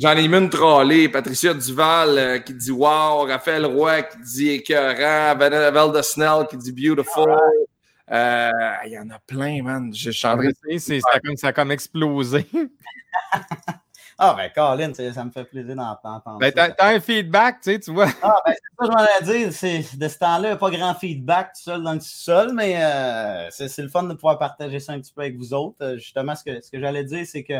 J'en 0.00 0.12
ai, 0.16 0.28
mis, 0.28 0.36
une 0.36 0.48
trollée. 0.48 1.08
Patricia 1.08 1.52
Duval 1.54 2.18
euh, 2.18 2.38
qui 2.38 2.54
dit 2.54 2.70
Wow, 2.70 3.26
Raphaël 3.26 3.66
Roy 3.66 4.02
qui 4.02 4.18
dit 4.22 4.48
écœurant, 4.50 5.36
Val 5.36 5.92
de 5.92 6.02
Snell 6.02 6.46
qui 6.48 6.56
dit 6.56 6.72
Beautiful. 6.72 7.36
Euh, 8.10 8.50
Il 8.86 8.92
y 8.92 8.98
en 8.98 9.08
a 9.10 9.18
plein, 9.26 9.62
man. 9.62 9.92
Je 9.94 10.10
c'est- 10.78 11.00
Ça 11.00 11.08
ça 11.36 11.48
a 11.48 11.52
comme 11.52 11.70
explosé. 11.70 12.46
Ah, 14.22 14.34
ben, 14.36 14.50
Colin, 14.54 14.92
ça 15.12 15.24
me 15.24 15.30
fait 15.30 15.44
plaisir 15.44 15.74
d'en- 15.74 15.98
d'entendre. 16.04 16.38
Ben, 16.38 16.52
t'as, 16.52 16.74
un 16.94 17.00
feedback, 17.00 17.62
tu 17.62 17.72
sais, 17.72 17.80
tu 17.80 17.90
vois. 17.90 18.06
Ah, 18.22 18.34
ben, 18.44 18.52
c'est 18.52 18.86
ça 18.86 18.86
que 18.86 18.86
je 18.86 19.26
m'en 19.26 19.32
dire. 19.32 19.52
C'est, 19.52 19.96
de 19.98 20.08
ce 20.08 20.18
temps-là, 20.18 20.38
il 20.38 20.42
n'y 20.42 20.48
a 20.48 20.56
pas 20.56 20.70
grand 20.70 20.94
feedback 20.94 21.54
tout 21.54 21.62
seul 21.62 21.82
dans 21.82 21.94
le 21.94 22.00
sol, 22.00 22.52
mais 22.54 22.74
euh, 22.84 23.48
c'est, 23.50 23.78
le 23.78 23.88
fun 23.88 24.02
de 24.02 24.12
pouvoir 24.12 24.38
partager 24.38 24.78
ça 24.78 24.92
un 24.92 25.00
petit 25.00 25.12
peu 25.12 25.22
avec 25.22 25.36
vous 25.38 25.54
autres. 25.54 25.76
Euh, 25.80 25.96
justement, 25.96 26.34
ce 26.36 26.44
que, 26.44 26.60
ce 26.60 26.70
que 26.70 26.78
j'allais 26.78 27.04
dire, 27.04 27.24
c'est 27.26 27.44
que 27.44 27.54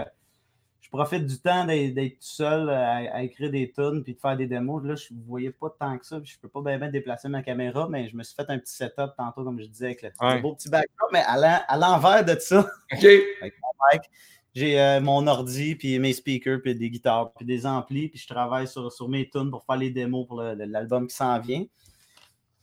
je 0.83 0.89
profite 0.91 1.25
du 1.25 1.39
temps 1.41 1.65
d'être, 1.65 1.95
tout 1.95 2.17
seul 2.21 2.69
euh, 2.69 2.75
à, 2.75 2.97
à 3.17 3.23
écrire 3.23 3.51
des 3.51 3.73
tunes 3.73 4.03
puis 4.03 4.15
de 4.15 4.19
faire 4.21 4.37
des 4.37 4.47
démos. 4.47 4.83
Là, 4.85 4.97
je 4.97 5.15
ne 5.15 5.23
voyais 5.27 5.53
pas 5.53 5.75
tant 5.79 5.97
que 5.97 6.05
ça. 6.05 6.21
puis 6.21 6.31
Je 6.31 6.37
ne 6.37 6.43
peux 6.43 6.49
pas 6.49 6.61
bien, 6.69 6.79
bien 6.79 6.91
déplacer 6.91 7.29
ma 7.29 7.43
caméra, 7.43 7.87
mais 7.89 8.09
je 8.09 8.17
me 8.17 8.23
suis 8.23 8.35
fait 8.35 8.51
un 8.51 8.59
petit 8.59 8.75
setup 8.75 9.13
tantôt, 9.17 9.45
comme 9.45 9.59
je 9.61 9.67
disais, 9.67 9.87
avec 9.87 10.03
le, 10.03 10.11
Ouais. 10.21 10.41
beau 10.41 10.55
petit 10.55 10.69
backdrop, 10.69 11.11
mais 11.13 11.23
à, 11.27 11.37
l'en- 11.39 11.63
à 11.69 11.77
l'envers 11.79 12.25
de 12.25 12.39
ça. 12.39 12.67
OK. 12.93 13.07
J'ai 14.55 14.81
euh, 14.81 15.01
mon 15.01 15.27
ordi, 15.29 15.77
puis 15.77 15.99
mes 15.99 16.13
speakers, 16.13 16.61
puis 16.63 16.75
des 16.75 16.91
guitares, 16.91 17.31
puis 17.37 17.47
des 17.47 17.67
amplis, 17.67 18.09
puis 18.09 18.19
je 18.19 18.27
travaille 18.27 18.67
sur, 18.67 18.91
sur 18.93 19.09
mes 19.09 19.29
tunes 19.29 19.51
pour 19.51 19.65
faire 19.65 19.77
les 19.77 19.91
démos 19.91 20.27
pour 20.27 20.43
l'album 20.43 21.07
qui 21.07 21.15
s'en 21.15 21.39
vient. 21.39 21.65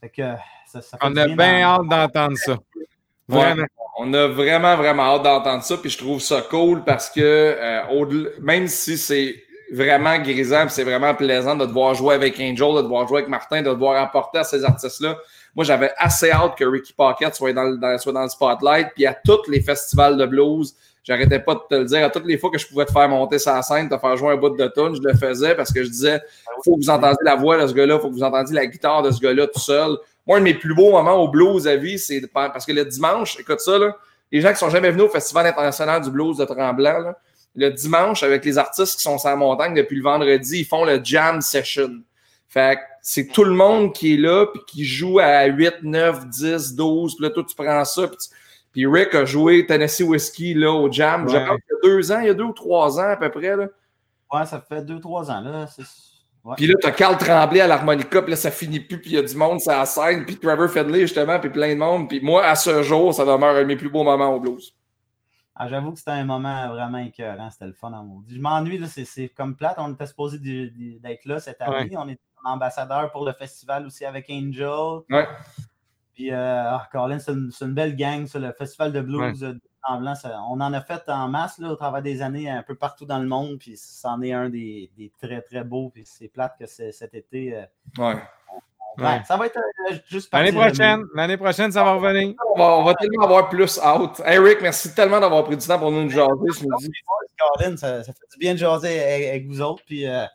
Fait 0.01 0.09
que 0.09 0.21
ça, 0.67 0.81
ça 0.81 0.97
fait 0.97 1.05
On 1.07 1.15
a 1.15 1.27
bien 1.27 1.61
hâte 1.61 1.87
d'entendre 1.87 2.37
ça. 2.37 2.57
Ouais. 3.29 3.55
On 3.99 4.13
a 4.13 4.27
vraiment, 4.27 4.75
vraiment 4.77 5.03
hâte 5.03 5.23
d'entendre 5.23 5.63
ça. 5.63 5.77
Puis 5.77 5.89
je 5.89 5.97
trouve 5.97 6.21
ça 6.21 6.41
cool 6.49 6.83
parce 6.83 7.09
que 7.09 7.19
euh, 7.21 8.29
même 8.41 8.67
si 8.67 8.97
c'est 8.97 9.35
vraiment 9.73 10.17
grisant 10.19 10.61
puis 10.61 10.71
c'est 10.71 10.83
vraiment 10.83 11.13
plaisant 11.15 11.55
de 11.55 11.65
devoir 11.65 11.93
jouer 11.95 12.15
avec 12.15 12.35
Angel, 12.39 12.75
de 12.75 12.81
devoir 12.83 13.07
jouer 13.07 13.19
avec 13.19 13.29
Martin, 13.29 13.61
de 13.61 13.69
devoir 13.69 14.01
apporter 14.01 14.37
à 14.39 14.43
ces 14.45 14.63
artistes-là, 14.63 15.17
moi 15.55 15.65
j'avais 15.65 15.91
assez 15.97 16.31
hâte 16.31 16.55
que 16.57 16.63
Ricky 16.63 16.93
Pocket 16.93 17.33
soit 17.35 17.51
dans, 17.53 17.63
le- 17.63 17.77
dans- 17.77 17.97
soit 17.97 18.13
dans 18.13 18.23
le 18.23 18.29
spotlight. 18.29 18.89
Puis 18.95 19.05
à 19.05 19.13
tous 19.25 19.49
les 19.49 19.61
festivals 19.61 20.15
de 20.15 20.25
blues, 20.25 20.75
j'arrêtais 21.07 21.39
pas 21.39 21.55
de 21.55 21.61
te 21.69 21.75
le 21.75 21.85
dire. 21.85 22.05
À 22.05 22.09
toutes 22.09 22.25
les 22.25 22.37
fois 22.37 22.49
que 22.51 22.57
je 22.57 22.67
pouvais 22.67 22.85
te 22.85 22.91
faire 22.91 23.07
monter 23.07 23.39
sa 23.39 23.61
scène, 23.61 23.87
te 23.89 23.97
faire 23.97 24.17
jouer 24.17 24.33
un 24.33 24.35
bout 24.37 24.49
de 24.49 24.67
tune, 24.67 24.95
je 24.95 25.01
le 25.01 25.13
faisais 25.15 25.55
parce 25.55 25.71
que 25.71 25.83
je 25.83 25.89
disais 25.89 26.21
faut 26.65 26.75
que 26.75 26.81
vous 26.83 26.89
entendiez 26.89 27.17
la 27.23 27.35
voix 27.35 27.61
de 27.61 27.65
ce 27.67 27.73
gars-là, 27.73 27.99
faut 27.99 28.09
que 28.09 28.13
vous 28.15 28.23
entendiez 28.23 28.55
la 28.55 28.65
guitare 28.65 29.01
de 29.03 29.11
ce 29.11 29.19
gars-là 29.19 29.47
tout 29.47 29.59
seul. 29.59 29.97
Moi, 30.25 30.37
un 30.37 30.39
de 30.39 30.43
mes 30.45 30.53
plus 30.53 30.75
beaux 30.75 30.91
moments 30.91 31.15
au 31.15 31.29
blues 31.29 31.67
à 31.67 31.77
vie, 31.77 31.97
c'est 31.97 32.19
de- 32.19 32.27
parce 32.27 32.65
que 32.65 32.73
le 32.73 32.83
dimanche, 32.83 33.39
écoute 33.39 33.61
ça, 33.61 33.77
là, 33.77 33.95
les 34.31 34.41
gens 34.41 34.51
qui 34.51 34.57
sont 34.59 34.69
jamais 34.69 34.91
venus 34.91 35.05
au 35.05 35.09
Festival 35.09 35.47
international 35.47 36.01
du 36.01 36.11
blues 36.11 36.37
de 36.37 36.43
Tremblant, 36.45 36.99
là, 36.99 37.17
le 37.55 37.69
dimanche, 37.71 38.21
avec 38.23 38.43
les 38.43 38.57
artistes 38.57 38.97
qui 38.97 39.01
sont 39.03 39.17
sur 39.17 39.29
la 39.29 39.35
montagne 39.37 39.73
depuis 39.73 39.95
le 39.95 40.03
vendredi, 40.03 40.59
ils 40.59 40.65
font 40.65 40.83
le 40.85 40.99
jam 41.03 41.39
session. 41.41 41.89
Fait 42.49 42.75
que 42.75 42.81
c'est 43.01 43.27
tout 43.27 43.43
le 43.45 43.53
monde 43.53 43.93
qui 43.93 44.13
est 44.13 44.17
là, 44.17 44.45
puis 44.47 44.61
qui 44.67 44.85
joue 44.85 45.19
à 45.19 45.45
8, 45.45 45.75
9, 45.83 46.27
10, 46.27 46.75
12, 46.75 47.15
puis 47.15 47.23
là, 47.23 47.29
toi, 47.31 47.43
tu 47.47 47.55
prends 47.55 47.83
ça, 47.85 48.07
puis, 48.07 48.17
tu- 48.17 48.29
puis 48.77 48.85
Rick 48.85 49.15
a 49.15 49.25
joué 49.25 49.65
Tennessee 49.65 50.01
Whiskey 50.01 50.53
là, 50.53 50.71
au 50.71 50.91
jam, 50.91 51.27
je 51.27 51.33
Ouais. 51.35 51.47
pense 51.47 51.57
qu'il 51.61 51.73
y 51.73 51.77
a 51.77 51.89
deux 51.95 52.11
ans, 52.11 52.19
il 52.19 52.27
y 52.27 52.29
a 52.29 52.33
deux 52.35 52.43
ou 52.43 52.53
trois 52.53 52.99
ans 52.99 53.09
à 53.09 53.15
peu 53.17 53.31
près, 53.31 53.55
là. 53.55 53.65
Ouais, 54.31 54.45
ça 54.45 54.61
fait 54.61 54.85
deux, 54.85 54.99
trois 54.99 55.31
ans. 55.31 55.41
Là. 55.41 55.65
Ouais. 56.43 56.53
Puis 56.57 56.67
là, 56.67 56.75
t'as 56.79 56.91
Carl 56.91 57.17
Tremblay 57.17 57.59
à 57.59 57.65
l'harmonica, 57.65 58.21
puis 58.21 58.29
là, 58.29 58.37
ça 58.37 58.51
finit 58.51 58.79
plus, 58.79 59.01
puis 59.01 59.09
il 59.09 59.15
y 59.15 59.17
a 59.17 59.23
du 59.23 59.35
monde 59.35 59.57
la 59.65 59.83
scène, 59.87 60.25
puis 60.25 60.37
Trevor 60.37 60.69
Fedley, 60.69 60.99
justement, 60.99 61.39
puis 61.39 61.49
plein 61.49 61.73
de 61.73 61.79
monde. 61.79 62.07
Puis 62.07 62.21
moi, 62.21 62.45
à 62.45 62.53
ce 62.53 62.83
jour, 62.83 63.15
ça 63.15 63.25
demeure 63.25 63.55
un 63.55 63.61
de 63.61 63.65
mes 63.65 63.77
plus 63.77 63.89
beaux 63.89 64.03
moments 64.03 64.29
au 64.35 64.39
blues. 64.39 64.75
Ah, 65.55 65.67
J'avoue 65.67 65.93
que 65.93 65.97
c'était 65.97 66.11
un 66.11 66.25
moment 66.25 66.69
vraiment 66.69 66.99
écœurant. 66.99 67.49
C'était 67.49 67.65
le 67.65 67.73
fun 67.73 67.91
en 67.93 68.03
maudit. 68.03 68.35
Je 68.35 68.39
m'ennuie, 68.39 68.79
c'est, 68.87 69.29
comme 69.29 69.55
plate. 69.55 69.77
On 69.79 69.91
était 69.91 70.05
supposé 70.05 70.37
d'être 70.37 71.25
là 71.25 71.39
cette 71.39 71.63
année. 71.63 71.97
On 71.97 72.07
est 72.07 72.19
ambassadeur 72.45 73.11
pour 73.11 73.25
le 73.25 73.33
festival 73.33 73.87
aussi 73.87 74.05
avec 74.05 74.29
Angel. 74.29 75.01
Ouais. 75.09 75.27
Puis, 76.17 76.31
euh, 76.31 76.71
ah, 76.71 76.89
Colin, 76.91 77.19
c'est 77.19 77.31
une, 77.31 77.73
belle 77.75 77.95
gang, 77.95 78.25
ça, 78.25 78.39
le 78.39 78.51
festival 78.51 78.91
de 78.91 79.01
blues 79.01 79.43
euh, 79.43 79.53
de 79.53 79.61
Tremblant. 79.83 80.15
ça- 80.15 80.39
on 80.49 80.59
en 80.59 80.73
a 80.73 80.81
fait 80.81 81.03
en 81.09 81.27
masse 81.27 81.59
là, 81.59 81.69
au 81.71 81.75
travers 81.75 82.01
des 82.01 82.23
années, 82.23 82.49
un 82.49 82.63
peu 82.63 82.73
partout 82.73 83.05
dans 83.05 83.19
le 83.19 83.27
monde. 83.27 83.59
Puis, 83.59 83.77
c'en 83.77 84.19
est 84.23 84.33
un 84.33 84.49
des, 84.49 84.89
des 84.97 85.11
très, 85.21 85.41
très 85.43 85.63
beaux. 85.63 85.91
Puis, 85.93 86.01
c'est 86.07 86.27
plate 86.27 86.55
que 86.59 86.65
cet 86.65 87.13
été. 87.13 87.55
euh, 87.55 87.61
Ouais. 87.99 88.15
on- 88.51 88.57
Ouais. 88.99 89.03
ouais, 89.09 89.21
ça 89.27 89.37
va 89.37 89.45
être 89.45 89.57
euh, 89.57 89.95
juste 90.07 90.33
L'année 90.33 90.51
de- 90.51 90.57
prochaine, 90.57 91.03
l'année 91.13 91.37
prochaine, 91.37 91.71
ça 91.71 91.83
va 91.83 91.93
revenir. 91.93 92.33
On 92.55 92.57
va, 92.57 92.77
on 92.79 92.83
va 92.83 92.95
tellement 92.95 93.25
avoir 93.25 93.47
plus 93.47 93.79
out. 93.79 94.19
Hey 94.25 94.39
Rick, 94.39 94.57
merci 94.59 94.95
tellement 94.95 95.19
d'avoir 95.19 95.43
pris 95.43 95.55
du 95.55 95.67
temps 95.67 95.77
pour 95.77 95.91
nous 95.91 96.09
jaser 96.09 96.31
ce 96.51 96.63
midi. 96.63 96.89
Colin, 97.59 97.77
ça, 97.77 98.03
ça 98.03 98.11
fait 98.11 98.25
du 98.33 98.39
bien 98.39 98.53
de 98.53 98.57
jaser 98.57 98.99
avec, 98.99 99.27
avec 99.27 99.45
vous 99.45 99.61
autres. 99.61 99.83
Puis, 99.85 100.07
euh, 100.07 100.25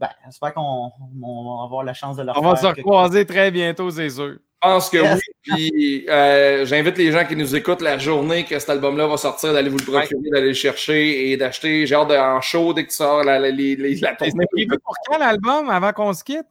ben, 0.00 0.08
j'espère 0.24 0.52
qu'on 0.54 0.90
on 1.22 1.56
va 1.58 1.64
avoir 1.66 1.84
la 1.84 1.94
chance 1.94 2.16
de 2.16 2.24
le 2.24 2.32
On 2.36 2.40
va 2.40 2.56
se 2.56 2.66
recroiser 2.66 3.24
très 3.26 3.52
bientôt, 3.52 3.88
c'est 3.92 4.10
sûr. 4.10 4.38
Je 4.64 4.70
pense 4.70 4.88
que 4.90 4.96
Yes. 4.96 5.14
oui. 5.14 5.34
Puis 5.42 6.06
euh, 6.08 6.64
j'invite 6.64 6.96
les 6.96 7.12
gens 7.12 7.26
qui 7.26 7.36
nous 7.36 7.54
écoutent 7.54 7.82
la 7.82 7.98
journée 7.98 8.44
que 8.46 8.58
cet 8.58 8.70
album-là 8.70 9.06
va 9.06 9.18
sortir, 9.18 9.52
d'aller 9.52 9.68
vous 9.68 9.76
le 9.76 9.84
procurer, 9.84 10.30
d'aller 10.32 10.48
le 10.48 10.54
chercher 10.54 11.30
et 11.30 11.36
d'acheter. 11.36 11.86
J'ai 11.86 11.94
hâte 11.94 12.08
de, 12.08 12.16
en 12.16 12.40
show 12.40 12.72
dès 12.72 12.84
que 12.84 12.90
tu 12.90 12.96
sors 12.96 13.22
la, 13.22 13.38
la, 13.38 13.50
la 13.50 14.14
tournée. 14.16 14.46
Pour 14.82 14.94
quand 15.06 15.18
l'album 15.18 15.68
avant 15.68 15.92
qu'on 15.92 16.14
se 16.14 16.24
quitte? 16.24 16.46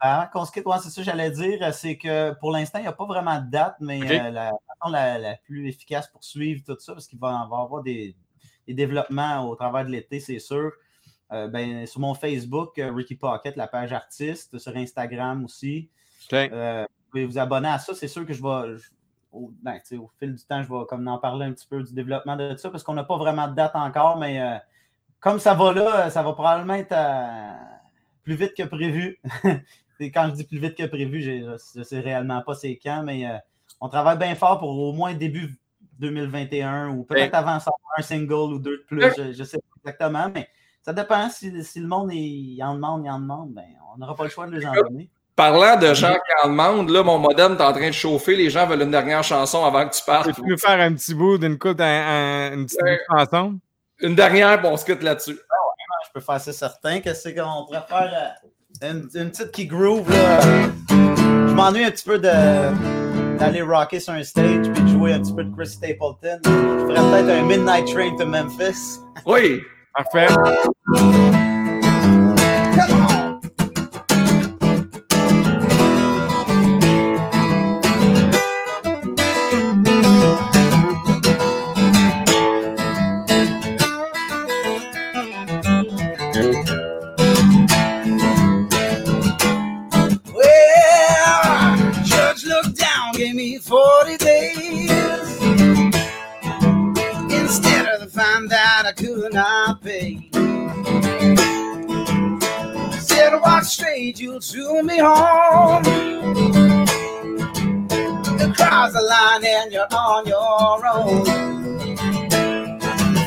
Avant 0.00 0.26
qu'on 0.32 0.44
se 0.46 0.52
quitte, 0.52 0.64
ouais, 0.64 0.76
c'est 0.82 0.88
ça 0.88 1.02
que 1.02 1.04
j'allais 1.04 1.30
dire. 1.30 1.74
C'est 1.74 1.98
que 1.98 2.32
pour 2.40 2.50
l'instant, 2.50 2.78
il 2.78 2.82
n'y 2.82 2.88
a 2.88 2.92
pas 2.92 3.04
vraiment 3.04 3.38
de 3.38 3.50
date, 3.50 3.76
mais 3.80 4.00
euh, 4.00 4.30
la 4.30 4.52
façon 4.66 4.90
la, 4.90 5.18
la 5.18 5.34
plus 5.44 5.68
efficace 5.68 6.08
pour 6.08 6.24
suivre 6.24 6.62
tout 6.66 6.76
ça, 6.78 6.94
parce 6.94 7.06
qu'il 7.06 7.18
va, 7.18 7.46
va 7.50 7.58
y 7.58 7.62
avoir 7.62 7.82
des, 7.82 8.16
des 8.66 8.72
développements 8.72 9.46
au 9.46 9.54
travers 9.54 9.84
de 9.84 9.90
l'été, 9.90 10.18
c'est 10.18 10.38
sûr. 10.38 10.72
Euh, 11.32 11.46
ben, 11.48 11.86
sur 11.86 12.00
mon 12.00 12.14
Facebook, 12.14 12.72
Ricky 12.76 13.16
Pocket, 13.16 13.54
la 13.56 13.66
page 13.66 13.92
artiste, 13.92 14.56
sur 14.56 14.74
Instagram 14.74 15.44
aussi. 15.44 15.90
Euh, 17.10 17.26
vous 17.26 17.26
pouvez 17.26 17.26
vous 17.26 17.38
abonner 17.38 17.68
à 17.68 17.78
ça. 17.78 17.94
C'est 17.94 18.08
sûr 18.08 18.26
que 18.26 18.32
je 18.32 18.42
vais. 18.42 18.76
je- 18.78 18.90
au, 19.32 19.52
ben, 19.62 19.78
au 19.98 20.10
fil 20.18 20.34
du 20.34 20.42
temps, 20.44 20.60
je 20.60 20.68
vais 20.68 20.84
comme 20.88 21.06
en 21.06 21.18
parler 21.18 21.46
un 21.46 21.52
petit 21.52 21.66
peu 21.68 21.80
du 21.84 21.94
développement 21.94 22.34
de 22.34 22.56
ça, 22.56 22.68
parce 22.68 22.82
qu'on 22.82 22.94
n'a 22.94 23.04
pas 23.04 23.16
vraiment 23.16 23.46
de 23.46 23.54
date 23.54 23.76
encore, 23.76 24.16
mais 24.18 24.40
euh, 24.40 24.56
comme 25.20 25.38
ça 25.38 25.54
va 25.54 25.72
là, 25.72 26.10
ça 26.10 26.24
va 26.24 26.32
probablement 26.32 26.74
être 26.74 26.90
à- 26.92 27.54
plus 28.24 28.34
vite 28.34 28.54
que 28.56 28.64
prévu. 28.64 29.20
Et 30.00 30.10
quand 30.10 30.26
je 30.30 30.34
dis 30.34 30.44
plus 30.44 30.58
vite 30.58 30.74
que 30.76 30.84
prévu, 30.86 31.20
je 31.22 31.78
ne 31.78 31.84
sais 31.84 32.00
réellement 32.00 32.42
pas 32.42 32.54
c'est 32.54 32.76
quand, 32.82 33.04
mais 33.04 33.24
euh, 33.24 33.36
on 33.80 33.88
travaille 33.88 34.18
bien 34.18 34.34
fort 34.34 34.58
pour 34.58 34.70
au 34.76 34.92
moins 34.92 35.14
début 35.14 35.56
2021 36.00 36.88
ou 36.90 37.04
peut-être 37.04 37.34
avant 37.34 37.60
ça, 37.60 37.70
un 37.98 38.02
single 38.02 38.54
ou 38.54 38.58
deux 38.58 38.78
de 38.78 38.82
plus. 38.88 39.00
Je 39.16 39.38
ne 39.38 39.44
sais 39.44 39.58
pas 39.58 39.64
exactement, 39.84 40.28
mais 40.34 40.48
ça 40.82 40.92
dépend. 40.92 41.28
Si, 41.30 41.50
le 41.52 41.86
monde 41.86 42.12
il 42.12 42.60
en 42.64 42.74
demande, 42.74 43.04
il 43.04 43.10
en 43.10 43.20
demande, 43.20 43.52
ben, 43.54 43.66
on 43.94 43.98
n'aura 43.98 44.16
pas 44.16 44.24
le 44.24 44.30
choix 44.30 44.46
de 44.48 44.52
les 44.56 44.66
en 44.66 44.72
donner. 44.88 45.08
Parlant 45.40 45.76
de 45.78 45.94
gens 45.94 46.12
qui 46.12 46.46
en 46.46 46.50
demandent, 46.50 46.90
là, 46.90 47.02
mon 47.02 47.18
modem 47.18 47.54
est 47.54 47.62
en 47.62 47.72
train 47.72 47.88
de 47.88 47.94
chauffer. 47.94 48.36
Les 48.36 48.50
gens 48.50 48.66
veulent 48.66 48.82
une 48.82 48.90
dernière 48.90 49.24
chanson 49.24 49.64
avant 49.64 49.88
que 49.88 49.94
tu 49.94 50.04
partes. 50.04 50.30
Tu 50.34 50.42
peux 50.42 50.58
faire 50.58 50.78
un 50.78 50.92
petit 50.92 51.14
bout 51.14 51.38
d'une 51.38 51.56
coupe, 51.56 51.80
une 51.80 52.66
petite 52.66 53.00
chanson? 53.10 53.58
Une 54.00 54.14
dernière, 54.14 54.60
bon, 54.60 54.72
on 54.72 54.76
se 54.76 54.84
quitte 54.84 55.02
là-dessus. 55.02 55.38
Ah 55.50 55.54
je 56.06 56.10
peux 56.12 56.20
faire 56.20 56.38
ça 56.42 56.52
certain. 56.52 57.00
Qu'est-ce 57.00 57.30
qu'on 57.30 57.64
pourrait 57.64 57.86
faire? 57.88 58.34
Une, 58.82 59.08
petite 59.08 59.50
qui 59.50 59.64
groove, 59.64 60.10
là? 60.10 60.40
Je 60.90 61.54
m'ennuie 61.54 61.84
un 61.84 61.90
petit 61.90 62.04
peu 62.04 62.18
d'aller 62.18 63.62
rocker 63.62 63.98
sur 63.98 64.12
un 64.12 64.22
stage 64.22 64.70
puis 64.74 64.82
de 64.82 64.88
jouer 64.88 65.14
un 65.14 65.20
petit 65.20 65.32
peu 65.32 65.44
de 65.44 65.56
Chris 65.56 65.68
Stapleton. 65.68 66.38
Je 66.44 66.50
ferais 66.50 67.24
peut-être 67.24 67.30
un 67.30 67.42
Midnight 67.44 67.86
Train 67.86 68.14
to 68.18 68.26
Memphis. 68.26 68.98
Oui, 69.24 69.62
parfait. 69.94 70.28
And 109.60 109.72
you're 109.72 109.86
on 109.92 110.26
your 110.26 110.86
own. 110.86 111.24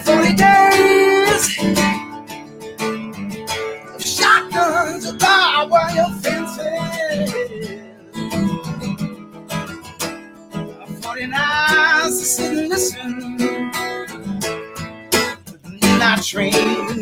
Forty 0.03 0.33
days, 0.35 1.59
of 3.93 4.01
shotguns 4.03 5.05
are 5.05 5.17
barbed 5.17 5.71
wire 5.71 6.09
fences. 6.21 7.33
Forty 11.03 11.27
nights 11.27 12.19
to 12.19 12.25
sit 12.25 12.57
and 12.57 12.69
listen. 12.69 13.37
Not 15.99 16.23
trained, 16.23 16.92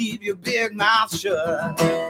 keep 0.00 0.22
your 0.22 0.36
big 0.36 0.74
mouth 0.74 1.14
shut. 1.14 2.09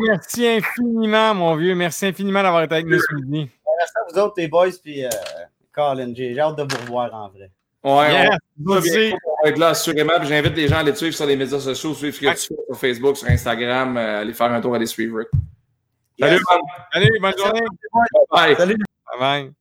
Merci 0.00 0.46
infiniment, 0.46 1.34
mon 1.34 1.56
vieux. 1.56 1.74
Merci 1.74 2.06
infiniment 2.06 2.42
d'avoir 2.42 2.62
été 2.62 2.74
avec 2.74 2.86
nous 2.86 2.98
ce 2.98 3.14
midi. 3.14 3.50
Merci 3.78 3.92
à 3.96 4.12
vous 4.12 4.18
autres, 4.20 4.34
les 4.36 4.48
boys, 4.48 4.70
puis 4.82 5.04
euh, 5.04 5.10
Colin. 5.72 6.12
J'ai 6.14 6.38
hâte 6.38 6.56
de 6.56 6.62
vous 6.62 6.80
revoir 6.82 7.14
en 7.14 7.28
vrai. 7.28 7.50
Ouais, 7.82 8.28
on, 8.66 8.74
va 8.74 8.80
être 9.44 9.58
là 9.58 9.68
assurément. 9.68 10.14
J'invite 10.22 10.56
les 10.56 10.68
gens 10.68 10.76
à 10.76 10.78
aller 10.78 10.92
te 10.92 10.96
suivre 10.96 11.14
sur 11.14 11.26
les 11.26 11.36
médias 11.36 11.60
sociaux, 11.60 11.92
suivre 11.92 12.14
ce 12.14 12.20
que 12.20 12.26
tu 12.26 12.30
fais 12.30 12.36
sur 12.36 12.78
Facebook, 12.78 13.16
sur 13.18 13.28
Instagram, 13.28 13.96
euh, 13.98 14.20
aller 14.22 14.32
faire 14.32 14.50
un 14.50 14.60
tour, 14.60 14.74
aller 14.74 14.86
suivre. 14.86 15.20
Salut, 16.18 16.40
Salut, 16.92 17.18
bonne 17.20 17.36
journée. 17.36 17.60
Bye. 18.30 18.56
Salut. 18.56 18.76
Bye 19.06 19.20
bye. 19.20 19.52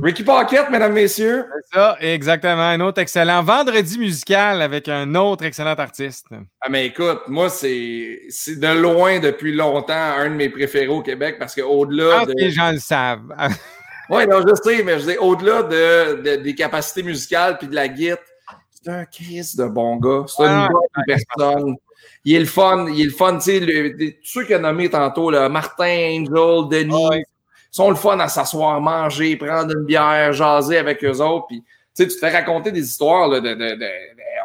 Ricky 0.00 0.24
Pocket, 0.24 0.70
mesdames, 0.70 0.92
messieurs. 0.92 1.46
C'est 1.70 1.78
ça, 1.78 1.96
exactement. 2.00 2.62
Un 2.62 2.80
autre 2.80 3.00
excellent 3.00 3.42
vendredi 3.44 3.96
musical 3.98 4.60
avec 4.60 4.88
un 4.88 5.14
autre 5.14 5.44
excellent 5.44 5.74
artiste. 5.74 6.26
Ah, 6.60 6.68
mais 6.68 6.86
écoute, 6.86 7.20
moi, 7.28 7.48
c'est 7.48 8.18
de 8.48 8.80
loin 8.80 9.20
depuis 9.20 9.54
longtemps 9.54 9.94
un 9.94 10.30
de 10.30 10.34
mes 10.34 10.48
préférés 10.48 10.88
au 10.88 11.00
Québec 11.00 11.36
parce 11.38 11.54
qu'au-delà. 11.54 12.24
de... 12.26 12.34
les 12.36 12.50
gens 12.50 12.72
le 12.72 12.78
savent. 12.78 13.32
oui, 14.10 14.26
non, 14.26 14.42
je 14.42 14.54
sais, 14.62 14.82
mais 14.82 14.98
je 14.98 15.10
dis, 15.10 15.16
au-delà 15.16 15.62
de, 15.62 16.36
des 16.38 16.54
capacités 16.56 17.04
musicales 17.04 17.56
puis 17.58 17.68
de 17.68 17.74
la 17.76 17.86
guitare, 17.86 18.18
c'est 18.72 18.90
un 18.90 19.04
Chris 19.04 19.52
de 19.56 19.66
bon 19.66 19.96
gars. 19.96 20.24
C'est 20.26 20.42
une 20.42 20.48
ah, 20.48 20.68
bonne 20.72 21.04
personne. 21.06 21.76
Il 22.24 22.34
est 22.34 22.40
le 22.40 22.46
fun, 22.46 22.86
il 22.88 23.00
est 23.00 23.04
le 23.04 23.10
fun, 23.10 23.38
tu 23.38 23.44
sais, 23.44 24.16
tous 24.22 24.40
ceux 24.40 24.44
qu'il 24.44 24.56
a 24.56 24.58
nommés 24.58 24.90
tantôt, 24.90 25.30
là, 25.30 25.48
Martin, 25.48 26.18
Angel, 26.18 26.68
Denis, 26.68 27.22
sont 27.74 27.90
le 27.90 27.96
fun 27.96 28.20
à 28.20 28.28
s'asseoir, 28.28 28.80
manger, 28.80 29.34
prendre 29.34 29.76
une 29.76 29.84
bière, 29.84 30.32
jaser 30.32 30.78
avec 30.78 31.02
eux 31.02 31.20
autres. 31.20 31.46
Puis, 31.48 31.64
tu 31.96 32.06
te 32.06 32.14
fais 32.14 32.30
raconter 32.30 32.70
des 32.70 32.84
histoires 32.84 33.28
de, 33.28 33.40
de, 33.40 33.52
de, 33.52 33.88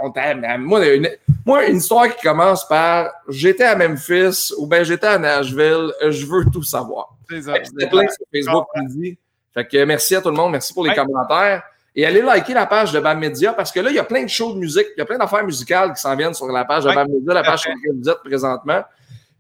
on 0.02 0.12
moi, 0.58 0.88
une, 0.88 1.10
moi, 1.46 1.68
une 1.68 1.78
histoire 1.78 2.10
qui 2.10 2.24
commence 2.24 2.68
par 2.68 3.12
j'étais 3.28 3.66
à 3.66 3.76
Memphis 3.76 4.52
ou 4.58 4.66
bien 4.66 4.82
j'étais 4.82 5.06
à 5.06 5.20
Nashville, 5.20 5.92
je 6.10 6.26
veux 6.26 6.44
tout 6.52 6.64
savoir. 6.64 7.10
C'est 7.30 7.44
ça. 7.44 7.54
plein 7.88 8.08
sur 8.08 8.26
Facebook 8.34 8.68
dit. 8.88 9.16
Fait 9.54 9.68
que 9.68 9.84
merci 9.84 10.16
à 10.16 10.22
tout 10.22 10.30
le 10.30 10.36
monde, 10.36 10.54
merci 10.54 10.74
pour 10.74 10.84
les 10.88 10.96
commentaires. 10.96 11.62
Et 11.96 12.08
allez 12.08 12.24
liker 12.24 12.56
la 12.56 12.66
page 12.66 12.92
de 12.92 13.00
BAM 13.00 13.20
Media 13.20 13.54
parce 13.54 13.72
que 13.72 13.80
là, 13.80 13.92
il 13.92 13.96
y 13.96 14.00
a 14.00 14.04
plein 14.04 14.24
de 14.24 14.30
shows 14.30 14.54
de 14.54 14.60
musique, 14.60 14.88
il 14.98 15.00
y 15.00 15.02
a 15.02 15.06
plein 15.06 15.20
d'affaires 15.20 15.46
musicales 15.46 15.94
qui 15.94 16.02
s'en 16.02 16.16
viennent 16.16 16.34
sur 16.34 16.48
la 16.48 16.66
page 16.66 16.84
de 16.84 16.92
BAM 16.96 17.08
Media, 17.08 17.36
la 17.36 17.44
page 17.44 17.60
sur 17.60 17.70
laquelle 17.70 18.02
vous 18.02 18.10
êtes 18.10 18.24
présentement. 18.24 18.82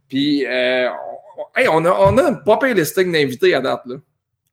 Puis, 0.07 0.45
euh, 0.45 0.89
on 1.69 1.85
a, 1.85 1.91
on 1.91 2.17
a 2.17 2.29
une 2.29 2.43
pas 2.43 2.59
listing 2.67 3.11
d'invités 3.11 3.53
à 3.53 3.61
date. 3.61 3.81
Là. 3.85 3.95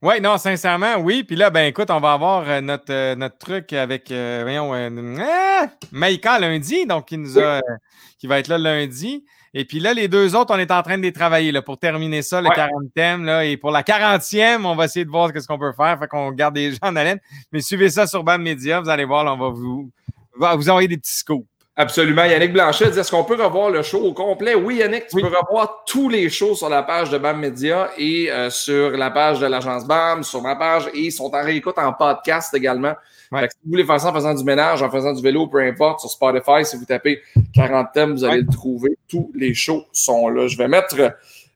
Oui, 0.03 0.21
non, 0.21 0.37
sincèrement, 0.39 0.97
oui. 0.99 1.25
Puis 1.25 1.37
là, 1.37 1.51
ben 1.51 1.67
écoute, 1.67 1.91
on 1.91 2.01
va 2.01 2.13
avoir 2.13 2.49
euh, 2.49 2.61
notre, 2.61 2.93
euh, 2.93 3.15
notre 3.15 3.39
truc 3.39 3.73
avec, 3.73 4.09
voyons, 4.09 4.73
ah, 4.75 5.67
Maïka 5.91 6.39
lundi, 6.39 6.87
donc 6.87 7.07
qui 7.09 7.19
nous 7.19 7.39
a, 7.39 7.61
qui 8.19 8.27
va 8.27 8.39
être 8.39 8.49
là 8.49 8.59
lundi. 8.59 9.25
Et 9.59 9.65
puis 9.65 9.81
là, 9.81 9.95
les 9.95 10.07
deux 10.07 10.37
autres, 10.37 10.55
on 10.55 10.59
est 10.59 10.71
en 10.71 10.83
train 10.83 10.99
de 10.99 11.03
les 11.03 11.15
travailler 11.15 11.51
là, 11.51 11.63
pour 11.63 11.79
terminer 11.79 12.21
ça, 12.21 12.43
le 12.43 12.49
Ouais. 12.49 12.55
40e. 12.55 13.25
Là, 13.25 13.47
et 13.47 13.57
pour 13.57 13.71
la 13.71 13.83
40e, 13.83 14.67
on 14.67 14.77
va 14.77 14.85
essayer 14.85 15.07
de 15.07 15.11
voir 15.11 15.31
ce 15.35 15.47
qu'on 15.47 15.59
peut 15.59 15.73
faire. 15.73 15.99
Fait 15.99 16.09
qu'on 16.09 16.31
garde 16.33 16.57
les 16.57 16.73
gens 16.73 16.79
en 16.83 16.95
haleine. 16.95 17.19
Mais 17.53 17.63
suivez 17.63 17.89
ça 17.89 18.07
sur 18.07 18.23
BAM 18.23 18.43
Media. 18.43 18.81
Vous 18.81 18.91
allez 18.91 19.07
voir, 19.07 19.25
là, 19.25 19.33
on 19.33 19.39
va 19.39 19.49
vous, 19.49 19.91
va 20.39 20.55
vous 20.57 20.69
envoyer 20.69 20.89
des 20.89 20.99
petits 20.99 21.17
scoops. 21.17 21.49
Absolument. 21.79 22.25
Yannick 22.25 22.55
Blanchet 22.55 22.91
dit 22.91 22.99
est-ce 22.99 23.11
qu'on 23.11 23.25
peut 23.25 23.35
revoir 23.43 23.69
le 23.69 23.83
show 23.83 23.99
au 24.01 24.15
complet? 24.15 24.55
Oui, 24.55 24.77
Yannick, 24.77 25.09
tu 25.09 25.17
Oui. 25.17 25.23
peux 25.23 25.29
revoir 25.29 25.85
tous 25.87 26.09
les 26.09 26.31
shows 26.31 26.55
sur 26.55 26.71
la 26.71 26.83
page 26.83 27.11
de 27.11 27.19
BAM 27.19 27.39
Media 27.39 27.91
et 27.99 28.33
euh, 28.33 28.49
sur 28.49 28.93
la 28.93 29.11
page 29.11 29.41
de 29.41 29.47
l'agence 29.47 29.87
BAM, 29.87 30.23
sur 30.23 30.41
ma 30.41 30.57
page, 30.57 30.89
et 30.95 31.01
ils 31.01 31.13
sont 31.13 31.31
en 31.35 31.43
réécoute 31.45 31.77
en 31.79 31.93
podcast 31.93 32.55
également. 32.55 32.95
Ouais. 33.31 33.41
Fait 33.41 33.49
que 33.49 33.53
si 33.53 33.59
vous 33.65 33.71
voulez 33.73 33.85
faire 33.85 34.01
ça 34.01 34.09
en 34.09 34.15
faisant 34.15 34.33
du 34.33 34.43
ménage, 34.45 34.83
en 34.83 34.91
faisant 34.91 35.13
du 35.13 35.21
vélo, 35.23 35.49
peu 35.49 35.59
importe, 35.61 36.01
sur 36.01 36.09
Spotify, 36.09 36.65
si 36.65 36.77
vous 36.79 36.87
tapez 36.87 37.21
40 37.55 37.89
thèmes, 37.93 38.13
vous 38.13 38.25
allez 38.25 38.37
Ouais. 38.39 38.47
le 38.49 38.53
trouver. 38.53 38.97
Tous 39.07 39.31
les 39.35 39.53
shows 39.53 39.85
sont 39.93 40.29
là. 40.31 40.47
Je 40.47 40.57
vais 40.57 40.69
mettre 40.69 40.97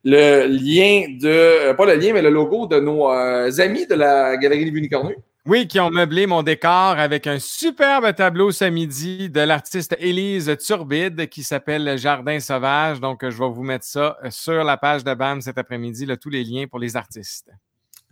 le 0.05 0.47
lien 0.49 1.07
de, 1.19 1.29
euh, 1.71 1.75
pas 1.75 1.87
le 1.87 1.95
lien, 1.95 2.13
mais 2.13 2.21
le 2.21 2.29
logo 2.31 2.67
de 2.67 2.79
nos 2.79 3.11
euh, 3.11 3.51
amis 3.59 3.87
de 3.87 3.95
la 3.95 4.37
Galerie 4.37 4.71
des 4.71 4.77
Unicornus. 4.79 5.17
Oui, 5.47 5.67
qui 5.67 5.81
ont 5.81 5.91
meublé 5.91 6.27
mon 6.27 6.43
décor 6.43 6.71
avec 6.71 7.27
un 7.27 7.39
superbe 7.39 8.15
tableau 8.15 8.51
ce 8.51 8.67
midi 8.67 9.31
de 9.31 9.41
l'artiste 9.41 9.97
Élise 9.99 10.55
Turbide 10.59 11.31
qui 11.31 11.43
s'appelle 11.43 11.97
Jardin 11.97 12.39
Sauvage. 12.41 13.01
Donc, 13.01 13.23
je 13.23 13.39
vais 13.39 13.49
vous 13.49 13.63
mettre 13.63 13.87
ça 13.87 14.19
euh, 14.23 14.31
sur 14.31 14.63
la 14.65 14.77
page 14.77 15.03
de 15.03 15.15
BAM 15.15 15.41
cet 15.41 15.57
après-midi, 15.57 16.07
tous 16.21 16.29
les 16.29 16.45
liens 16.45 16.67
pour 16.67 16.79
les 16.79 16.95
artistes. 16.95 17.51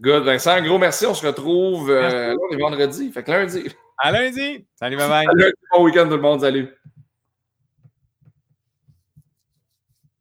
Good, 0.01 0.25
Vincent, 0.25 0.53
un 0.53 0.63
gros 0.63 0.79
merci. 0.79 1.05
On 1.05 1.13
se 1.13 1.27
retrouve 1.27 1.91
euh, 1.91 2.35
vendredi, 2.59 3.13
fait 3.13 3.23
que 3.23 3.31
lundi. 3.31 3.69
À 3.99 4.11
lundi! 4.11 4.65
Salut, 4.77 4.97
bye 4.97 5.09
bye! 5.09 5.27
Salut, 5.27 5.53
bon 5.75 5.85
week-end 5.85 6.05
tout 6.05 6.17
le 6.17 6.23
monde, 6.23 6.41
salut. 6.41 6.69